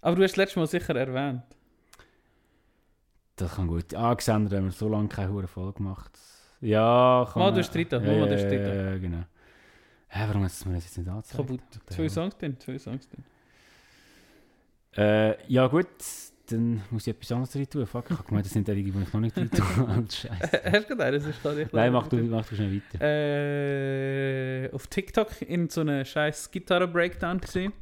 [0.00, 1.42] Aber du hast es letztes Mal sicher erwähnt.
[3.36, 3.94] Das kann gut.
[3.94, 6.18] Ah, Xander haben wir so lange keine hure Folge gemacht.
[6.60, 8.62] Ja, kann Mal, man- du hast drin, ja, mal, ja, du hast drin.
[8.62, 9.24] ja, ja, genau.
[10.08, 11.36] Hä, warum hast du mir das jetzt nicht angezeigt?
[11.36, 11.60] Kaputt.
[11.86, 12.08] Zwei?
[12.08, 12.60] Songs drin.
[12.60, 13.24] Zwei Songs drin.
[14.94, 15.86] Äh, ja gut,
[16.50, 17.86] dann muss ich etwas anderes rein tun.
[17.86, 19.64] Fuck, ich habe gemeint, das sind die, die ich noch nicht rein tue.
[20.10, 20.62] Scheiße.
[20.70, 23.04] Hast du gedacht, das ist gerade Nein, mach du, mach du schnell weiter.
[24.66, 27.72] äh, auf TikTok in so einem scheiß Gitarre-Breakdown gesehen.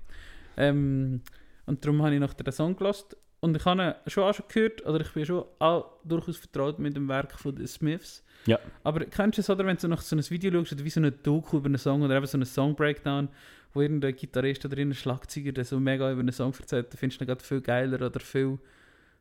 [0.56, 1.22] Ähm,
[1.66, 3.16] und darum habe ich nach den Song gelost.
[3.40, 6.94] Und ich habe schon auch schon gehört, oder ich bin schon auch durchaus vertraut mit
[6.94, 8.22] dem Werk von den Smiths.
[8.46, 8.58] Ja.
[8.84, 11.00] Aber kennst du es, oder wenn du nach so ein Video schaust, oder wie so
[11.00, 13.28] eine Doku über einen Song oder eben so einen Song-Breakdown,
[13.72, 17.20] wo irgendein Gitarrist oder ein Schlagzeuger der so mega über einen Song erzählt, dann findest
[17.20, 18.58] du ihn gerade viel geiler oder viel...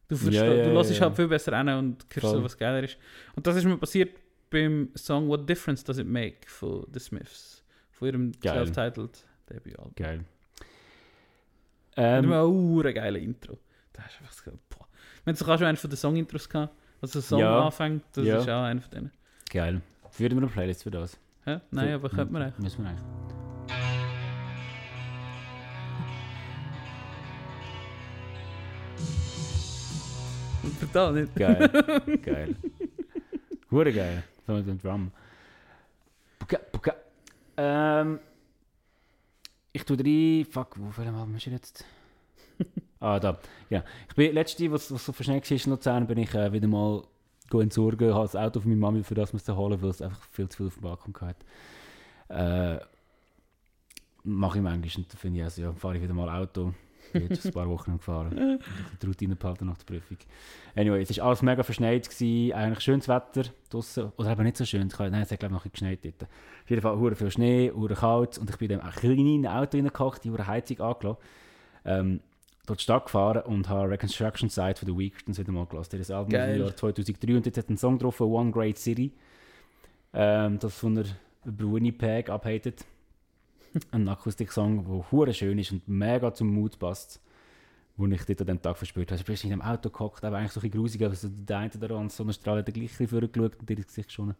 [0.07, 1.01] Du, verstehst, Ja, ja, du hörst ja.
[1.01, 2.97] halt viel besser an und hörst so, was geiler ist.
[3.35, 4.17] Und das ist mir passiert
[4.49, 7.63] beim Song What Difference Does It Make von The Smiths.
[7.91, 9.93] Von ihrem self-titled Debütalbum.
[9.95, 10.25] Geil.
[11.95, 13.59] Ähm, und auch ein geiles Intro.
[14.03, 14.87] Das ist einfach so, boah.
[15.23, 16.73] Wir haben doch auch schon einen von den Song-Intros gehabt.
[17.01, 17.65] Also Song Ja.
[17.65, 18.37] anfängt, das Ja.
[18.37, 19.11] ist auch einer von denen.
[19.49, 19.81] Geil.
[20.11, 21.17] Führen wir eine Playlist für das?
[21.45, 21.59] Hä?
[21.71, 22.59] Nein, Für- aber könnte man echt.
[22.59, 23.05] Müssen wir eigentlich.
[30.79, 31.35] Total nicht.
[31.35, 31.69] Geil.
[32.23, 32.55] geil.
[33.71, 34.23] Hure geil.
[34.45, 35.11] So mit dem Drum.
[36.39, 36.95] Buka, buka.
[37.57, 38.19] Ähm,
[39.71, 40.45] ich tue drei.
[40.49, 41.85] Fuck, wo viel Mal ist er jetzt?
[42.99, 43.39] ah, da.
[43.69, 43.83] Ja.
[44.09, 47.03] Ich bin letzte, was, was so verschneit war in Luzern, bin ich äh, wieder mal
[47.51, 50.47] entsorgen, habe das Auto von meiner Mami für das musste holen, weil es einfach viel
[50.49, 51.45] zu viel auf dem Balkon hatte.
[52.29, 52.79] Äh,
[54.23, 56.73] mache ich manchmal und dann finde ich also, ja, fahre ich wieder mal Auto.
[57.07, 58.37] Ich bin jetzt ein paar Wochen gefahren.
[58.37, 58.63] Und
[59.01, 60.17] die Routine behalten nach der Prüfung.
[60.75, 64.65] Anyway, es war alles mega verschneit, gewesen, eigentlich schönes Wetter draussen, oder eben nicht so
[64.65, 66.23] schön, nein, es hat glaube ich noch ein geschneit dort.
[66.23, 69.77] Auf jeden Fall hure viel Schnee, hure kalt und ich bin in einem kleinen Auto
[69.77, 71.17] reingehockt, die hure Heizung angelassen.
[71.85, 72.19] Ähm,
[72.69, 75.97] dort die Stadt gefahren und habe Reconstruction Site von The Weeknd wieder mal gelassen.
[75.97, 76.55] Das Album Geil.
[76.55, 79.11] im Jahr 2003 und jetzt hat ein Song drauf, One Great City,
[80.13, 81.05] ähm, das von der
[81.45, 82.85] Bruni Peg abhatet.
[83.91, 87.21] ein Akustik-Song, der hure schön ist und mega zum Mut passt,
[87.97, 89.19] wo ich dort an dem Tag verspürt habe.
[89.19, 91.71] Ich bin in einem Auto gehockt, aber eigentlich so ein grusig, aber so der eine
[91.73, 94.35] oder andere Sonnenstrahl hat gleich ein bisschen vorgeschaut und dir ins Gesicht geschonen.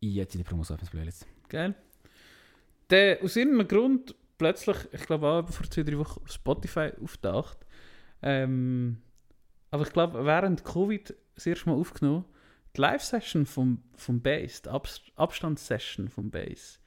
[0.00, 1.26] Jetzt in der Promos auf Playlist.
[1.48, 1.74] Geil.
[2.90, 7.58] Der, aus irgendeinem Grund plötzlich, ich glaube auch vor zwei, drei Wochen auf Spotify auftaucht.
[8.22, 8.98] Ähm,
[9.70, 12.24] aber ich glaube, während Covid das erste Mal aufgenommen,
[12.76, 16.80] die Live-Session vom, vom Bass, die Abs Abstandssession vom Bass,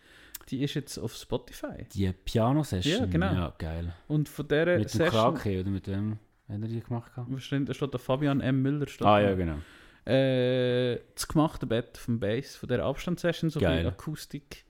[0.50, 1.86] die ist jetzt auf Spotify.
[1.94, 3.00] Die Piano-Session.
[3.02, 3.34] Ja, genau.
[3.34, 3.94] Ja, geil.
[4.08, 6.20] Und von dieser Mit dem Session, Krake oder mit dem,
[6.50, 7.12] hat er die gemacht?
[7.38, 8.62] steht, da steht der Fabian M.
[8.62, 8.88] Müller.
[9.02, 9.58] Ah ja, genau.
[10.06, 13.88] Äh, das gemachte Bett vom Bass, von dieser Abstandssession, so Geil.
[13.88, 14.66] Akustik,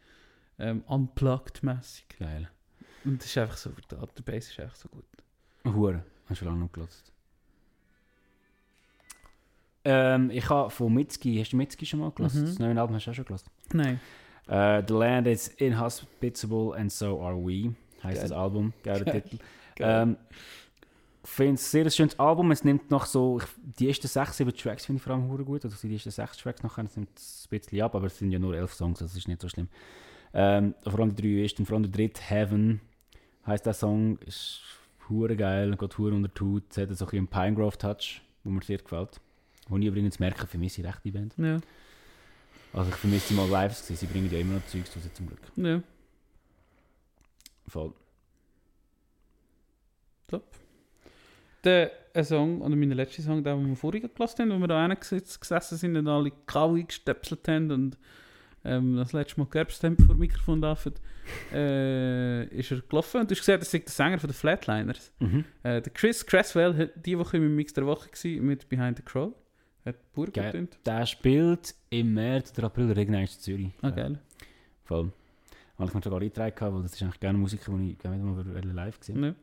[0.59, 2.05] ähm, unplugged-mässig.
[2.19, 2.49] Geil.
[3.03, 5.05] Und das ist einfach so, der der Bass ist einfach so gut.
[5.65, 6.03] Hure.
[6.27, 7.03] Hast du lange noch gelesen?
[9.83, 12.41] Ähm, ich habe von Mitski, hast du Mitski schon mal gelesen?
[12.43, 12.45] Mhm.
[12.45, 13.49] Das neue Album hast du auch schon gelesen?
[13.73, 13.99] Nein.
[14.47, 17.73] Äh, The Land is Inhospitable and So Are We,
[18.03, 18.21] heißt Geil.
[18.21, 18.73] das Album.
[18.83, 19.21] Geiler Geil.
[19.21, 19.37] Titel.
[19.75, 20.01] Geil.
[20.03, 20.17] Ähm,
[21.23, 22.51] ich finde es ein sehr schönes Album.
[22.51, 23.45] Es nimmt noch so, ich,
[23.79, 25.63] die ersten sechs, sieben Tracks finde ich vor allem hure gut.
[25.63, 28.31] Also die ersten sechs Tracks nachher, es nimmt es ein bisschen ab, aber es sind
[28.31, 29.67] ja nur elf Songs, das ist nicht so schlimm.
[30.33, 32.81] Ähm, vor allem die drei ersten, vor allem der dritte, Heaven,
[33.45, 34.61] heißt der Song, ist
[35.09, 36.63] hure geil, geht hure unter die Haut.
[36.69, 39.19] Es hat so ein einen Pinegrove-Touch, wo mir sehr gefällt.
[39.68, 41.34] Wo ich übrigens merke, für mich ist recht die Band.
[41.38, 41.59] Ja,
[42.73, 43.95] Also ich vermisse sie mal live, gewesen.
[43.95, 45.39] sie bringen ja immer noch Zeugs raus zum Glück.
[45.55, 45.81] ja.
[47.68, 47.93] Voll.
[51.63, 54.88] Der ein Song, oder mein letzter Song, den wir vorhin gelassen haben, wo wir da
[54.95, 57.97] gesessen gesessen sind und alle Kaui gestöpselt haben und
[58.63, 60.93] ähm, das letzte Mal gerbst haben, vor dem Mikrofon laufen,
[61.53, 63.21] äh, ist er gelaufen.
[63.21, 65.11] Und du hast gesehen, das ist der Sänger von den Flatliners.
[65.19, 65.45] Mhm.
[65.63, 69.03] Äh, der Chris Cresswell hat diese Woche im Mix der Woche gewesen, mit Behind the
[69.03, 69.33] Crow.
[69.85, 70.29] Hat Geil.
[70.51, 70.77] getönt.
[70.85, 73.69] Der spielt im März oder April Regnite in Zürich.
[73.81, 74.19] Ah, Ja, geil.
[74.83, 75.11] Voll.
[75.79, 78.45] Habe ich mir sogar eingetragen, weil das ist eigentlich gerne Musiker, die ich gerne mal
[78.73, 79.33] live gesehen Ja.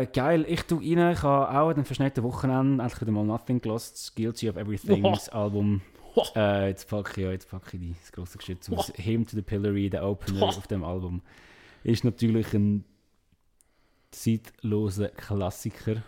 [0.00, 1.12] Äh, geil, ich tue rein.
[1.12, 4.14] Ich habe auch an dem verschneiten Wochenende endlich wieder mal Nothing gelost.
[4.16, 5.82] Guilty of Everything, das Album.
[6.34, 8.92] Äh, jetzt packe ich, ja, jetzt packe ich die, das grosse Geschütz aus.
[8.96, 11.22] Him to the Pillory, der Opener auf dem Album,
[11.84, 12.84] ist natürlich ein
[14.10, 16.02] zeitloser Klassiker,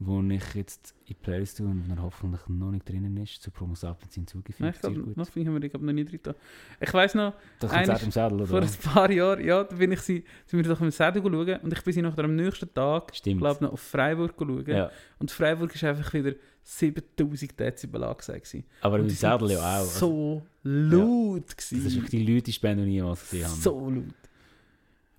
[0.00, 3.50] wo ich jetzt in die Playlist tue und der hoffentlich noch nicht drinnen ist, zu
[3.50, 4.60] Promo Sapiens hinzugefügt.
[4.60, 6.20] Nein, ich glaube, noch haben wir ich glaub, noch nicht drin.
[6.22, 6.34] da.
[6.80, 10.24] Ich weiss noch, Das eines- Sädel, vor ein paar Jahren, ja, da bin ich sie,
[10.46, 13.64] sind wir doch im Sädel schauen und ich bin sie nachher am nächsten Tag, glaube
[13.64, 14.64] noch auf Freiburg schauen.
[14.68, 16.34] Ja, Und Freiburg ist einfach wieder
[16.70, 18.44] 7000 Dezibel angesagt.
[18.44, 18.64] gewesen.
[18.82, 19.62] aber im sind Sädel ja auch.
[19.78, 21.94] Also, So laut das ist gewesen.
[22.02, 23.54] wirklich die lauteste Band, die ich jemals gesehen habe.
[23.56, 24.04] So laut.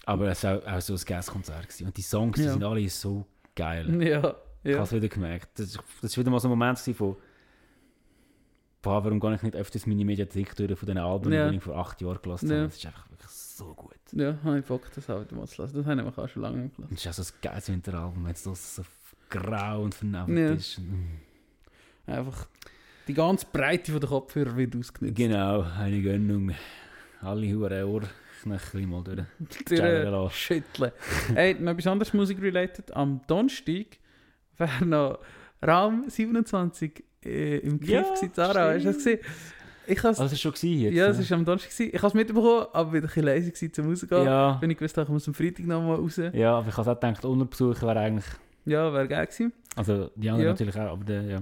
[0.06, 1.64] Aber es war auch, auch so ein Gaskonzert.
[1.68, 1.88] gewesen.
[1.88, 2.54] Und die Songs die Ja.
[2.54, 3.88] sind alle so geil.
[4.02, 4.84] Ja, Ich habe ja.
[4.84, 5.58] es wieder gemerkt.
[5.60, 7.16] Das war das wieder mal so ein Moment von
[8.82, 11.50] boah, warum gehe ich nicht öfters meine Mediathek durch von diesen Alben, Ja.
[11.50, 12.56] die ich vor acht Jahren gelassen Ja.
[12.58, 12.68] habe.
[12.68, 13.96] Das ist einfach wirklich so gut.
[14.14, 15.78] Ja, habe ich Bock, das auch wieder mal zu lassen.
[15.78, 16.94] Das haben wir auch schon lange gelassen.
[16.96, 18.84] Es ist auch so ein geiles Winteralbum, wenn es so, so
[19.30, 20.54] grau und vernebelt Ja.
[20.56, 20.80] ist.
[22.10, 22.48] Einfach
[23.08, 25.16] die ganze Breite von der Kopfhörer wird ausgenutzt.
[25.16, 26.52] Genau, eine Gönnung.
[27.22, 28.02] Alle Huren Ohr
[28.44, 29.20] knöchel mal durch.
[30.34, 30.92] Schütteln.
[31.34, 32.96] Hey, noch etwas anderes Musik-related.
[32.96, 33.86] Am Donnerstag
[34.58, 35.20] wäre noch
[35.66, 38.74] Raum 27 äh, im Griff Ja, gewesen, Zara.
[38.74, 39.20] Hast du das gesehen?
[39.88, 40.94] Ich has, Also, war schon gewesen jetzt?
[40.96, 41.72] ja, es war am Donnerstag.
[41.72, 41.90] gewesen.
[41.96, 44.24] Ich habe es mitbekommen, aber bin ein bisschen gewesen, zum rausgehen.
[44.26, 46.16] ja, Bin ich gewusst, ich muss am Freitag nochmal raus.
[46.18, 48.26] Ja, ja, aber ich habe auch gedacht, Unterbesuch wäre eigentlich...
[48.66, 49.52] wäre geil gewesen.
[49.76, 50.52] Also, die anderen Ja.
[50.52, 51.42] natürlich auch, aber der, ja.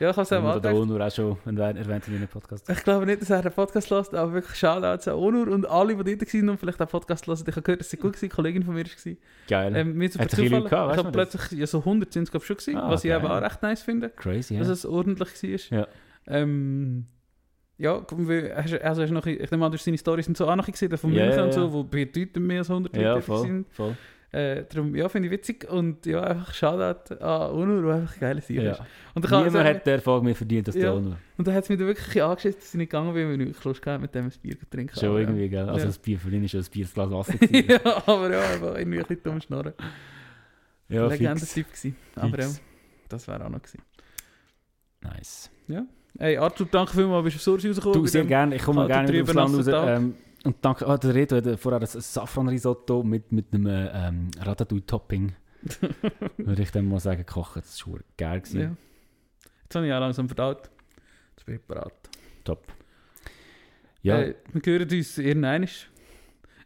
[0.00, 0.74] Ja, ich habe es auch mal.
[0.74, 2.68] Onur auch schon erwähnt in einem Podcast.
[2.70, 5.96] Ich glaube nicht, dass er den Podcast hört, aber wirklich Shoutouts an Onur und alle,
[6.04, 7.38] die dort waren und vielleicht den Podcast hören.
[7.46, 9.12] Ich habe gehört, dass sie gut war, eine Kollegin von mir war.
[9.48, 9.76] Geil.
[9.76, 12.56] Ähm, mir Hat Zufall, ich habe plötzlich ja, so 100 sind es glaube ich schon
[12.56, 13.18] gewesen, Ah, was ich geil.
[13.18, 14.60] eben auch recht nice finde, Crazy, ja.
[14.60, 15.78] dass es ordentlich war.
[15.80, 15.86] Ja.
[16.26, 17.06] Ähm,
[17.78, 18.04] ja,
[18.80, 20.96] also hast noch, ich nehme an, du hast seine Storys und so auch noch gesehen,
[20.96, 23.66] von Ja, München und so, wo bedeutend mehr als 100 ja, Leute voll, sind.
[23.72, 23.96] voll.
[24.30, 28.42] Äh, darum, ja, finde ich witzig und ja, einfach Shoutout an Onur, der einfach geile
[28.42, 28.72] Sieg Ja.
[28.72, 28.80] ist.
[29.14, 30.82] Und Niemand sagen, hat den Erfolg mehr verdient als Ja.
[30.82, 31.16] der Onur.
[31.38, 33.86] und da hat es mich wirklich angeschissen, dass ich nicht gegangen bin, weil ich Lust
[33.86, 34.94] hatte, mit dem ein Bier zu trinken.
[35.00, 35.66] Schon Aber, irgendwie, gell?
[35.66, 35.86] Also Ja.
[35.86, 37.34] das Bier für ihn ist schon ein Bierglas Wasser.
[37.54, 39.72] ja, aber ja, einfach irgendwie ein bisschen dumm schnarren.
[40.90, 41.06] ja.
[41.06, 41.96] Legende-Typ gewesen.
[42.16, 42.48] Aber ja,
[43.08, 43.80] das wäre auch noch gewesen.
[45.00, 45.50] Nice.
[46.18, 48.00] Hey Arthur, danke vielmals, bist du Source rausgekommen.
[48.00, 48.56] Du, sehr gerne.
[48.56, 49.88] Ich komme gerne wieder aufs Land raus.
[49.88, 50.14] Ähm,
[50.44, 55.34] und danke, ah, der Reto hat vorher ein Safran-Risotto mit, mit einem ähm, Ratatouille-Topping.
[56.36, 57.56] Würde ich dann mal sagen, gekocht.
[57.56, 58.40] Das war geil.
[58.40, 58.60] gewesen.
[58.60, 58.76] ja.
[59.64, 60.70] Jetzt habe ich auch langsam verdaut.
[61.36, 61.92] Jetzt bin ich bereit.
[62.44, 62.64] Top.
[64.02, 65.66] Ja, Äh, wir hören uns irgendwann.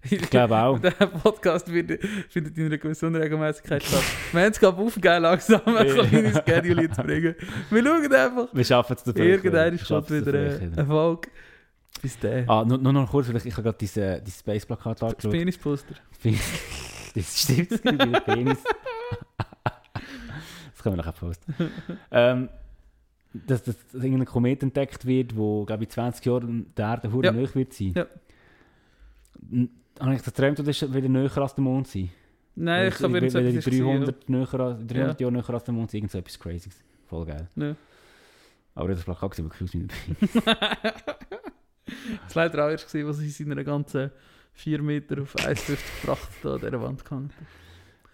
[0.05, 0.78] ich glaube auch.
[0.81, 4.03] Der Podcast wird, findet in einer gewissen Unregelmäßigkeit statt.
[4.32, 7.35] Wir haben es gerade aufgegeben, langsam ein kleines Schedule zu bringen.
[7.70, 8.49] Wir schauen einfach.
[8.55, 9.20] Wir schaffen es dabei.
[9.20, 11.28] Irgendwann kommt wieder ein Erfolg.
[12.03, 12.49] Bis dann.
[12.49, 15.33] Ah, nur, nur noch kurz, vielleicht, ich habe gerade dieses, dieses Space-Plakat das angeschaut.
[15.33, 15.95] Penisposter.
[17.15, 18.59] das stimmt, es gibt wieder Penis.
[19.95, 21.55] das können wir nachher posten.
[22.11, 22.49] ähm,
[23.33, 27.12] dass, dass, dass irgendein Komet entdeckt wird, wo, glaube ich, in 20 Jahren der Erde
[27.12, 27.33] hure Ja.
[27.33, 27.95] nahe wird sein.
[27.97, 28.07] Ja.
[30.01, 32.11] Habe ich das geträumt, oder ist es wieder näher als der Mond sein?
[32.55, 35.27] Nein, ich habe wieder wieder wieder etwas 300, näher, als- 300 Ja.
[35.27, 35.99] Jahre näher als der Mond sein.
[35.99, 36.70] Irgend so etwas crazy.
[37.07, 37.49] Voll geil.
[37.57, 37.74] Ja.
[38.74, 39.89] Aber das Plakat sieht wirklich aus wie ein
[42.25, 44.11] Das war leider auch erst, gewesen, was in seiner ganzen
[44.55, 47.31] 4 Meter auf 1,50 gebracht da an dieser Wand gehangen.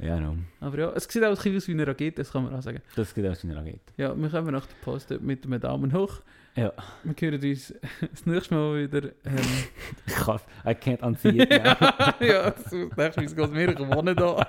[0.00, 0.36] Ja, no.
[0.60, 2.62] Aber ja, es sieht auch ein bisschen aus wie eine Rakete, das kann man auch
[2.62, 2.80] sagen.
[2.94, 3.80] Das geht aus wie eine Rakete.
[3.96, 6.20] Ja, wir kommen nach der Post mit einem Daumen hoch.
[6.54, 6.72] Ja.
[7.02, 9.08] Wir hören uns das nächste Mal wieder.
[9.24, 9.36] Ähm,
[10.06, 12.72] Ich kann, I can't unsee it ja, das
[13.16, 14.46] nächste Mal geht mir gewonnen da.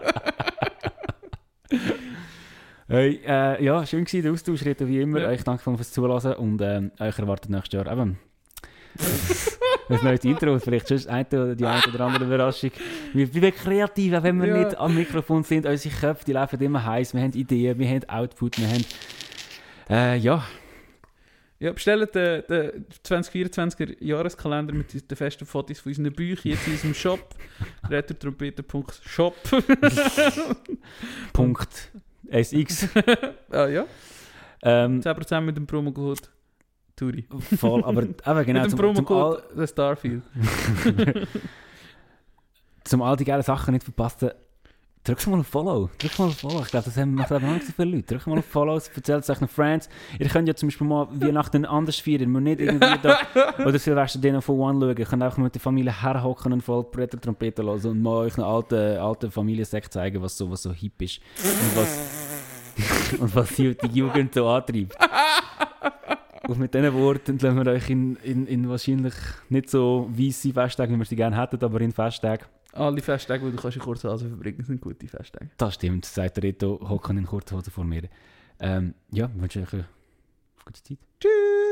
[2.87, 5.21] Hey, äh, ja, schön gewesen, der Austausch, wie immer.
[5.21, 5.31] Ja.
[5.31, 8.17] Ich danke fürs Zuhören und ähm, euch erwartet nächstes Jahr eben
[9.89, 12.71] ein neues Intro, vielleicht schon eine die eine oder andere Überraschung.
[13.13, 14.57] Wir werden kreativ, auch wenn wir Ja.
[14.57, 15.65] nicht am Mikrofon sind.
[15.65, 17.13] Unsere Köpfe die laufen immer heiß.
[17.13, 18.85] Wir haben Ideen, wir haben Output, wir haben...
[19.89, 20.43] Äh, ja,
[21.61, 26.73] Ja, bestellt den, den 2024er Jahreskalender mit den festen Fotos von unseren Büchern jetzt in
[26.73, 27.35] unserem Shop.
[27.89, 29.35] retortrompete.shop.
[31.33, 31.91] Punkt
[32.31, 32.87] SX.
[33.51, 33.85] ah ja,
[34.61, 36.21] ähm, 10% mit dem Promocode
[36.99, 37.25] Turi.
[37.57, 38.15] voll, aber eben
[38.45, 40.23] genau, mit dem all, Starfield.
[42.83, 44.31] zum all die geilen Sachen nicht verpassen,
[45.05, 45.89] drückt mal auf Follow.
[45.97, 46.61] Drückt mal auf Follow.
[46.61, 48.15] Ich glaube, das haben macht noch nicht so viele Leute.
[48.15, 49.87] Drückt mal auf Follow, erzählt es euch noch Friends.
[50.19, 52.29] Ihr könnt ja zum Beispiel mal Weihnachten anders feiern.
[52.29, 53.17] Müsst nicht irgendwie da
[53.65, 54.97] oder Silvester den von One schauen.
[54.97, 58.37] Ihr könnt auch mit der Familie herhocken und voll Bretter Trompete hören und mal euch
[58.37, 61.21] einen alten, alten Familiensekt zeigen, was so, was so hip ist.
[61.37, 61.99] Und was,
[63.19, 64.97] und was die Jugend so antreibt.
[66.47, 69.13] Und mit diesen Worten lassen wir euch in, in, in wahrscheinlich
[69.49, 72.45] nicht so weisse Festtage, wie wir sie gerne hätten, aber in Festtage.
[72.73, 75.49] Alle Festtage, die du kannst in Kurzhase verbringen, sind gute Festtage.
[75.57, 78.03] Das stimmt, sagt der Reto, hocken in Kurzhose vor mir.
[78.59, 79.85] Ähm, ja, wünsche euch eine
[80.65, 80.97] gute Zeit.
[81.19, 81.68] Tschüss!